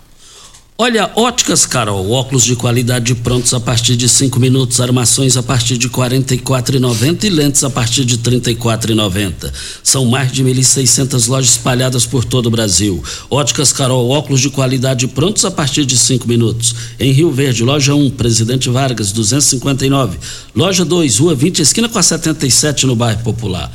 Olha, 0.83 1.11
óticas 1.15 1.63
Carol, 1.67 2.09
óculos 2.09 2.43
de 2.43 2.55
qualidade 2.55 3.13
prontos 3.13 3.53
a 3.53 3.59
partir 3.59 3.95
de 3.95 4.09
5 4.09 4.39
minutos, 4.39 4.81
armações 4.81 5.37
a 5.37 5.43
partir 5.43 5.77
de 5.77 5.85
R$ 5.85 5.93
44,90 5.93 7.23
e 7.23 7.29
lentes 7.29 7.63
a 7.63 7.69
partir 7.69 8.03
de 8.03 8.15
R$ 8.15 8.39
34,90. 8.41 9.53
São 9.83 10.05
mais 10.05 10.31
de 10.31 10.43
1.600 10.43 11.27
lojas 11.27 11.51
espalhadas 11.51 12.07
por 12.07 12.25
todo 12.25 12.47
o 12.47 12.49
Brasil. 12.49 12.99
Óticas 13.29 13.71
Carol, 13.71 14.09
óculos 14.09 14.41
de 14.41 14.49
qualidade 14.49 15.07
prontos 15.07 15.45
a 15.45 15.51
partir 15.51 15.85
de 15.85 15.95
5 15.95 16.27
minutos. 16.27 16.73
Em 16.99 17.11
Rio 17.11 17.31
Verde, 17.31 17.63
loja 17.63 17.93
1, 17.93 18.09
Presidente 18.09 18.67
Vargas, 18.67 19.11
259. 19.11 20.17
Loja 20.55 20.83
2, 20.83 21.19
Rua 21.19 21.35
20, 21.35 21.61
esquina 21.61 21.89
com 21.89 21.99
a 21.99 22.01
77 22.01 22.87
no 22.87 22.95
bairro 22.95 23.21
Popular. 23.21 23.71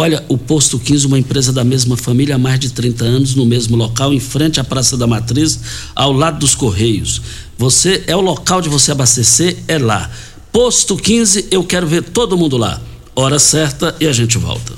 Olha, 0.00 0.24
o 0.28 0.38
Posto 0.38 0.78
15, 0.78 1.08
uma 1.08 1.18
empresa 1.18 1.52
da 1.52 1.64
mesma 1.64 1.96
família 1.96 2.36
há 2.36 2.38
mais 2.38 2.60
de 2.60 2.70
30 2.70 3.04
anos, 3.04 3.34
no 3.34 3.44
mesmo 3.44 3.76
local, 3.76 4.12
em 4.12 4.20
frente 4.20 4.60
à 4.60 4.64
Praça 4.64 4.96
da 4.96 5.08
Matriz, 5.08 5.58
ao 5.92 6.12
lado 6.12 6.38
dos 6.38 6.54
Correios. 6.54 7.20
Você 7.58 8.04
é 8.06 8.14
o 8.14 8.20
local 8.20 8.60
de 8.60 8.68
você 8.68 8.92
abastecer, 8.92 9.56
é 9.66 9.76
lá. 9.76 10.08
Posto 10.52 10.96
15, 10.96 11.48
eu 11.50 11.64
quero 11.64 11.84
ver 11.84 12.04
todo 12.04 12.38
mundo 12.38 12.56
lá. 12.56 12.80
Hora 13.16 13.40
certa 13.40 13.96
e 13.98 14.06
a 14.06 14.12
gente 14.12 14.38
volta. 14.38 14.72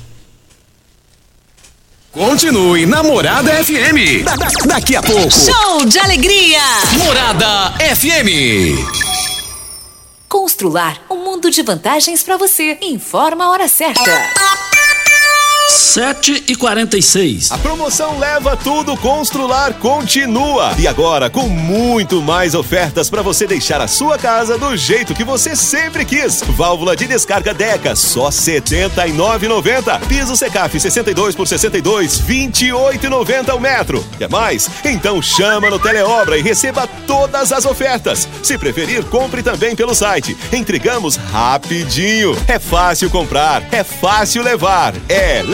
Continue 2.10 2.86
Namorada 2.86 3.52
FM. 3.62 4.24
Da, 4.24 4.36
da, 4.36 4.48
daqui 4.64 4.96
a 4.96 5.02
pouco. 5.02 5.30
Show 5.30 5.84
de 5.84 5.98
alegria. 5.98 6.62
Morada 6.96 7.74
FM. 7.94 8.88
Constrular 10.26 11.02
um 11.10 11.22
mundo 11.22 11.50
de 11.50 11.62
vantagens 11.62 12.22
para 12.22 12.38
você. 12.38 12.78
Informa 12.80 13.44
a 13.44 13.50
hora 13.50 13.68
certa. 13.68 14.49
7 15.70 16.44
e 16.48 16.56
46 16.56 17.52
A 17.52 17.58
promoção 17.58 18.18
Leva 18.18 18.56
Tudo 18.56 18.96
Constrular 18.96 19.74
continua. 19.74 20.72
E 20.78 20.88
agora 20.88 21.30
com 21.30 21.48
muito 21.48 22.20
mais 22.20 22.56
ofertas 22.56 23.08
para 23.08 23.22
você 23.22 23.46
deixar 23.46 23.80
a 23.80 23.86
sua 23.86 24.18
casa 24.18 24.58
do 24.58 24.76
jeito 24.76 25.14
que 25.14 25.22
você 25.22 25.54
sempre 25.54 26.04
quis. 26.04 26.42
Válvula 26.42 26.96
de 26.96 27.06
descarga 27.06 27.54
Deca, 27.54 27.94
só 27.94 28.26
R$ 28.26 28.32
79,90. 28.32 30.00
Piso 30.08 30.36
Secaf 30.36 30.78
62 30.78 31.36
por 31.36 31.46
62, 31.46 32.20
28,90 32.22 33.54
o 33.54 33.60
metro. 33.60 34.04
Quer 34.18 34.28
mais? 34.28 34.68
Então 34.84 35.22
chama 35.22 35.70
no 35.70 35.78
Teleobra 35.78 36.36
e 36.36 36.42
receba 36.42 36.88
todas 37.06 37.52
as 37.52 37.64
ofertas. 37.64 38.28
Se 38.42 38.58
preferir, 38.58 39.04
compre 39.04 39.40
também 39.40 39.76
pelo 39.76 39.94
site. 39.94 40.36
Entregamos 40.52 41.14
rapidinho. 41.14 42.36
É 42.48 42.58
fácil 42.58 43.08
comprar, 43.08 43.62
é 43.70 43.84
fácil 43.84 44.42
levar. 44.42 44.94
É 45.08 45.42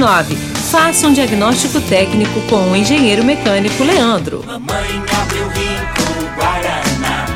3622-5229. 0.00 0.36
Faça 0.70 1.06
um 1.06 1.12
diagnóstico 1.12 1.80
técnico 1.82 2.40
com 2.48 2.70
o 2.70 2.76
engenheiro 2.76 3.24
mecânico 3.24 3.84
Leandro. 3.84 4.42
Mamãe 4.46 5.02
abriu 5.20 5.46
rico 5.48 6.36
Guaraná, 6.36 7.26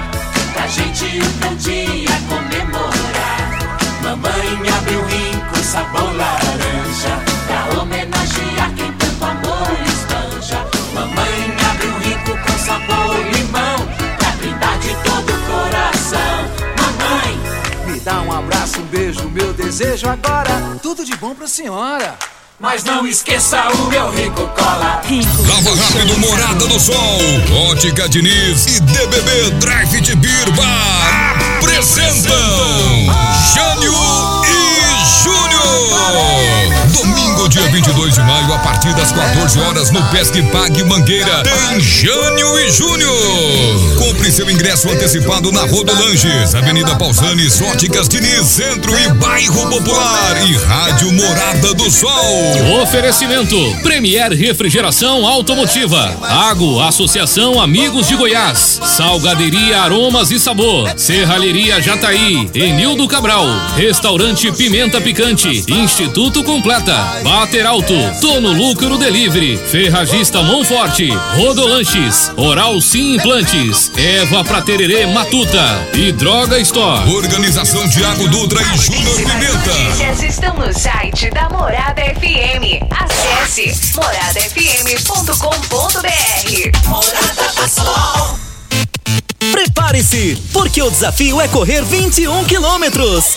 pra 0.54 0.66
gente 0.66 1.04
um 1.04 1.56
dia 1.56 2.08
comemorar. 2.28 3.58
Mamãe 4.02 4.70
abriu 4.78 5.04
rico 5.04 5.58
sabor 5.62 6.16
laranja, 6.16 7.20
pra 7.46 7.80
homenagear 7.80 8.72
quem 8.76 8.92
tanto 8.92 9.24
amor 9.24 9.78
espanja. 9.86 10.64
Mamãe 10.94 11.56
abriu 11.70 11.98
rico 11.98 12.38
com 12.46 12.58
sabor 12.58 13.16
limão, 13.32 13.76
pra 14.16 14.30
brindar 14.38 14.78
de 14.78 14.94
todo 15.02 15.32
o 15.32 15.38
coração. 15.52 16.48
Mamãe, 16.78 17.92
Me 17.92 18.00
dá 18.00 18.22
um 18.22 18.32
abraço, 18.32 18.80
um 18.80 18.84
beijo, 18.84 19.28
meu 19.28 19.52
desejo 19.52 20.08
agora. 20.08 20.78
Tudo 20.80 21.04
de 21.04 21.16
bom 21.16 21.34
pra 21.34 21.46
senhora. 21.48 22.16
Mas 22.64 22.82
não 22.82 23.06
esqueça 23.06 23.68
o 23.74 23.88
meu 23.88 24.10
rico 24.10 24.48
cola. 24.56 25.02
Lava 25.46 25.76
Rápido 25.76 26.18
Morada 26.18 26.66
do 26.66 26.80
Sol, 26.80 27.18
Ótica 27.68 28.08
Diniz 28.08 28.64
e 28.66 28.80
DBB 28.80 29.50
Drive 29.60 30.00
de 30.00 30.16
Birba 30.16 30.64
apresentam 31.58 32.34
Jânio 33.54 33.92
e 34.46 35.22
Júnior. 35.22 35.64
Domingo, 36.90 37.23
dia 37.48 37.68
22 37.68 38.14
de 38.14 38.20
maio, 38.20 38.52
a 38.52 38.58
partir 38.58 38.94
das 38.94 39.12
14 39.12 39.60
horas, 39.60 39.90
no 39.90 40.02
Pesque 40.10 40.42
Pague 40.50 40.82
Mangueira, 40.84 41.42
tem 41.42 41.80
Jânio 41.80 42.58
e 42.58 42.70
Júnior. 42.70 43.96
Compre 43.98 44.30
seu 44.30 44.48
ingresso 44.50 44.88
antecipado 44.88 45.52
na 45.52 45.62
Rodolanges, 45.62 46.54
Avenida 46.54 46.94
Pausanes, 46.96 47.60
Óticas 47.60 48.08
Diniz, 48.08 48.46
Centro 48.46 48.96
e 48.98 49.08
Bairro 49.14 49.68
Popular 49.68 50.48
e 50.48 50.56
Rádio 50.56 51.12
Morada 51.12 51.74
do 51.74 51.90
Sol. 51.90 52.82
Oferecimento 52.82 53.56
Premier 53.82 54.32
Refrigeração 54.32 55.26
Automotiva 55.26 56.16
Água 56.22 56.88
Associação 56.88 57.60
Amigos 57.60 58.08
de 58.08 58.16
Goiás 58.16 58.80
Salgaderia 58.84 59.82
Aromas 59.82 60.30
e 60.30 60.38
Sabor 60.38 60.92
Serralheria 60.96 61.80
Jataí 61.80 62.48
Enildo 62.54 63.06
Cabral 63.08 63.46
Restaurante 63.76 64.50
Pimenta 64.52 65.00
Picante 65.00 65.64
Instituto 65.68 66.42
Completa 66.42 66.94
Bater 67.34 67.66
Alto 67.66 67.94
Tono 68.20 68.52
Lucro 68.52 68.96
Delivery 68.96 69.56
Ferragista 69.56 70.40
Monforte 70.40 71.10
Rodolanches 71.34 72.30
Oral 72.36 72.80
Sim 72.80 73.16
Implantes 73.16 73.90
Eva 73.96 74.44
Pratererê 74.44 75.04
Matuta 75.06 75.84
e 75.94 76.12
Droga 76.12 76.60
Store 76.60 77.10
Organização 77.10 77.88
Tiago 77.88 78.28
Dutra 78.28 78.62
e 78.62 78.78
Júnior 78.78 79.16
Pimenta 79.16 79.74
Notícias 79.74 80.22
estão 80.22 80.54
no 80.54 80.72
site 80.72 81.28
da 81.30 81.48
Morada 81.48 82.02
FM. 82.02 82.84
Acesse 82.88 83.96
moradafm.com.br. 83.96 86.88
Morada 86.88 87.52
do 87.56 87.68
Sol. 87.68 88.38
Prepare-se, 89.50 90.40
porque 90.52 90.80
o 90.80 90.90
desafio 90.90 91.40
é 91.40 91.48
correr 91.48 91.82
21 91.82 92.44
quilômetros. 92.44 93.36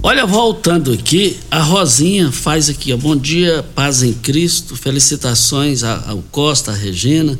Olha, 0.00 0.24
voltando 0.24 0.92
aqui, 0.92 1.38
a 1.50 1.60
Rosinha 1.60 2.30
faz 2.30 2.68
aqui, 2.70 2.92
ó, 2.92 2.96
bom 2.96 3.16
dia, 3.16 3.64
paz 3.74 4.02
em 4.02 4.12
Cristo, 4.12 4.76
felicitações 4.76 5.82
ao 5.82 6.22
Costa, 6.30 6.70
à 6.70 6.74
Regina 6.74 7.36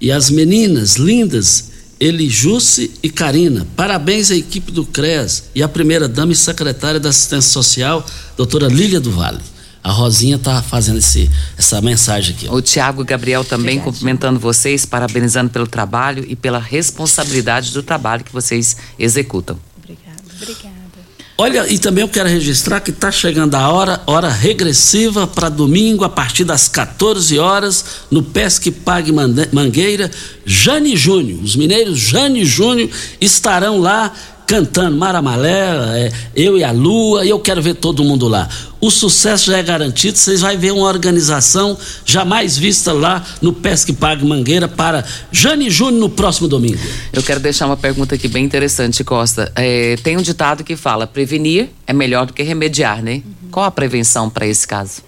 e 0.00 0.10
as 0.10 0.30
meninas 0.30 0.96
lindas 0.96 1.70
Elijuce 2.00 2.90
e 3.02 3.10
Karina. 3.10 3.66
Parabéns 3.76 4.30
à 4.30 4.34
equipe 4.34 4.72
do 4.72 4.84
CRES 4.84 5.44
e 5.54 5.62
à 5.62 5.68
primeira 5.68 6.08
dama 6.08 6.32
e 6.32 6.34
secretária 6.34 6.98
da 6.98 7.10
Assistência 7.10 7.52
Social, 7.52 8.04
doutora 8.36 8.66
Lília 8.68 8.98
do 8.98 9.12
Vale. 9.12 9.38
A 9.84 9.92
Rosinha 9.92 10.36
está 10.36 10.62
fazendo 10.62 10.98
esse, 10.98 11.30
essa 11.58 11.80
mensagem 11.80 12.34
aqui. 12.34 12.48
Ó. 12.48 12.54
O 12.54 12.62
Tiago 12.62 13.04
Gabriel 13.04 13.44
também 13.44 13.76
Obrigada. 13.76 13.90
cumprimentando 13.92 14.40
vocês, 14.40 14.86
parabenizando 14.86 15.50
pelo 15.50 15.66
trabalho 15.66 16.24
e 16.26 16.34
pela 16.34 16.58
responsabilidade 16.58 17.72
do 17.72 17.82
trabalho 17.82 18.24
que 18.24 18.32
vocês 18.32 18.76
executam. 18.98 19.58
Obrigada. 19.76 20.22
Obrigada. 20.40 20.71
Olha, 21.36 21.66
e 21.72 21.78
também 21.78 22.02
eu 22.02 22.08
quero 22.08 22.28
registrar 22.28 22.80
que 22.80 22.90
está 22.90 23.10
chegando 23.10 23.54
a 23.54 23.68
hora, 23.70 24.02
hora 24.06 24.28
regressiva 24.28 25.26
para 25.26 25.48
domingo, 25.48 26.04
a 26.04 26.08
partir 26.08 26.44
das 26.44 26.68
14 26.68 27.38
horas, 27.38 27.84
no 28.10 28.22
Pesque 28.22 28.70
Pague 28.70 29.10
Mangueira, 29.50 30.10
Jane 30.44 30.94
Júnior. 30.94 31.42
Os 31.42 31.56
mineiros 31.56 31.98
Jane 31.98 32.44
Júnior 32.44 32.90
estarão 33.20 33.78
lá 33.80 34.12
cantando 34.52 34.98
Maramalé, 34.98 35.70
é, 35.96 36.12
eu 36.36 36.58
e 36.58 36.62
a 36.62 36.70
Lua, 36.70 37.24
e 37.24 37.30
eu 37.30 37.40
quero 37.40 37.62
ver 37.62 37.72
todo 37.72 38.04
mundo 38.04 38.28
lá. 38.28 38.46
O 38.82 38.90
sucesso 38.90 39.46
já 39.46 39.56
é 39.56 39.62
garantido, 39.62 40.18
vocês 40.18 40.42
vão 40.42 40.58
ver 40.58 40.72
uma 40.72 40.86
organização 40.88 41.78
jamais 42.04 42.58
vista 42.58 42.92
lá 42.92 43.24
no 43.40 43.54
Pesque 43.54 43.94
Pague 43.94 44.26
Mangueira 44.26 44.68
para 44.68 45.06
Jane 45.30 45.70
Júnior 45.70 45.98
no 45.98 46.10
próximo 46.10 46.48
domingo. 46.48 46.78
Eu 47.14 47.22
quero 47.22 47.40
deixar 47.40 47.64
uma 47.64 47.78
pergunta 47.78 48.14
aqui 48.14 48.28
bem 48.28 48.44
interessante, 48.44 49.02
Costa. 49.02 49.50
É, 49.56 49.96
tem 50.02 50.18
um 50.18 50.22
ditado 50.22 50.62
que 50.62 50.76
fala: 50.76 51.06
prevenir 51.06 51.70
é 51.86 51.94
melhor 51.94 52.26
do 52.26 52.34
que 52.34 52.42
remediar, 52.42 53.02
né? 53.02 53.22
Uhum. 53.24 53.50
Qual 53.50 53.64
a 53.64 53.70
prevenção 53.70 54.28
para 54.28 54.46
esse 54.46 54.68
caso? 54.68 55.00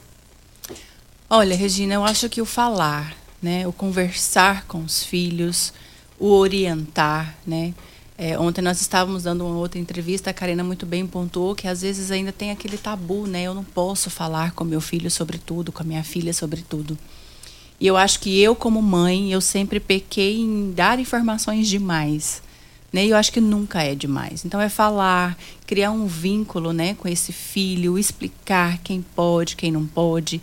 Olha, 1.29 1.55
Regina, 1.55 1.93
eu 1.93 2.05
acho 2.05 2.31
que 2.31 2.41
o 2.41 2.47
falar, 2.47 3.13
né, 3.43 3.67
o 3.67 3.73
conversar 3.75 4.65
com 4.67 4.83
os 4.83 5.05
filhos, 5.05 5.71
o 6.19 6.31
orientar, 6.31 7.37
né? 7.47 7.75
É, 8.17 8.39
ontem 8.39 8.63
nós 8.63 8.81
estávamos 8.81 9.25
dando 9.25 9.45
uma 9.45 9.57
outra 9.57 9.79
entrevista, 9.79 10.31
a 10.31 10.35
Karina 10.35 10.63
muito 10.63 10.87
bem 10.87 11.05
pontuou 11.05 11.55
que 11.55 11.67
às 11.67 11.83
vezes 11.83 12.13
ainda 12.13 12.31
tem 12.31 12.53
aquele 12.53 12.79
tabu, 12.79 13.27
né? 13.27 13.43
Eu 13.43 13.55
não 13.55 13.65
posso 13.65 14.09
falar 14.09 14.53
com 14.53 14.63
meu 14.63 14.81
filho 14.81 15.11
sobre 15.11 15.37
tudo, 15.37 15.73
com 15.73 15.83
a 15.83 15.87
minha 15.87 16.05
filha 16.05 16.33
sobre 16.33 16.63
tudo. 16.63 16.97
E 17.81 17.87
eu 17.87 17.97
acho 17.97 18.21
que 18.21 18.41
eu, 18.41 18.55
como 18.55 18.81
mãe, 18.81 19.33
eu 19.33 19.41
sempre 19.41 19.81
pequei 19.81 20.39
em 20.39 20.73
dar 20.73 20.99
informações 21.01 21.69
demais. 21.69 22.41
Né? 22.93 23.07
E 23.07 23.11
eu 23.11 23.17
acho 23.17 23.33
que 23.33 23.41
nunca 23.41 23.83
é 23.83 23.97
demais. 23.97 24.45
Então 24.45 24.61
é 24.61 24.69
falar, 24.69 25.37
criar 25.67 25.91
um 25.91 26.07
vínculo 26.07 26.73
né, 26.73 26.95
com 26.95 27.09
esse 27.09 27.33
filho, 27.33 27.99
explicar 27.99 28.79
quem 28.79 29.03
pode, 29.03 29.57
quem 29.57 29.73
não 29.73 29.85
pode. 29.85 30.41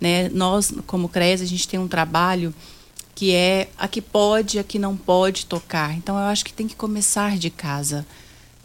Né? 0.00 0.28
Nós, 0.30 0.74
como 0.84 1.08
CRES, 1.08 1.40
a 1.40 1.44
gente 1.44 1.68
tem 1.68 1.78
um 1.78 1.86
trabalho 1.86 2.52
que 3.22 3.32
é 3.32 3.68
a 3.78 3.86
que 3.86 4.02
pode, 4.02 4.58
a 4.58 4.64
que 4.64 4.80
não 4.80 4.96
pode 4.96 5.46
tocar. 5.46 5.96
Então 5.96 6.18
eu 6.18 6.24
acho 6.24 6.44
que 6.44 6.52
tem 6.52 6.66
que 6.66 6.74
começar 6.74 7.38
de 7.38 7.50
casa, 7.50 8.04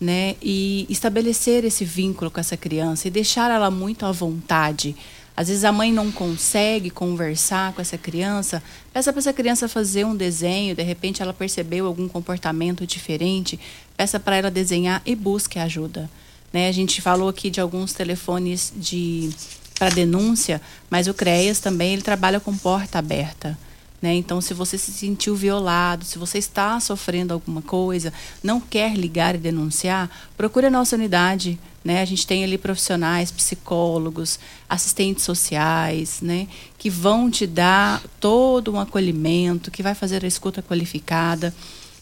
né? 0.01 0.35
E 0.41 0.87
estabelecer 0.89 1.63
esse 1.63 1.85
vínculo 1.85 2.31
com 2.31 2.39
essa 2.39 2.57
criança 2.57 3.07
e 3.07 3.11
deixar 3.11 3.51
ela 3.51 3.69
muito 3.69 4.03
à 4.03 4.11
vontade. 4.11 4.95
Às 5.35 5.49
vezes 5.49 5.63
a 5.63 5.71
mãe 5.71 5.93
não 5.93 6.11
consegue 6.11 6.89
conversar 6.89 7.71
com 7.73 7.83
essa 7.83 7.99
criança, 7.99 8.63
peça 8.91 9.13
para 9.13 9.19
essa 9.19 9.31
criança 9.31 9.69
fazer 9.69 10.07
um 10.07 10.15
desenho, 10.15 10.75
de 10.75 10.81
repente 10.81 11.21
ela 11.21 11.33
percebeu 11.33 11.85
algum 11.85 12.07
comportamento 12.07 12.87
diferente, 12.87 13.59
peça 13.95 14.19
para 14.19 14.37
ela 14.37 14.49
desenhar 14.49 15.03
e 15.05 15.15
busque 15.15 15.59
ajuda. 15.59 16.09
Né? 16.51 16.67
A 16.67 16.71
gente 16.71 16.99
falou 16.99 17.29
aqui 17.29 17.51
de 17.51 17.61
alguns 17.61 17.93
telefones 17.93 18.73
de 18.75 19.29
para 19.77 19.91
denúncia, 19.91 20.59
mas 20.89 21.07
o 21.07 21.13
CREAS 21.13 21.59
também 21.59 21.93
ele 21.93 22.01
trabalha 22.01 22.39
com 22.39 22.57
porta 22.57 22.97
aberta. 22.97 23.55
Né? 24.01 24.13
Então, 24.15 24.39
se 24.39 24.53
você 24.53 24.77
se 24.77 24.91
sentiu 24.91 25.35
violado, 25.35 26.05
se 26.05 26.19
você 26.19 26.37
está 26.37 26.79
sofrendo 26.79 27.33
alguma 27.33 27.61
coisa, 27.61 28.13
não 28.43 28.61
quer 28.61 28.95
ligar 28.95 29.33
e 29.33 29.39
denunciar, 29.39 30.09
procure 30.35 30.67
a 30.67 30.71
nossa 30.71 30.95
unidade. 30.95 31.57
Né? 31.83 32.01
A 32.01 32.05
gente 32.05 32.27
tem 32.27 32.43
ali 32.43 32.57
profissionais, 32.57 33.31
psicólogos, 33.31 34.39
assistentes 34.69 35.23
sociais, 35.23 36.19
né? 36.21 36.47
que 36.77 36.89
vão 36.89 37.31
te 37.31 37.47
dar 37.47 38.03
todo 38.19 38.71
um 38.71 38.79
acolhimento, 38.79 39.71
que 39.71 39.81
vai 39.81 39.95
fazer 39.95 40.23
a 40.23 40.27
escuta 40.27 40.61
qualificada 40.61 41.53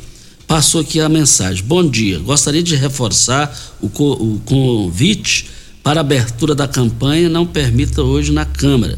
passou 0.48 0.82
aqui 0.82 1.00
a 1.00 1.08
mensagem. 1.08 1.64
Bom 1.64 1.88
dia, 1.88 2.18
gostaria 2.20 2.64
de 2.64 2.76
reforçar 2.76 3.56
o, 3.80 3.88
co 3.90 4.14
o 4.14 4.42
convite 4.46 5.48
para 5.84 6.02
abertura 6.02 6.56
da 6.56 6.68
campanha 6.68 7.30
Não 7.30 7.46
Permita 7.46 8.02
Hoje 8.02 8.32
na 8.32 8.46
Câmara. 8.46 8.98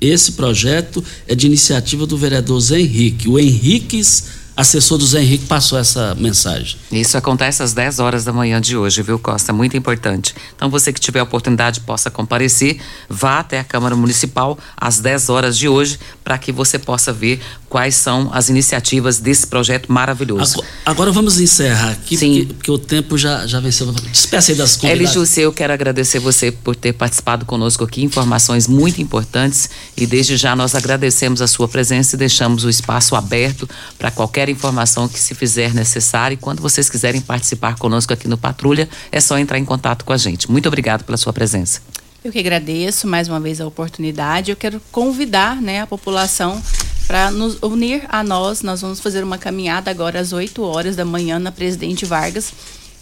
Esse 0.00 0.32
projeto 0.32 1.04
é 1.26 1.34
de 1.34 1.46
iniciativa 1.46 2.06
do 2.06 2.18
vereador 2.18 2.60
Zé 2.60 2.80
Henrique. 2.80 3.28
O 3.28 3.38
Henriques 3.38 4.24
assessor 4.56 4.98
do 4.98 5.06
Zé 5.06 5.20
Henrique 5.20 5.46
passou 5.46 5.78
essa 5.78 6.14
mensagem. 6.14 6.78
Isso 6.92 7.16
acontece 7.16 7.62
às 7.62 7.72
10 7.72 7.98
horas 7.98 8.24
da 8.24 8.32
manhã 8.32 8.60
de 8.60 8.76
hoje, 8.76 9.02
viu, 9.02 9.18
Costa? 9.18 9.52
Muito 9.52 9.76
importante. 9.76 10.34
Então, 10.54 10.70
você 10.70 10.92
que 10.92 11.00
tiver 11.00 11.20
a 11.20 11.24
oportunidade 11.24 11.80
possa 11.80 12.10
comparecer, 12.10 12.80
vá 13.08 13.40
até 13.40 13.58
a 13.58 13.64
Câmara 13.64 13.96
Municipal 13.96 14.58
às 14.76 15.00
10 15.00 15.28
horas 15.28 15.58
de 15.58 15.68
hoje, 15.68 15.98
para 16.22 16.38
que 16.38 16.52
você 16.52 16.78
possa 16.78 17.12
ver 17.12 17.40
quais 17.74 17.96
são 17.96 18.30
as 18.32 18.48
iniciativas 18.48 19.18
desse 19.18 19.48
projeto 19.48 19.90
maravilhoso. 19.90 20.60
Agora, 20.60 20.68
agora 20.86 21.10
vamos 21.10 21.40
encerrar 21.40 21.90
aqui, 21.90 22.16
Sim. 22.16 22.36
Porque, 22.36 22.54
porque, 22.54 22.70
o 22.70 22.78
tempo 22.78 23.18
já, 23.18 23.48
já 23.48 23.58
venceu. 23.58 23.90
Despeça 23.90 24.52
aí 24.52 24.56
das 24.56 24.76
convidadas. 24.76 25.36
Eli 25.36 25.42
eu 25.42 25.52
quero 25.52 25.72
agradecer 25.72 26.20
você 26.20 26.52
por 26.52 26.76
ter 26.76 26.92
participado 26.92 27.44
conosco 27.44 27.82
aqui, 27.82 28.04
informações 28.04 28.68
muito 28.68 29.02
importantes 29.02 29.68
e 29.96 30.06
desde 30.06 30.36
já 30.36 30.54
nós 30.54 30.76
agradecemos 30.76 31.42
a 31.42 31.48
sua 31.48 31.66
presença 31.66 32.14
e 32.14 32.18
deixamos 32.20 32.62
o 32.62 32.70
espaço 32.70 33.16
aberto 33.16 33.68
para 33.98 34.12
qualquer 34.12 34.48
informação 34.48 35.08
que 35.08 35.18
se 35.18 35.34
fizer 35.34 35.74
necessária. 35.74 36.34
E 36.34 36.38
quando 36.38 36.60
vocês 36.60 36.88
quiserem 36.88 37.20
participar 37.20 37.74
conosco 37.76 38.12
aqui 38.12 38.28
no 38.28 38.38
Patrulha, 38.38 38.88
é 39.10 39.18
só 39.18 39.36
entrar 39.36 39.58
em 39.58 39.64
contato 39.64 40.04
com 40.04 40.12
a 40.12 40.16
gente. 40.16 40.48
Muito 40.48 40.68
obrigado 40.68 41.02
pela 41.02 41.16
sua 41.16 41.32
presença. 41.32 41.80
Eu 42.24 42.32
que 42.32 42.38
agradeço 42.38 43.06
mais 43.06 43.28
uma 43.28 43.38
vez 43.38 43.60
a 43.60 43.66
oportunidade. 43.66 44.50
Eu 44.50 44.56
quero 44.56 44.80
convidar 44.90 45.60
né, 45.60 45.82
a 45.82 45.86
população 45.86 46.58
para 47.06 47.30
nos 47.30 47.62
unir 47.62 48.06
a 48.08 48.24
nós. 48.24 48.62
Nós 48.62 48.80
vamos 48.80 48.98
fazer 48.98 49.22
uma 49.22 49.36
caminhada 49.36 49.90
agora 49.90 50.18
às 50.18 50.32
8 50.32 50.62
horas 50.62 50.96
da 50.96 51.04
manhã 51.04 51.38
na 51.38 51.52
Presidente 51.52 52.06
Vargas. 52.06 52.50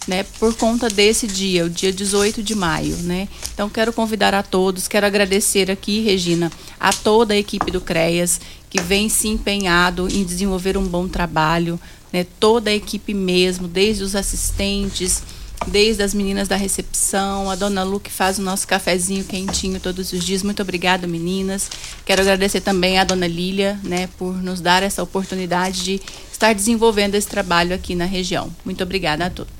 Né, 0.05 0.23
por 0.37 0.53
conta 0.55 0.89
desse 0.89 1.25
dia, 1.25 1.63
o 1.63 1.69
dia 1.69 1.93
18 1.93 2.43
de 2.43 2.53
maio, 2.53 2.97
né? 2.97 3.29
Então 3.53 3.69
quero 3.69 3.93
convidar 3.93 4.33
a 4.33 4.43
todos, 4.43 4.85
quero 4.85 5.05
agradecer 5.05 5.71
aqui, 5.71 6.01
Regina, 6.01 6.51
a 6.77 6.91
toda 6.91 7.33
a 7.33 7.37
equipe 7.37 7.71
do 7.71 7.79
CREAS 7.79 8.41
que 8.69 8.81
vem 8.81 9.07
se 9.07 9.29
empenhado 9.29 10.09
em 10.09 10.25
desenvolver 10.25 10.75
um 10.75 10.85
bom 10.85 11.07
trabalho, 11.07 11.79
né? 12.11 12.25
toda 12.37 12.69
a 12.69 12.73
equipe 12.73 13.13
mesmo, 13.13 13.65
desde 13.65 14.03
os 14.03 14.13
assistentes, 14.13 15.23
desde 15.67 16.03
as 16.03 16.13
meninas 16.13 16.47
da 16.47 16.55
recepção, 16.55 17.49
a 17.49 17.55
dona 17.55 17.83
Lu 17.83 17.99
que 17.99 18.11
faz 18.11 18.39
o 18.39 18.41
nosso 18.41 18.67
cafezinho 18.67 19.23
quentinho 19.23 19.79
todos 19.79 20.13
os 20.13 20.23
dias. 20.23 20.43
Muito 20.43 20.61
obrigada, 20.61 21.07
meninas. 21.07 21.69
Quero 22.05 22.21
agradecer 22.21 22.61
também 22.61 22.99
à 22.99 23.03
dona 23.03 23.27
Lília, 23.27 23.79
né, 23.83 24.07
por 24.17 24.33
nos 24.41 24.61
dar 24.61 24.83
essa 24.83 25.01
oportunidade 25.01 25.83
de 25.83 26.01
estar 26.31 26.53
desenvolvendo 26.53 27.15
esse 27.15 27.27
trabalho 27.27 27.73
aqui 27.75 27.95
na 27.95 28.05
região. 28.05 28.53
Muito 28.65 28.83
obrigada 28.83 29.25
a 29.25 29.29
todos. 29.29 29.53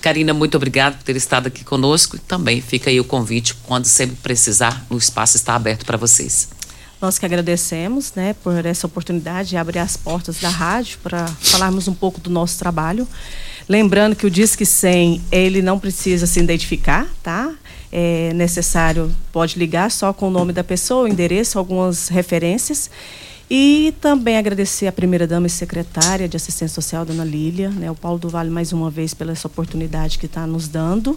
Karina, 0.00 0.32
muito 0.32 0.56
obrigada 0.56 0.96
por 0.96 1.02
ter 1.02 1.16
estado 1.16 1.48
aqui 1.48 1.64
conosco 1.64 2.16
e 2.16 2.18
também 2.20 2.60
fica 2.60 2.90
aí 2.90 3.00
o 3.00 3.04
convite, 3.04 3.54
quando 3.54 3.86
sempre 3.86 4.16
precisar, 4.16 4.86
o 4.88 4.96
espaço 4.96 5.36
está 5.36 5.54
aberto 5.54 5.84
para 5.84 5.96
vocês. 5.96 6.48
Nós 7.00 7.18
que 7.18 7.26
agradecemos, 7.26 8.12
né, 8.14 8.34
por 8.42 8.64
essa 8.64 8.86
oportunidade 8.86 9.50
de 9.50 9.56
abrir 9.56 9.80
as 9.80 9.96
portas 9.96 10.40
da 10.40 10.48
rádio 10.48 10.98
para 11.02 11.26
falarmos 11.26 11.88
um 11.88 11.94
pouco 11.94 12.20
do 12.20 12.30
nosso 12.30 12.58
trabalho. 12.58 13.06
Lembrando 13.68 14.14
que 14.14 14.26
o 14.26 14.30
Disque 14.30 14.64
100, 14.64 15.22
ele 15.30 15.60
não 15.60 15.78
precisa 15.78 16.26
se 16.26 16.38
identificar, 16.38 17.06
tá? 17.22 17.52
É 17.90 18.32
necessário, 18.32 19.14
pode 19.32 19.58
ligar 19.58 19.90
só 19.90 20.12
com 20.12 20.28
o 20.28 20.30
nome 20.30 20.52
da 20.52 20.62
pessoa, 20.62 21.04
o 21.04 21.08
endereço, 21.08 21.58
algumas 21.58 22.08
referências. 22.08 22.90
E 23.48 23.94
também 24.00 24.36
agradecer 24.36 24.88
a 24.88 24.92
primeira-dama 24.92 25.46
e 25.46 25.50
secretária 25.50 26.28
de 26.28 26.36
Assistência 26.36 26.74
Social, 26.74 27.04
dona 27.04 27.24
Lília, 27.24 27.70
né, 27.70 27.88
o 27.88 27.94
Paulo 27.94 28.18
do 28.18 28.28
Vale, 28.28 28.50
mais 28.50 28.72
uma 28.72 28.90
vez, 28.90 29.14
pela 29.14 29.30
essa 29.30 29.46
oportunidade 29.46 30.18
que 30.18 30.26
está 30.26 30.46
nos 30.48 30.66
dando. 30.66 31.16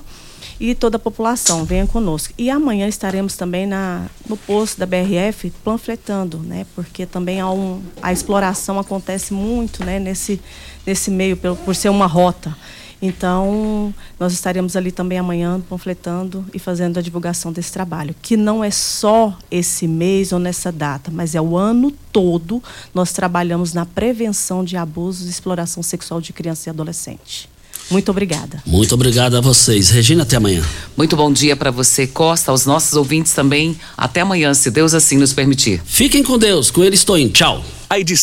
E 0.59 0.75
toda 0.75 0.97
a 0.97 0.99
população, 0.99 1.65
venha 1.65 1.87
conosco. 1.87 2.33
E 2.37 2.49
amanhã 2.51 2.87
estaremos 2.87 3.35
também 3.35 3.65
na, 3.65 4.05
no 4.27 4.37
posto 4.37 4.77
da 4.77 4.85
BRF 4.85 5.51
panfletando, 5.63 6.37
né, 6.37 6.67
porque 6.75 7.07
também 7.07 7.39
há 7.39 7.49
um, 7.49 7.81
a 7.99 8.13
exploração 8.13 8.77
acontece 8.77 9.33
muito 9.33 9.83
né, 9.83 9.97
nesse, 9.97 10.39
nesse 10.89 11.11
meio, 11.11 11.37
por, 11.37 11.75
ser 11.75 11.89
uma 11.89 12.07
rota. 12.07 12.55
Então, 13.01 13.93
nós 14.19 14.33
estaremos 14.33 14.75
ali 14.75 14.91
também 14.91 15.19
amanhã 15.19 15.61
panfletando 15.69 16.43
e 16.53 16.57
fazendo 16.57 16.97
a 16.97 17.01
divulgação 17.01 17.53
desse 17.53 17.71
trabalho, 17.71 18.13
que 18.21 18.35
não 18.35 18.63
é 18.63 18.71
só 18.71 19.37
esse 19.49 19.87
mês 19.87 20.33
ou 20.33 20.39
nessa 20.39 20.71
data, 20.71 21.09
mas 21.13 21.35
é 21.35 21.39
o 21.39 21.55
ano 21.55 21.91
todo 22.11 22.61
nós 22.93 23.13
trabalhamos 23.13 23.71
na 23.71 23.85
prevenção 23.85 24.65
de 24.65 24.75
abusos 24.75 25.27
e 25.27 25.29
exploração 25.29 25.81
sexual 25.81 26.19
de 26.19 26.33
criança 26.33 26.67
e 26.67 26.71
adolescente. 26.71 27.47
Muito 27.89 28.11
obrigada. 28.11 28.61
Muito 28.65 28.93
obrigado 28.93 29.35
a 29.35 29.41
vocês. 29.41 29.89
Regina, 29.89 30.23
até 30.23 30.35
amanhã. 30.35 30.63
Muito 30.95 31.15
bom 31.15 31.31
dia 31.31 31.55
para 31.55 31.71
você, 31.71 32.05
Costa, 32.05 32.51
aos 32.51 32.65
nossos 32.65 32.93
ouvintes 32.93 33.33
também. 33.33 33.79
Até 33.97 34.21
amanhã, 34.21 34.53
se 34.53 34.69
Deus 34.69 34.93
assim 34.93 35.17
nos 35.17 35.33
permitir. 35.33 35.81
Fiquem 35.85 36.21
com 36.21 36.37
Deus. 36.37 36.69
Com 36.69 36.83
ele 36.83 36.95
estou 36.95 37.17
indo. 37.17 37.31
Tchau. 37.31 37.63